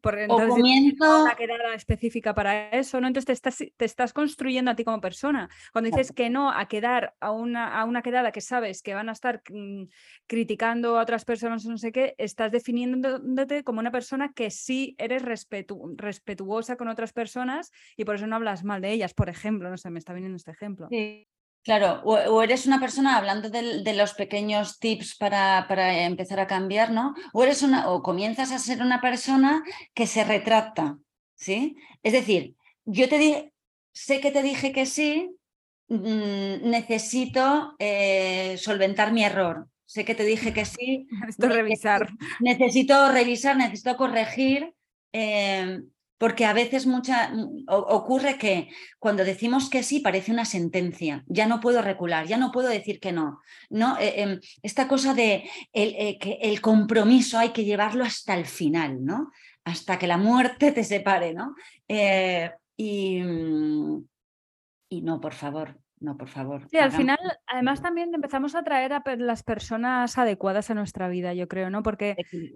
por 0.06 0.20
entonces 0.20 0.50
comienzo... 0.50 1.24
una 1.24 1.34
quedada 1.34 1.74
específica 1.74 2.36
para 2.36 2.70
eso, 2.70 3.02
¿no? 3.02 3.08
Entonces 3.08 3.26
te 3.26 3.34
estás, 3.34 3.58
te 3.76 3.86
estás 3.86 4.14
construyendo 4.14 4.70
a 4.70 4.76
ti 4.76 4.84
como 4.84 5.02
persona. 5.02 5.50
Cuando 5.74 5.90
dices 5.90 6.12
que 6.12 6.30
no 6.30 6.52
a 6.52 6.68
quedar 6.68 7.16
a 7.20 7.32
una, 7.32 7.80
a 7.80 7.86
una 7.86 8.04
quedada 8.04 8.32
que 8.32 8.40
sabes 8.40 8.84
que 8.84 8.94
van 8.94 9.10
a 9.10 9.14
estar 9.14 9.42
mm, 9.50 9.86
criticando 10.28 11.00
a 11.00 11.02
otras 11.02 11.26
personas 11.26 11.66
o 11.66 11.72
no 11.72 11.80
sé 11.80 11.92
qué, 11.92 12.14
estás 12.20 12.52
definiéndote 12.52 13.64
como 13.64 13.80
una 13.80 13.92
persona 13.92 14.32
que 14.32 14.52
sí 14.52 14.96
eres 15.00 15.24
respetuosa 15.24 16.76
con 16.76 16.88
otras 16.88 17.12
personas 17.12 17.72
y 17.98 18.06
por 18.06 18.14
eso 18.14 18.28
no 18.28 18.36
hablas 18.36 18.64
mal 18.64 18.82
de 18.82 18.92
ellas, 18.92 19.16
por 19.16 19.30
ejemplo, 19.30 19.72
no 19.72 19.78
sé, 19.78 19.90
me 19.90 19.98
está 19.98 20.14
viniendo 20.14 20.36
este 20.36 20.52
ejemplo. 20.52 20.88
Sí. 20.92 21.28
Claro, 21.66 22.02
o, 22.04 22.44
eres 22.44 22.68
una 22.68 22.80
persona 22.80 23.18
hablando 23.18 23.50
de, 23.50 23.94
los 23.96 24.14
pequeños 24.14 24.78
tips 24.78 25.16
para, 25.16 25.66
para, 25.68 26.04
empezar 26.04 26.40
a 26.40 26.46
cambiar, 26.46 26.92
¿no? 26.92 27.16
O 27.34 27.44
eres 27.44 27.64
una, 27.64 27.90
o 27.90 28.04
comienzas 28.04 28.52
a 28.52 28.60
ser 28.60 28.84
una 28.84 29.02
persona 29.02 29.64
que 29.96 30.06
se 30.06 30.24
retracta, 30.24 31.00
¿sí? 31.34 31.76
Es 32.04 32.14
decir, 32.14 32.54
yo 32.86 33.10
te 33.10 33.18
dije, 33.18 33.52
sé 33.92 34.20
que 34.20 34.30
te 34.30 34.44
dije 34.44 34.72
que 34.74 34.86
sí, 34.86 35.32
mm, 35.88 36.70
necesito 36.70 37.76
eh, 37.80 38.58
solventar 38.60 39.12
mi 39.12 39.24
error. 39.24 39.68
Sé 39.88 40.06
que 40.06 40.14
te 40.14 40.24
dije 40.24 40.54
que 40.54 40.66
sí. 40.66 41.08
Necesito 41.20 41.50
revisar. 41.50 42.10
Necesito 42.42 43.12
revisar, 43.12 43.58
necesito 43.58 43.98
corregir. 43.98 44.76
Eh, 45.14 45.82
porque 46.18 46.46
a 46.46 46.54
veces 46.54 46.88
mucha, 46.88 47.30
mm, 47.30 47.66
ocurre 47.68 48.38
que 48.38 48.70
cuando 49.00 49.24
decimos 49.24 49.70
que 49.70 49.84
sí 49.84 50.00
parece 50.00 50.32
una 50.32 50.46
sentencia, 50.46 51.24
ya 51.28 51.46
no 51.48 51.60
puedo 51.60 51.82
recular, 51.82 52.26
ya 52.26 52.38
no 52.38 52.52
puedo 52.52 52.70
decir 52.70 53.00
que 53.00 53.12
no. 53.12 53.42
¿no? 53.70 53.98
Eh, 54.00 54.22
em, 54.22 54.40
esta 54.64 54.88
cosa 54.88 55.14
de 55.14 55.50
eh, 55.74 56.18
que 56.20 56.38
el 56.42 56.62
compromiso 56.62 57.38
hay 57.38 57.50
que 57.50 57.66
llevarlo 57.66 58.04
hasta 58.04 58.36
el 58.36 58.46
final, 58.46 59.04
¿no? 59.04 59.32
hasta 59.66 59.98
que 59.98 60.08
la 60.08 60.18
muerte 60.18 60.72
te 60.72 60.84
separe. 60.84 61.34
¿no? 61.34 61.56
Eh, 61.88 62.52
y, 62.78 63.22
mm, 63.22 64.06
y 64.90 65.02
no, 65.02 65.20
por 65.20 65.34
favor, 65.34 65.78
no, 66.00 66.18
por 66.18 66.30
favor. 66.30 66.68
Sí, 66.70 66.78
al 66.78 66.92
final, 66.92 67.18
además 67.48 67.82
también 67.82 68.14
empezamos 68.14 68.56
a 68.56 68.64
traer 68.64 68.94
a 68.94 69.04
las 69.18 69.44
personas 69.44 70.18
adecuadas 70.18 70.70
a 70.70 70.76
nuestra 70.76 71.10
vida, 71.10 71.34
yo 71.34 71.48
creo, 71.48 71.70
¿no? 71.70 71.84
Porque 71.84 72.16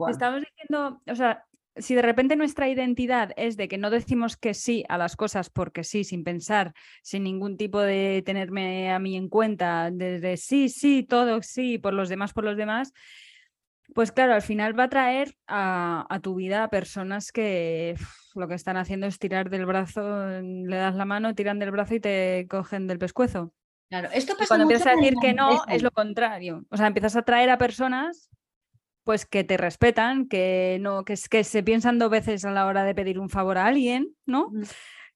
estamos 0.09 0.41
diciendo, 0.41 1.01
o 1.07 1.15
sea, 1.15 1.45
si 1.75 1.95
de 1.95 2.01
repente 2.01 2.35
nuestra 2.35 2.67
identidad 2.67 3.31
es 3.37 3.57
de 3.57 3.67
que 3.67 3.77
no 3.77 3.89
decimos 3.89 4.37
que 4.37 4.53
sí 4.53 4.83
a 4.89 4.97
las 4.97 5.15
cosas 5.15 5.49
porque 5.49 5.83
sí, 5.83 6.03
sin 6.03 6.23
pensar, 6.23 6.73
sin 7.01 7.23
ningún 7.23 7.57
tipo 7.57 7.79
de 7.79 8.21
tenerme 8.25 8.91
a 8.91 8.99
mí 8.99 9.15
en 9.15 9.29
cuenta, 9.29 9.89
desde 9.91 10.37
sí, 10.37 10.69
sí, 10.69 11.03
todo 11.03 11.41
sí, 11.41 11.77
por 11.77 11.93
los 11.93 12.09
demás, 12.09 12.33
por 12.33 12.43
los 12.43 12.57
demás, 12.57 12.93
pues 13.93 14.11
claro, 14.11 14.33
al 14.33 14.41
final 14.41 14.77
va 14.77 14.83
a 14.83 14.89
traer 14.89 15.35
a, 15.47 16.19
tu 16.21 16.35
vida 16.35 16.63
a 16.63 16.69
personas 16.69 17.31
que 17.31 17.95
lo 18.35 18.47
que 18.47 18.53
están 18.53 18.77
haciendo 18.77 19.07
es 19.07 19.17
tirar 19.17 19.49
del 19.49 19.65
brazo, 19.65 20.27
le 20.41 20.75
das 20.75 20.95
la 20.95 21.05
mano, 21.05 21.33
tiran 21.33 21.59
del 21.59 21.71
brazo 21.71 21.95
y 21.95 21.99
te 21.99 22.47
cogen 22.49 22.87
del 22.87 22.99
pescuezo. 22.99 23.53
Claro, 23.89 24.09
esto 24.13 24.33
pasa 24.33 24.49
cuando 24.49 24.63
empiezas 24.63 24.87
a 24.87 24.95
decir 24.95 25.15
que 25.19 25.33
no, 25.33 25.63
es 25.67 25.81
lo 25.81 25.89
contrario. 25.89 26.63
O 26.69 26.77
sea, 26.77 26.85
empiezas 26.87 27.15
a 27.15 27.23
traer 27.23 27.49
a 27.49 27.57
personas 27.57 28.29
pues 29.03 29.25
que 29.25 29.43
te 29.43 29.57
respetan, 29.57 30.27
que 30.27 30.77
no, 30.81 31.03
que, 31.03 31.15
que 31.29 31.43
se 31.43 31.63
piensan 31.63 31.99
dos 31.99 32.09
veces 32.09 32.45
a 32.45 32.51
la 32.51 32.65
hora 32.65 32.83
de 32.83 32.95
pedir 32.95 33.19
un 33.19 33.29
favor 33.29 33.57
a 33.57 33.65
alguien, 33.65 34.15
¿no? 34.25 34.51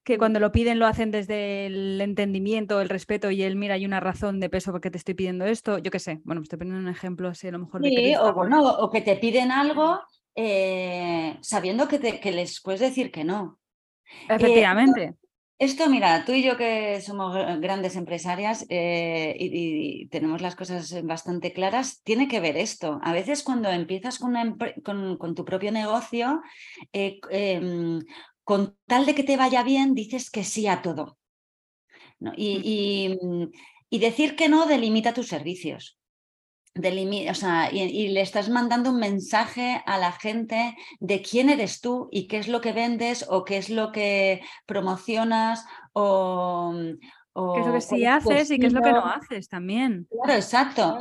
Que 0.04 0.18
cuando 0.18 0.40
lo 0.40 0.52
piden 0.52 0.80
lo 0.80 0.88
hacen 0.88 1.12
desde 1.12 1.68
el 1.68 2.02
entendimiento, 2.02 2.82
el 2.82 2.90
respeto 2.90 3.32
y 3.32 3.44
el 3.44 3.56
mira, 3.56 3.76
hay 3.76 3.86
una 3.86 4.00
razón 4.00 4.40
de 4.40 4.50
peso 4.50 4.72
porque 4.72 4.92
te 4.92 4.98
estoy 4.98 5.14
pidiendo 5.14 5.46
esto, 5.46 5.78
yo 5.78 5.92
qué 5.92 6.00
sé, 6.00 6.20
bueno, 6.24 6.42
me 6.42 6.44
estoy 6.44 6.60
poniendo 6.60 6.82
un 6.82 6.94
ejemplo 6.94 7.30
así 7.30 7.48
a 7.48 7.52
lo 7.52 7.60
mejor. 7.60 7.82
Sí, 7.84 8.16
o, 8.16 8.34
bueno, 8.34 8.62
o 8.62 8.90
que 8.90 9.02
te 9.02 9.16
piden 9.16 9.52
algo 9.52 10.02
eh, 10.36 11.38
sabiendo 11.42 11.88
que, 11.88 12.00
te, 12.00 12.20
que 12.20 12.32
les 12.32 12.62
puedes 12.62 12.82
decir 12.82 13.12
que 13.12 13.24
no. 13.24 13.60
Eh, 14.28 14.36
Efectivamente. 14.36 15.16
Esto, 15.60 15.90
mira, 15.90 16.26
tú 16.26 16.34
y 16.34 16.44
yo 16.44 16.58
que 16.58 17.00
somos 17.02 17.36
grandes 17.60 17.96
empresarias 17.96 18.66
eh, 18.70 19.36
y, 19.40 20.08
tenemos 20.08 20.42
las 20.42 20.56
cosas 20.56 21.04
bastante 21.04 21.54
claras, 21.54 22.02
tiene 22.04 22.28
que 22.28 22.40
ver 22.40 22.58
esto. 22.58 23.00
A 23.04 23.14
veces 23.14 23.44
cuando 23.44 23.70
empiezas 23.70 24.20
con, 24.20 24.58
con, 25.18 25.36
tu 25.36 25.46
propio 25.46 25.72
negocio, 25.72 26.42
eh, 26.92 27.20
em, 27.30 28.00
con 28.44 28.76
tal 28.88 29.06
de 29.06 29.16
que 29.16 29.24
te 29.24 29.38
vaya 29.38 29.64
bien, 29.64 29.94
dices 29.94 30.30
que 30.30 30.44
sí 30.44 30.68
a 30.68 30.82
todo. 30.82 31.18
y, 32.36 33.18
y 33.90 34.00
decir 34.00 34.36
que 34.36 34.50
no 34.50 34.66
delimita 34.66 35.14
tus 35.14 35.28
servicios 35.28 35.98
o 36.76 37.34
sea, 37.36 37.72
y, 37.72 38.08
le 38.10 38.22
estás 38.22 38.50
mandando 38.50 38.90
un 38.90 39.00
mensaje 39.00 39.84
a 39.86 39.98
la 39.98 40.12
gente 40.12 40.76
de 41.00 41.22
quién 41.22 41.50
eres 41.50 41.82
tú 41.82 42.10
y 42.12 42.28
qué 42.28 42.38
es 42.38 42.48
lo 42.48 42.62
que 42.62 42.74
vendes 42.74 43.26
o 43.30 43.44
qué 43.44 43.58
es 43.58 43.70
lo 43.70 43.92
que 43.92 44.42
promocionas 44.66 45.66
o... 45.94 46.74
qué 47.36 47.60
es 47.60 47.68
lo 47.68 47.74
que 47.74 47.82
sí 47.82 48.06
haces 48.06 48.50
y 48.50 48.58
qué 48.58 48.68
es 48.68 48.74
lo 48.74 48.82
que 48.82 48.92
no 48.92 49.06
haces 49.06 49.50
también. 49.50 50.08
Claro, 50.10 50.34
exacto. 50.34 50.98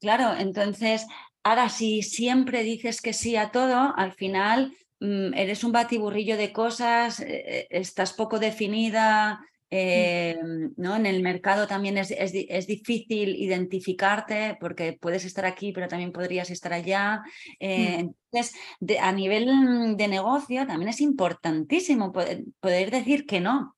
claro, 0.00 0.34
entonces, 0.38 1.06
ahora 1.42 1.68
si 1.68 2.02
siempre 2.02 2.62
dices 2.62 3.00
que 3.00 3.12
sí 3.12 3.34
a 3.36 3.50
todo, 3.50 3.92
al 3.96 4.12
final 4.12 4.76
mm, 5.00 5.34
eres 5.34 5.64
un 5.64 5.72
batiburrillo 5.72 6.36
de 6.36 6.52
cosas, 6.52 7.18
eh, 7.18 7.42
eh, 7.46 7.66
estás 7.70 8.12
poco 8.12 8.38
definida, 8.38 9.40
eh, 9.74 10.38
¿no? 10.76 10.96
En 10.96 11.06
el 11.06 11.22
mercado 11.22 11.66
también 11.66 11.96
es, 11.96 12.10
es, 12.10 12.66
difícil 12.66 13.34
identificarte 13.36 14.58
porque 14.60 14.98
puedes 15.00 15.24
estar 15.24 15.46
aquí, 15.46 15.72
pero 15.72 15.88
también 15.88 16.12
podrías 16.12 16.50
estar 16.50 16.74
allá. 16.74 17.22
Eh, 17.58 18.00
entonces, 18.00 18.54
a 19.00 19.12
nivel 19.12 19.96
de 19.96 20.08
negocio 20.08 20.66
también 20.66 20.90
es 20.90 21.00
importantísimo 21.00 22.12
poder, 22.12 22.90
decir 22.90 23.24
que 23.24 23.40
no. 23.40 23.74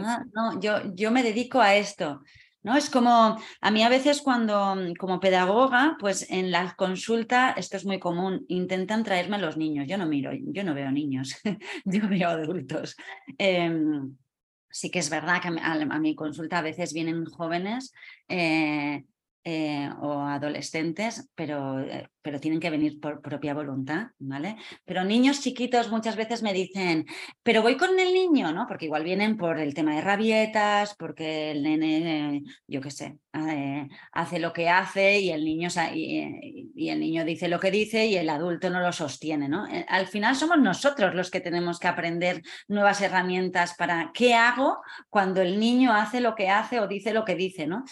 Ah, 0.00 0.22
no, 0.32 0.60
yo, 0.60 0.94
yo 0.94 1.10
me 1.10 1.24
dedico 1.24 1.60
a 1.60 1.74
esto. 1.74 2.22
¿No? 2.62 2.76
Es 2.76 2.88
como, 2.88 3.38
a 3.60 3.70
mí 3.72 3.82
a 3.82 3.88
veces 3.88 4.22
cuando, 4.22 4.76
como 5.00 5.18
pedagoga, 5.18 5.96
pues 5.98 6.30
en 6.30 6.52
la 6.52 6.74
consulta, 6.76 7.52
esto 7.56 7.76
es 7.76 7.84
muy 7.84 7.98
común, 7.98 8.44
intentan 8.48 9.02
traerme 9.02 9.36
a 9.36 9.40
los 9.40 9.56
niños. 9.56 9.86
Yo 9.88 9.98
no 9.98 10.06
miro, 10.06 10.30
yo 10.32 10.62
no 10.62 10.74
veo 10.74 10.92
niños, 10.92 11.34
yo 11.84 12.08
veo 12.08 12.28
adultos. 12.28 12.96
Em, 13.36 14.16
sí 14.70 14.90
que 14.90 14.98
es 14.98 15.10
verdad 15.10 15.40
que 15.42 15.48
a, 15.48 15.98
mi 15.98 16.14
consulta 16.14 16.58
a 16.58 16.62
veces 16.62 16.92
vienen 16.92 17.24
jóvenes 17.26 17.92
eh, 18.28 19.04
eh, 19.44 19.88
o 20.02 20.20
adolescentes, 20.20 21.30
pero, 21.34 21.80
eh, 21.80 22.08
pero 22.20 22.40
tienen 22.40 22.60
que 22.60 22.68
venir 22.68 23.00
por 23.00 23.22
propia 23.22 23.54
voluntad, 23.54 24.08
¿vale? 24.18 24.56
Pero 24.84 25.04
niños 25.04 25.40
chiquitos 25.40 25.90
muchas 25.90 26.16
veces 26.16 26.42
me 26.42 26.52
dicen, 26.52 27.06
pero 27.42 27.62
voy 27.62 27.76
con 27.76 27.98
el 27.98 28.12
niño, 28.12 28.52
¿no? 28.52 28.66
Porque 28.66 28.86
igual 28.86 29.04
vienen 29.04 29.38
por 29.38 29.58
el 29.58 29.72
tema 29.72 29.94
de 29.94 30.02
rabietas, 30.02 30.94
porque 30.98 31.52
el 31.52 31.62
nene, 31.62 32.42
yo 32.66 32.82
qué 32.82 32.90
sé, 32.90 33.18
hace 34.12 34.38
lo 34.38 34.52
que 34.52 34.68
hace 34.68 35.20
y 35.20 35.30
el, 35.30 35.44
niño, 35.44 35.68
el 35.78 37.00
niño 37.00 37.24
dice 37.24 37.48
lo 37.48 37.60
que 37.60 37.70
dice 37.70 38.06
y 38.06 38.16
el 38.16 38.28
adulto 38.28 38.68
no 38.68 38.80
lo 38.80 38.92
sostiene, 38.92 39.48
¿no? 39.48 39.66
Al 39.88 40.08
final 40.08 40.36
somos 40.36 40.58
nosotros 40.58 41.14
los 41.14 41.30
que 41.30 41.40
tenemos 41.40 41.78
que 41.78 41.88
aprender 41.88 42.42
nuevas 42.66 43.00
herramientas 43.00 43.74
para 43.78 44.10
qué 44.12 44.34
hago 44.34 44.78
cuando 45.08 45.40
el 45.40 45.58
niño 45.58 45.94
hace 45.94 46.20
lo 46.20 46.34
que 46.34 46.50
hace 46.50 46.80
o 46.80 46.88
dice 46.88 47.14
lo 47.14 47.24
que 47.24 47.36
dice, 47.36 47.66
¿no? 47.66 47.84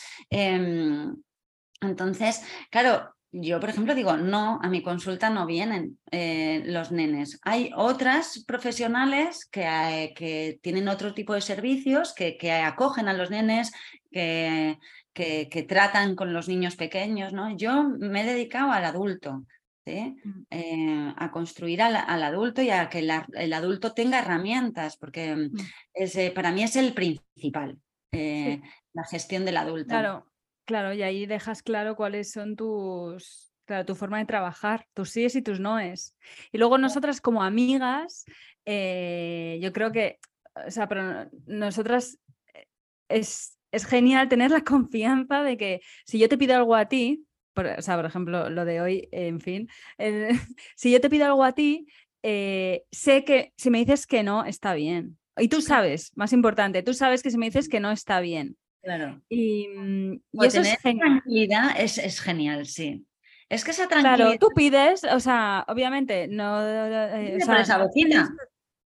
Entonces, 1.80 2.42
claro, 2.70 3.16
yo, 3.32 3.60
por 3.60 3.68
ejemplo, 3.68 3.94
digo, 3.94 4.16
no, 4.16 4.58
a 4.62 4.68
mi 4.70 4.82
consulta 4.82 5.28
no 5.30 5.46
vienen 5.46 5.98
eh, 6.10 6.62
los 6.64 6.90
nenes. 6.90 7.38
Hay 7.42 7.70
otras 7.76 8.44
profesionales 8.46 9.46
que, 9.46 9.64
eh, 9.64 10.14
que, 10.14 10.58
tienen 10.62 10.88
otro 10.88 11.12
tipo 11.12 11.34
de 11.34 11.40
servicios, 11.40 12.14
que, 12.14 12.38
que 12.38 12.52
acogen 12.52 13.08
a 13.08 13.12
los 13.12 13.30
nenes, 13.30 13.72
que, 14.10 14.78
que, 15.12 15.66
tratan 15.68 16.14
con 16.14 16.32
los 16.32 16.48
niños 16.48 16.76
pequeños. 16.76 17.32
¿no? 17.32 17.54
Yo 17.56 17.84
me 17.84 18.22
he 18.22 18.24
dedicado 18.24 18.72
al 18.72 18.84
adulto, 18.84 19.44
mm. 19.84 20.44
eh, 20.50 21.14
a 21.16 21.30
construir 21.30 21.82
al, 21.82 21.96
adulto 22.22 22.62
y 22.62 22.70
a 22.70 22.88
que 22.88 23.00
el 23.00 23.52
adulto 23.52 23.92
tenga 23.92 24.20
herramientas, 24.20 24.96
porque 24.96 25.36
mm. 25.36 25.50
es, 25.92 26.30
para 26.30 26.52
mí 26.52 26.62
es 26.62 26.76
el 26.76 26.94
principal, 26.94 27.78
la 28.12 29.04
gestión 29.04 29.44
del 29.44 29.58
adulto. 29.58 29.88
Claro. 29.88 30.26
Claro, 30.66 30.92
y 30.92 31.02
ahí 31.02 31.26
dejas 31.26 31.62
claro 31.62 31.94
cuáles 31.94 32.32
son 32.32 32.56
tus, 32.56 33.52
claro, 33.66 33.86
tu 33.86 33.94
forma 33.94 34.18
de 34.18 34.26
trabajar, 34.26 34.86
tus 34.94 35.10
síes 35.10 35.36
y 35.36 35.42
tus 35.42 35.60
noes. 35.60 36.16
Y 36.50 36.58
luego 36.58 36.76
nosotras 36.76 37.20
como 37.20 37.44
amigas, 37.44 38.24
eh, 38.64 39.60
yo 39.62 39.72
creo 39.72 39.92
que, 39.92 40.18
o 40.66 40.70
sea, 40.70 40.88
pero 40.88 41.30
nosotras 41.46 42.18
eh, 42.52 42.66
es, 43.08 43.56
es 43.70 43.86
genial 43.86 44.28
tener 44.28 44.50
la 44.50 44.64
confianza 44.64 45.44
de 45.44 45.56
que 45.56 45.80
si 46.04 46.18
yo 46.18 46.28
te 46.28 46.36
pido 46.36 46.56
algo 46.56 46.74
a 46.74 46.86
ti, 46.88 47.24
por, 47.54 47.66
o 47.66 47.82
sea, 47.82 47.94
por 47.96 48.06
ejemplo, 48.06 48.50
lo 48.50 48.64
de 48.64 48.80
hoy, 48.80 49.08
en 49.12 49.40
fin, 49.40 49.68
si 50.76 50.90
yo 50.90 51.00
te 51.00 51.08
pido 51.08 51.26
algo 51.26 51.44
a 51.44 51.52
ti, 51.52 51.86
eh, 52.24 52.82
sé 52.90 53.24
que 53.24 53.52
si 53.56 53.70
me 53.70 53.78
dices 53.78 54.06
que 54.08 54.24
no, 54.24 54.44
está 54.44 54.74
bien. 54.74 55.16
Y 55.36 55.48
tú 55.48 55.62
sabes, 55.62 56.10
más 56.16 56.32
importante, 56.32 56.82
tú 56.82 56.92
sabes 56.92 57.22
que 57.22 57.30
si 57.30 57.38
me 57.38 57.46
dices 57.46 57.68
que 57.68 57.78
no 57.78 57.92
está 57.92 58.18
bien. 58.18 58.56
Claro. 58.87 59.20
Y, 59.28 59.66
mm, 59.66 60.20
eso 60.45 60.61
es 60.61 60.78
tranquilidad 60.78 61.74
es, 61.76 62.20
genial, 62.20 62.66
sí. 62.66 63.05
Es 63.49 63.64
que 63.64 63.72
esa 63.72 63.89
tranquilidad. 63.89 64.16
Claro, 64.16 64.39
tú 64.39 64.51
pides, 64.55 65.03
o 65.03 65.18
sea, 65.18 65.64
obviamente, 65.66 66.28
no. 66.28 66.64
Eh, 66.64 67.37
esa 67.37 67.78
bocina. 67.78 68.32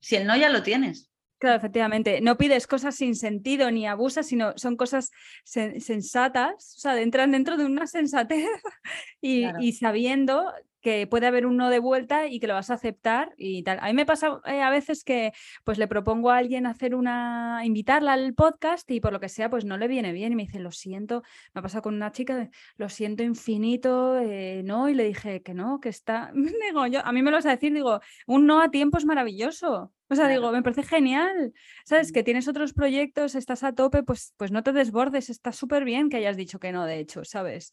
Si 0.00 0.14
el 0.14 0.24
no 0.24 0.36
ya 0.36 0.50
lo 0.50 0.62
tienes. 0.62 1.10
Claro, 1.38 1.56
efectivamente. 1.56 2.20
No 2.20 2.38
pides 2.38 2.68
cosas 2.68 2.94
sin 2.94 3.16
sentido 3.16 3.72
ni 3.72 3.88
abusas, 3.88 4.28
sino 4.28 4.56
son 4.56 4.76
cosas 4.76 5.10
sensatas, 5.44 6.74
o 6.76 6.80
sea, 6.80 7.00
entran 7.00 7.32
dentro 7.32 7.56
de 7.56 7.64
una 7.64 7.88
sensatez 7.88 8.46
y, 9.20 9.46
y 9.58 9.72
sabiendo 9.72 10.52
que 10.80 11.06
puede 11.06 11.26
haber 11.26 11.46
un 11.46 11.56
no 11.56 11.70
de 11.70 11.78
vuelta 11.78 12.26
y 12.26 12.40
que 12.40 12.46
lo 12.46 12.54
vas 12.54 12.70
a 12.70 12.74
aceptar 12.74 13.34
y 13.36 13.62
tal. 13.62 13.78
A 13.80 13.86
mí 13.86 13.94
me 13.94 14.06
pasa 14.06 14.40
eh, 14.46 14.62
a 14.62 14.70
veces 14.70 15.04
que 15.04 15.32
pues 15.64 15.78
le 15.78 15.88
propongo 15.88 16.30
a 16.30 16.38
alguien 16.38 16.66
hacer 16.66 16.94
una, 16.94 17.62
invitarla 17.64 18.12
al 18.12 18.34
podcast 18.34 18.90
y 18.90 19.00
por 19.00 19.12
lo 19.12 19.20
que 19.20 19.28
sea 19.28 19.50
pues 19.50 19.64
no 19.64 19.76
le 19.76 19.88
viene 19.88 20.12
bien 20.12 20.32
y 20.32 20.36
me 20.36 20.44
dice, 20.44 20.60
lo 20.60 20.70
siento, 20.70 21.22
me 21.54 21.60
ha 21.60 21.62
pasado 21.62 21.82
con 21.82 21.94
una 21.94 22.12
chica, 22.12 22.48
lo 22.76 22.88
siento 22.88 23.22
infinito, 23.22 24.18
eh, 24.18 24.62
no, 24.64 24.88
y 24.88 24.94
le 24.94 25.04
dije 25.04 25.42
que 25.42 25.54
no, 25.54 25.80
que 25.80 25.88
está, 25.88 26.32
digo, 26.34 26.86
yo, 26.86 27.04
a 27.04 27.12
mí 27.12 27.22
me 27.22 27.30
lo 27.30 27.36
vas 27.38 27.46
a 27.46 27.50
decir, 27.50 27.72
digo, 27.72 28.00
un 28.26 28.46
no 28.46 28.60
a 28.60 28.70
tiempo 28.70 28.98
es 28.98 29.04
maravilloso. 29.04 29.92
O 30.10 30.14
sea, 30.14 30.26
digo, 30.26 30.50
me 30.52 30.62
parece 30.62 30.82
genial. 30.82 31.52
¿Sabes? 31.84 32.12
Que 32.12 32.22
tienes 32.22 32.48
otros 32.48 32.72
proyectos, 32.72 33.34
estás 33.34 33.62
a 33.62 33.74
tope, 33.74 34.02
pues, 34.02 34.32
pues 34.38 34.50
no 34.50 34.62
te 34.62 34.72
desbordes, 34.72 35.28
está 35.28 35.52
súper 35.52 35.84
bien 35.84 36.08
que 36.08 36.16
hayas 36.16 36.36
dicho 36.36 36.58
que 36.58 36.72
no, 36.72 36.86
de 36.86 36.98
hecho, 36.98 37.24
¿sabes? 37.24 37.72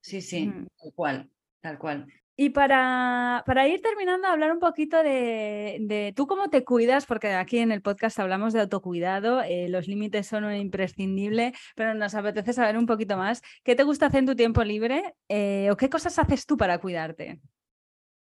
Sí, 0.00 0.20
sí, 0.20 0.48
mm. 0.48 0.66
tal 0.78 0.92
cual. 0.94 1.30
Tal 1.60 1.78
cual. 1.78 2.06
Y 2.36 2.50
para, 2.50 3.42
para, 3.44 3.68
ir 3.68 3.82
terminando, 3.82 4.26
hablar 4.26 4.50
un 4.50 4.60
poquito 4.60 5.02
de, 5.02 5.76
de, 5.82 6.14
tú 6.16 6.26
cómo 6.26 6.48
te 6.48 6.64
cuidas, 6.64 7.04
porque 7.04 7.34
aquí 7.34 7.58
en 7.58 7.70
el 7.70 7.82
podcast 7.82 8.18
hablamos 8.18 8.54
de 8.54 8.62
autocuidado, 8.62 9.42
eh, 9.42 9.68
los 9.68 9.88
límites 9.88 10.26
son 10.26 10.44
un 10.44 10.54
imprescindible, 10.54 11.52
pero 11.76 11.92
nos 11.92 12.14
apetece 12.14 12.54
saber 12.54 12.78
un 12.78 12.86
poquito 12.86 13.18
más. 13.18 13.42
¿Qué 13.62 13.76
te 13.76 13.82
gusta 13.82 14.06
hacer 14.06 14.20
en 14.20 14.26
tu 14.26 14.36
tiempo 14.36 14.64
libre 14.64 15.14
eh, 15.28 15.68
o 15.70 15.76
qué 15.76 15.90
cosas 15.90 16.18
haces 16.18 16.46
tú 16.46 16.56
para 16.56 16.78
cuidarte? 16.78 17.40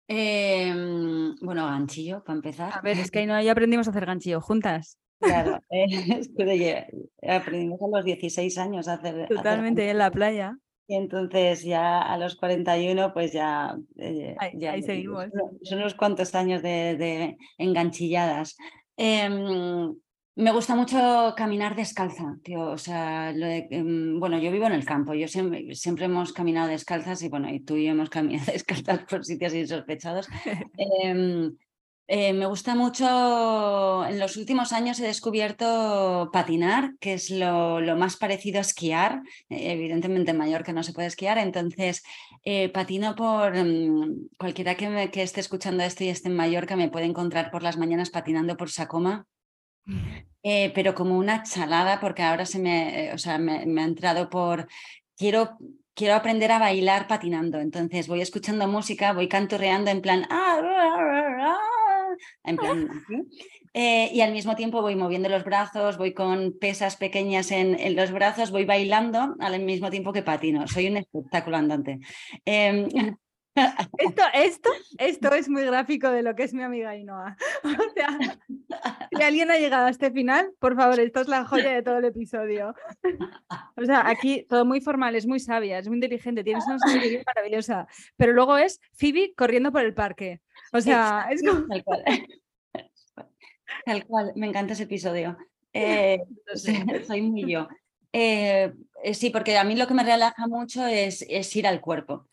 Em, 0.10 1.34
bueno, 1.40 1.66
ganchillo, 1.68 2.22
para 2.22 2.36
empezar. 2.36 2.74
A 2.74 2.82
ver, 2.82 2.98
es 2.98 3.12
que 3.12 3.20
ahí 3.20 3.26
no, 3.28 3.36
aprendimos 3.50 3.88
a 3.88 3.92
hacer 3.92 4.06
ganchillo 4.06 4.42
juntas. 4.42 4.98
Claro, 5.22 5.58
es 5.70 6.30
que 6.38 6.86
aprendimos 7.30 7.82
a 7.82 7.98
los 7.98 8.04
16 8.04 8.58
años 8.58 8.90
a 8.90 8.96
hacer. 8.96 9.30
Totalmente, 9.30 9.90
en 9.90 10.00
la 10.00 10.12
playa. 10.12 10.58
Y 10.92 10.96
entonces 10.96 11.64
ya 11.64 12.02
a 12.02 12.18
los 12.18 12.36
41 12.36 13.14
pues 13.14 13.32
ya... 13.32 13.78
Eh, 13.96 14.36
ahí, 14.38 14.84
seguimos. 14.84 15.28
Son 15.64 15.80
unos 15.80 15.94
cuantos 15.94 16.36
años 16.36 16.62
de, 16.62 17.38
enganchilladas. 17.58 18.58
Em, 18.98 19.96
me 20.36 20.52
gusta 20.52 20.76
mucho 20.76 21.34
caminar 21.38 21.78
descalza, 21.78 22.36
tío. 22.44 22.72
O 22.72 22.78
sea, 22.78 23.30
em, 23.30 24.20
bueno, 24.20 24.38
yo 24.38 24.52
vivo 24.52 24.66
en 24.66 24.74
el 24.74 24.84
campo, 24.84 25.14
yo 25.14 25.30
siempre, 25.30 25.74
siempre, 25.76 26.08
hemos 26.08 26.34
caminado 26.34 26.68
descalzas 26.68 27.24
y 27.24 27.30
bueno, 27.30 27.50
y 27.50 27.62
tú 27.62 27.78
y 27.78 27.86
yo 27.86 27.92
hemos 27.92 28.10
caminado 28.18 28.52
descalzas 28.52 29.06
por 29.06 29.24
sitios 29.24 29.54
insospechados. 29.54 30.28
Eh, 32.08 32.34
me 32.34 32.46
gusta 32.46 32.76
mucho, 32.76 34.06
en 34.06 34.20
los 34.20 34.36
últimos 34.36 34.74
años 34.74 35.00
he 35.00 35.04
descubierto 35.04 36.30
patinar, 36.34 36.94
que 37.00 37.14
es 37.14 37.30
lo, 37.30 37.80
más 37.96 38.18
parecido 38.18 38.58
a 38.58 38.62
esquiar. 38.62 39.22
Eh, 39.50 39.72
evidentemente 39.72 40.32
en 40.32 40.38
Mallorca 40.38 40.74
no 40.74 40.84
se 40.84 40.94
puede 40.94 41.08
esquiar, 41.08 41.38
entonces 41.38 42.04
eh, 42.44 42.70
patino 42.70 43.16
por 43.16 43.56
mm, 43.56 44.28
cualquiera 44.38 44.76
que, 44.76 45.10
que, 45.12 45.24
esté 45.24 45.40
escuchando 45.40 45.84
esto 45.84 46.04
y 46.04 46.10
esté 46.10 46.28
en 46.28 46.36
Mallorca 46.36 46.76
me 46.76 46.90
puede 46.90 47.06
encontrar 47.06 47.50
por 47.50 47.64
las 47.64 47.78
mañanas 47.78 48.10
patinando 48.10 48.58
por 48.58 48.70
Sacoma. 48.70 49.26
pero 50.74 50.94
como 50.96 51.18
una 51.18 51.44
chalada, 51.44 52.00
porque 52.00 52.24
ahora 52.24 52.46
se 52.46 52.60
me, 52.60 53.12
o 53.14 53.18
sea, 53.18 53.38
me, 53.38 53.66
me 53.66 53.82
ha 53.82 53.86
entrado 53.86 54.30
por 54.30 54.68
quiero 55.16 55.58
quiero 55.94 56.16
aprender 56.16 56.52
a 56.52 56.60
bailar 56.60 57.08
patinando. 57.08 57.60
Entonces 57.60 58.08
voy 58.08 58.22
escuchando 58.22 58.68
música, 58.68 59.14
voy 59.14 59.28
canturreando 59.28 59.92
en 59.92 60.02
plan, 60.02 60.26
ah, 60.30 60.62
en 62.44 62.58
plan, 62.58 62.88
eh, 63.74 64.10
y 64.14 64.22
al 64.22 64.32
mismo 64.32 64.56
tiempo 64.56 64.82
voy 64.82 64.96
moviendo 64.96 65.30
los 65.30 65.44
brazos, 65.44 65.98
voy 65.98 66.14
con 66.14 66.58
pesas 66.60 66.96
pequeñas 66.96 67.52
en, 67.52 67.96
los 67.96 68.12
brazos, 68.12 68.52
voy 68.52 68.66
bailando 68.66 69.36
al 69.40 69.60
mismo 69.62 69.90
tiempo 69.90 70.14
que 70.14 70.24
patino. 70.24 70.68
Soy 70.68 70.88
un 70.88 70.98
espectáculo 70.98 71.58
andante. 71.58 72.00
Em, 72.46 72.88
esto, 73.98 74.24
esto, 74.34 74.70
esto 74.98 75.34
es 75.34 75.50
muy 75.50 75.64
gráfico 75.64 76.10
de 76.10 76.24
lo 76.24 76.36
que 76.36 76.44
es 76.44 76.54
mi 76.54 76.64
amiga 76.64 76.96
Inoa. 76.96 77.36
O 77.64 77.94
sea, 77.94 78.18
si 79.12 79.22
alguien 79.22 79.52
ha 79.52 79.58
llegado 79.58 79.88
a 79.88 79.90
este 79.90 80.12
final, 80.12 80.52
por 80.60 80.76
favor, 80.76 81.00
esto 81.00 81.22
es 81.22 81.28
la 81.28 81.46
joya 81.46 81.74
de 81.74 81.84
todo 81.84 81.98
el 81.98 82.06
episodio. 82.06 82.74
O 83.76 83.86
sea, 83.86 84.08
aquí 84.08 84.46
todo 84.48 84.66
muy 84.66 84.82
formal, 84.82 85.16
es 85.16 85.28
muy 85.28 85.40
sabia, 85.40 85.80
es 85.80 85.88
muy 85.88 85.98
inteligente, 85.98 86.44
tienes 86.44 86.66
una 86.66 86.80
sabiduría 86.80 87.24
maravillosa, 87.26 87.88
pero 88.16 88.34
luego 88.34 88.58
es 88.58 88.80
Phoebe 88.94 89.34
corriendo 89.36 89.72
por 89.72 89.84
el 89.84 89.94
parque. 89.94 90.42
O 90.72 90.82
sea, 90.82 91.28
es 91.32 91.42
como... 91.44 91.66
Tal 93.86 94.06
cual. 94.06 94.34
me 94.36 94.48
encanta 94.48 94.74
ese 94.74 94.84
episodio. 94.84 95.38
Eh, 95.74 96.20
soy 97.08 97.22
muy 97.22 97.50
yo. 97.50 97.70
Eh, 98.12 98.74
eh, 99.06 99.14
sí, 99.14 99.30
porque 99.30 99.58
a 99.58 99.64
mí 99.64 99.78
lo 99.78 99.88
que 99.88 99.94
me 99.94 100.04
relaja 100.04 100.46
mucho 100.46 100.86
es, 100.86 101.26
ir 101.56 101.66
al 101.66 101.80
cuerpo. 101.80 102.28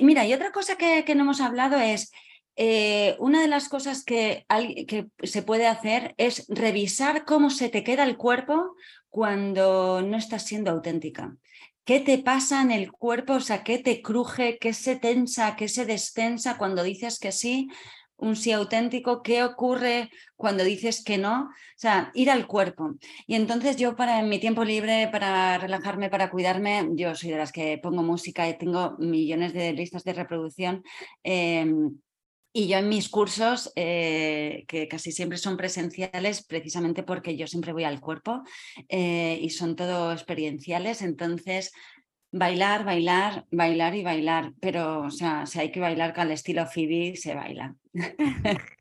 mira, 0.00 0.26
y 0.26 0.34
otra 0.34 0.50
cosa 0.50 0.74
que, 0.74 1.04
no 1.14 1.22
hemos 1.22 1.40
hablado 1.40 1.76
es, 1.76 2.10
una 3.20 3.42
de 3.42 3.46
las 3.46 3.68
cosas 3.68 4.02
que, 4.04 4.44
que, 4.88 5.06
se 5.22 5.42
puede 5.42 5.68
hacer 5.68 6.14
es 6.16 6.46
revisar 6.48 7.24
cómo 7.24 7.48
se 7.50 7.68
te 7.68 7.84
queda 7.84 8.02
el 8.02 8.16
cuerpo 8.16 8.74
cuando 9.08 10.02
no 10.02 10.16
estás 10.16 10.42
siendo 10.42 10.72
auténtica. 10.72 11.36
¿Qué 11.84 12.00
te 12.00 12.18
pasa 12.18 12.62
en 12.62 12.70
el 12.70 12.92
cuerpo? 12.92 13.34
O 13.34 13.40
sea, 13.40 13.62
¿qué 13.62 13.78
te 13.78 14.00
cruje? 14.00 14.58
¿Qué 14.58 14.72
se 14.72 14.96
tensa? 14.96 15.54
¿Qué 15.56 15.68
se 15.68 15.84
destensa 15.84 16.56
cuando 16.56 16.82
dices 16.82 17.18
que 17.18 17.32
sí? 17.32 17.68
un 18.16 18.36
sí 18.36 18.52
auténtico, 18.52 19.22
qué 19.22 19.44
ocurre 19.44 20.10
cuando 20.36 20.64
dices 20.64 21.02
que 21.04 21.18
no, 21.18 21.44
o 21.44 21.50
sea, 21.76 22.10
ir 22.14 22.30
al 22.30 22.46
cuerpo. 22.46 22.94
Y 23.26 23.34
entonces 23.34 23.76
yo 23.76 23.96
para 23.96 24.20
en 24.20 24.28
mi 24.28 24.38
tiempo 24.38 24.64
libre, 24.64 25.08
para 25.10 25.58
relajarme, 25.58 26.10
para 26.10 26.30
cuidarme, 26.30 26.88
yo 26.92 27.14
soy 27.14 27.30
de 27.30 27.38
las 27.38 27.52
que 27.52 27.78
pongo 27.78 28.02
música 28.02 28.48
y 28.48 28.56
tengo 28.56 28.96
millones 28.98 29.52
de 29.52 29.72
listas 29.72 30.04
de 30.04 30.12
reproducción. 30.14 30.82
Em, 31.22 31.98
y 32.56 32.68
yo 32.68 32.78
en 32.78 32.88
mis 32.88 33.08
cursos, 33.08 33.72
eh, 33.74 34.64
que 34.68 34.86
casi 34.86 35.10
siempre 35.10 35.38
son 35.38 35.56
presenciales, 35.56 36.46
precisamente 36.46 37.02
porque 37.02 37.36
yo 37.36 37.48
siempre 37.48 37.72
voy 37.72 37.82
al 37.82 38.00
cuerpo 38.00 38.44
eh, 38.88 39.40
y 39.42 39.50
son 39.50 39.74
todo 39.74 40.12
experienciales, 40.12 41.02
entonces 41.02 41.72
bailar, 42.30 42.84
bailar, 42.84 43.44
bailar 43.50 43.96
y 43.96 44.04
bailar, 44.04 44.52
pero 44.60 45.02
o 45.02 45.10
sea, 45.10 45.46
si 45.46 45.58
hay 45.58 45.72
que 45.72 45.80
bailar 45.80 46.14
con 46.14 46.28
el 46.28 46.32
estilo 46.32 46.64
Phoebe, 46.66 47.16
se 47.16 47.34
baila. 47.34 47.74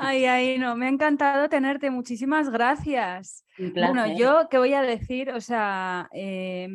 Ay, 0.00 0.24
ay, 0.26 0.58
no, 0.58 0.76
me 0.76 0.86
ha 0.86 0.88
encantado 0.88 1.48
tenerte, 1.48 1.90
muchísimas 1.90 2.50
gracias. 2.50 3.46
Bueno, 3.56 4.16
yo 4.18 4.48
qué 4.50 4.58
voy 4.58 4.74
a 4.74 4.82
decir, 4.82 5.30
o 5.30 5.40
sea, 5.40 6.08
eh, 6.12 6.68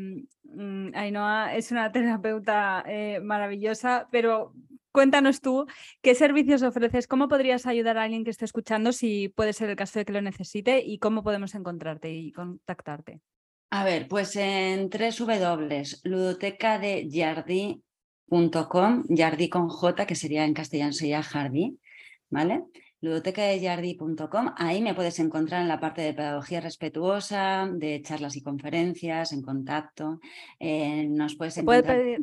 Ainhoa 0.93 1.53
es 1.55 1.71
una 1.71 1.91
terapeuta 1.91 2.83
eh, 2.87 3.19
maravillosa, 3.21 4.07
pero 4.11 4.53
cuéntanos 4.97 5.41
tú 5.41 5.67
qué 6.01 6.15
servicios 6.15 6.63
ofreces, 6.63 7.05
cómo 7.05 7.27
podrías 7.27 7.67
ayudar 7.67 7.99
a 7.99 8.03
alguien 8.05 8.23
que 8.23 8.31
esté 8.31 8.45
escuchando 8.45 8.91
si 8.91 9.29
puede 9.29 9.53
ser 9.53 9.69
el 9.69 9.75
caso 9.75 9.99
de 9.99 10.05
que 10.05 10.11
lo 10.11 10.23
necesite 10.23 10.81
y 10.83 10.97
cómo 10.97 11.21
podemos 11.21 11.53
encontrarte 11.53 12.11
y 12.11 12.31
contactarte. 12.31 13.21
A 13.69 13.83
ver, 13.83 14.07
pues 14.07 14.35
en 14.37 14.89
ludoteca 16.03 16.79
de 16.79 17.07
Jardí.com, 17.13 19.03
Jardí 19.15 19.49
con 19.49 19.69
J, 19.69 20.07
que 20.07 20.15
sería 20.15 20.45
en 20.45 20.55
castellano 20.55 20.93
sería 20.93 21.21
Jardí, 21.21 21.77
¿vale? 22.31 22.63
ludotecadeyardi.com. 23.01 24.53
Ahí 24.57 24.81
me 24.81 24.93
puedes 24.93 25.19
encontrar 25.19 25.61
en 25.61 25.67
la 25.67 25.79
parte 25.79 26.01
de 26.01 26.13
pedagogía 26.13 26.61
respetuosa, 26.61 27.69
de 27.71 28.01
charlas 28.01 28.35
y 28.35 28.41
conferencias, 28.41 29.33
en 29.33 29.41
contacto. 29.41 30.19
Eh, 30.59 31.05
nos 31.09 31.35
puedes 31.35 31.57
encontrar. 31.57 31.97
Puede 31.97 32.17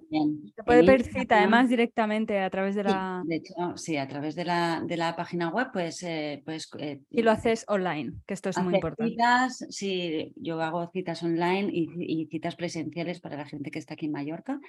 puede 0.64 0.84
pedir 0.84 1.04
cita 1.04 1.38
además 1.38 1.68
directamente 1.68 2.40
a 2.40 2.50
través 2.50 2.74
de 2.74 2.84
la. 2.84 3.22
de 3.24 3.36
hecho, 3.36 3.76
sí, 3.76 3.96
a 3.96 4.08
través 4.08 4.34
de 4.34 4.44
la, 4.44 4.82
de 4.84 4.96
la 4.96 5.14
página 5.16 5.48
web, 5.50 5.68
pues. 5.72 6.02
Eh, 6.02 6.42
pues 6.44 6.68
eh, 6.78 7.00
y 7.10 7.22
lo 7.22 7.30
haces 7.30 7.64
online, 7.68 8.14
que 8.26 8.34
esto 8.34 8.50
es 8.50 8.58
muy 8.58 8.74
importante. 8.74 9.12
Citas, 9.12 9.66
sí, 9.70 10.32
yo 10.36 10.60
hago 10.60 10.90
citas 10.92 11.22
online 11.22 11.70
y, 11.72 11.88
y 11.98 12.26
citas 12.26 12.56
presenciales 12.56 13.20
para 13.20 13.36
la 13.36 13.44
gente 13.44 13.70
que 13.70 13.78
está 13.78 13.94
aquí 13.94 14.06
en 14.06 14.12
Mallorca. 14.12 14.60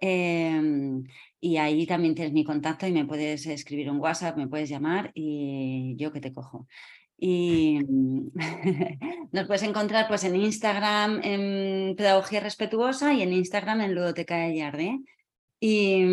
Em, 0.00 1.04
y 1.40 1.56
ahí 1.58 1.86
también 1.86 2.14
tienes 2.14 2.32
mi 2.32 2.44
contacto 2.44 2.86
y 2.86 2.92
me 2.92 3.04
puedes 3.04 3.46
escribir 3.46 3.90
un 3.90 4.00
WhatsApp, 4.00 4.36
me 4.36 4.48
puedes 4.48 4.68
llamar 4.68 5.12
y 5.14 5.96
yo 5.96 6.12
que 6.12 6.20
te 6.20 6.32
cojo. 6.32 6.66
Y 7.18 7.80
nos 9.32 9.46
puedes 9.46 9.62
encontrar 9.62 10.08
pues 10.08 10.24
en 10.24 10.36
Instagram 10.36 11.20
en 11.22 11.96
Pedagogía 11.96 12.40
Respetuosa 12.40 13.12
y 13.14 13.22
en 13.22 13.32
Instagram 13.32 13.82
en 13.82 13.94
Ludoteca 13.94 14.38
de 14.38 14.56
Yardé. 14.56 15.00
Y, 15.60 16.04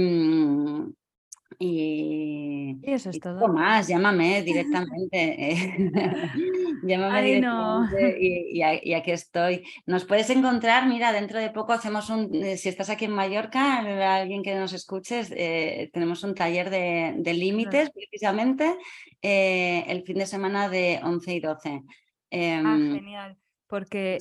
y, 1.60 2.78
eso 2.84 3.10
es 3.10 3.20
todo. 3.20 3.48
más, 3.48 3.88
llámame 3.88 4.42
directamente. 4.44 5.10
Eh, 5.14 5.92
llámame 6.84 7.24
directamente 7.24 8.18
y, 8.84 8.94
aquí 8.94 9.12
estoy. 9.12 9.64
Nos 9.86 10.06
puedes 10.06 10.30
encontrar, 10.30 10.88
mira, 10.88 11.12
dentro 11.12 11.40
de 11.40 11.50
poco 11.50 11.74
hacemos 11.74 12.10
un, 12.10 12.34
eh, 12.36 12.58
si 12.58 12.70
estás 12.70 12.90
aquí 12.90 13.06
en 13.06 13.12
Mallorca, 13.12 13.80
alguien 14.16 14.44
que 14.44 14.56
nos 14.56 14.74
escuches, 14.74 15.32
eh, 15.36 15.90
tenemos 15.94 16.24
un 16.24 16.36
taller 16.36 16.70
de, 16.70 17.34
límites 17.34 17.92
precisamente 17.92 18.78
el 19.22 20.04
fin 20.04 20.18
de 20.18 20.26
semana 20.26 20.70
de 20.70 21.00
11 21.04 21.34
y 21.34 21.40
12. 21.40 21.70
ah, 21.70 21.84
em, 22.32 22.96
genial, 22.96 23.38
porque 23.68 24.18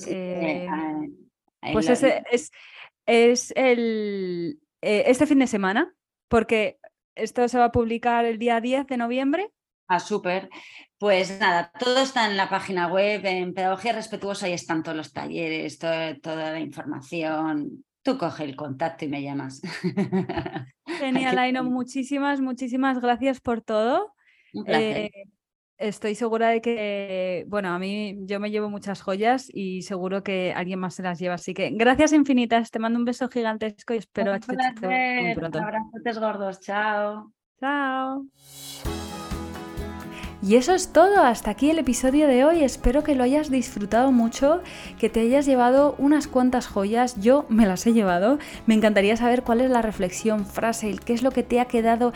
pues 1.71 1.89
es, 1.89 2.03
es, 2.03 2.51
es 3.05 3.53
el, 3.55 4.59
este 4.81 5.25
fin 5.25 5.39
de 5.39 5.47
semana, 5.47 5.93
porque 6.27 6.77
esto 7.17 7.47
se 7.47 7.57
va 7.57 7.65
a 7.65 7.71
publicar 7.71 8.25
el 8.25 8.37
día 8.37 8.61
10 8.61 8.87
de 8.87 8.97
noviembre. 8.97 9.51
Ah, 9.87 9.99
súper. 9.99 10.49
Pues 10.97 11.39
nada, 11.39 11.71
todo 11.79 11.99
está 11.99 12.29
en 12.29 12.37
la 12.37 12.49
página 12.49 12.87
web, 12.87 13.25
en 13.25 13.53
Pedagogía 13.53 13.93
Respetuosa, 13.93 14.49
y 14.49 14.53
están 14.53 14.83
todos 14.83 14.97
los 14.97 15.13
talleres, 15.13 15.79
toda 15.79 16.51
la 16.51 16.59
información. 16.59 17.85
Tú 18.01 18.17
coge 18.17 18.43
el 18.43 18.55
contacto 18.55 19.05
y 19.05 19.09
me 19.09 19.21
llamas. 19.21 19.61
Genial, 20.85 21.37
Aino, 21.37 21.63
muchísimas, 21.63 22.41
muchísimas 22.41 22.99
gracias 22.99 23.39
por 23.39 23.61
todo. 23.61 24.13
Un 24.53 24.63
placer. 24.63 24.97
Eh, 24.97 25.11
Estoy 25.77 26.15
segura 26.15 26.49
de 26.49 26.59
que, 26.59 27.45
bueno, 27.47 27.69
a 27.69 27.77
mí 27.77 28.17
yo 28.25 28.39
me 28.39 28.49
llevo 28.49 28.67
muchas 28.67 29.03
joyas 29.03 29.47
y 29.53 29.83
seguro 29.83 30.23
que 30.23 30.51
alguien 30.55 30.79
más 30.79 30.95
se 30.95 31.03
las 31.03 31.19
lleva. 31.19 31.35
Así 31.35 31.53
que 31.53 31.69
gracias 31.71 32.13
infinitas, 32.13 32.71
te 32.71 32.79
mando 32.79 32.97
un 32.97 33.05
beso 33.05 33.29
gigantesco 33.29 33.93
y 33.93 33.97
espero 33.97 34.33
a 34.33 34.39
muy 34.47 35.35
pronto. 35.35 35.59
Abrazotes 35.59 36.17
gordos, 36.19 36.59
chao. 36.61 37.31
Chao. 37.59 38.25
Y 40.41 40.55
eso 40.55 40.73
es 40.73 40.93
todo, 40.93 41.23
hasta 41.23 41.51
aquí 41.51 41.71
el 41.71 41.79
episodio 41.79 42.27
de 42.27 42.45
hoy, 42.45 42.63
espero 42.63 43.03
que 43.03 43.15
lo 43.15 43.23
hayas 43.23 43.49
disfrutado 43.49 44.11
mucho, 44.11 44.61
que 44.99 45.09
te 45.09 45.21
hayas 45.21 45.47
llevado 45.47 45.95
unas 45.97 46.27
cuantas 46.27 46.67
joyas, 46.67 47.19
yo 47.19 47.47
me 47.49 47.65
las 47.65 47.87
he 47.87 47.93
llevado, 47.93 48.37
me 48.67 48.75
encantaría 48.75 49.17
saber 49.17 49.41
cuál 49.41 49.61
es 49.61 49.71
la 49.71 49.81
reflexión, 49.81 50.45
frase, 50.45 50.95
qué 51.03 51.13
es 51.13 51.23
lo 51.23 51.31
que 51.31 51.41
te 51.41 51.59
ha 51.59 51.65
quedado 51.65 52.13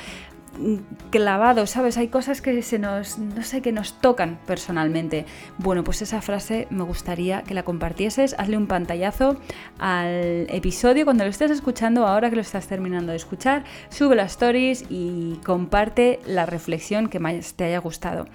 clavado, 1.09 1.65
¿sabes? 1.65 1.97
Hay 1.97 2.09
cosas 2.09 2.41
que 2.41 2.61
se 2.61 2.79
nos, 2.79 3.17
no 3.17 3.43
sé, 3.43 3.61
que 3.61 3.71
nos 3.71 3.99
tocan 3.99 4.39
personalmente. 4.45 5.25
Bueno, 5.57 5.83
pues 5.83 6.01
esa 6.01 6.21
frase 6.21 6.67
me 6.69 6.83
gustaría 6.83 7.43
que 7.43 7.53
la 7.53 7.63
compartieses, 7.63 8.35
hazle 8.37 8.57
un 8.57 8.67
pantallazo 8.67 9.37
al 9.79 10.47
episodio 10.49 11.05
cuando 11.05 11.23
lo 11.23 11.29
estés 11.29 11.51
escuchando, 11.51 12.05
ahora 12.05 12.29
que 12.29 12.35
lo 12.35 12.41
estás 12.41 12.67
terminando 12.67 13.11
de 13.11 13.17
escuchar, 13.17 13.63
sube 13.89 14.15
las 14.15 14.31
stories 14.31 14.85
y 14.89 15.39
comparte 15.45 16.19
la 16.25 16.45
reflexión 16.45 17.07
que 17.07 17.19
más 17.19 17.53
te 17.53 17.65
haya 17.65 17.79
gustado. 17.79 18.27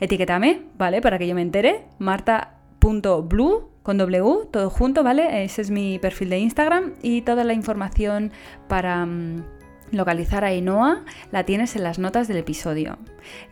Etiquétame, 0.00 0.62
¿vale? 0.78 1.00
Para 1.00 1.18
que 1.18 1.26
yo 1.26 1.34
me 1.34 1.42
entere, 1.42 1.84
marta.blue 1.98 3.70
con 3.82 3.98
W, 3.98 4.48
todo 4.50 4.68
junto, 4.68 5.04
¿vale? 5.04 5.44
Ese 5.44 5.62
es 5.62 5.70
mi 5.70 6.00
perfil 6.00 6.30
de 6.30 6.38
Instagram 6.40 6.94
y 7.02 7.22
toda 7.22 7.44
la 7.44 7.52
información 7.52 8.32
para 8.66 9.06
mm, 9.06 9.44
localizar 9.90 10.44
a 10.44 10.54
Inoa 10.54 11.04
la 11.32 11.44
tienes 11.44 11.76
en 11.76 11.84
las 11.84 11.98
notas 11.98 12.28
del 12.28 12.38
episodio. 12.38 12.98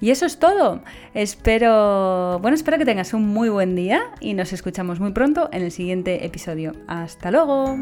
Y 0.01 0.11
eso 0.11 0.27
es 0.27 0.39
todo. 0.39 0.83
Espero, 1.15 2.39
bueno, 2.41 2.55
espero 2.55 2.79
que 2.79 2.85
tengas 2.85 3.15
un 3.15 3.27
muy 3.29 3.49
buen 3.49 3.75
día 3.75 4.03
y 4.21 4.35
nos 4.35 4.53
escuchamos 4.53 5.01
muy 5.01 5.13
pronto 5.13 5.49
en 5.53 5.63
el 5.63 5.73
siguiente 5.73 6.25
episodio. 6.25 6.73
Hasta 6.87 7.31
luego. 7.31 7.77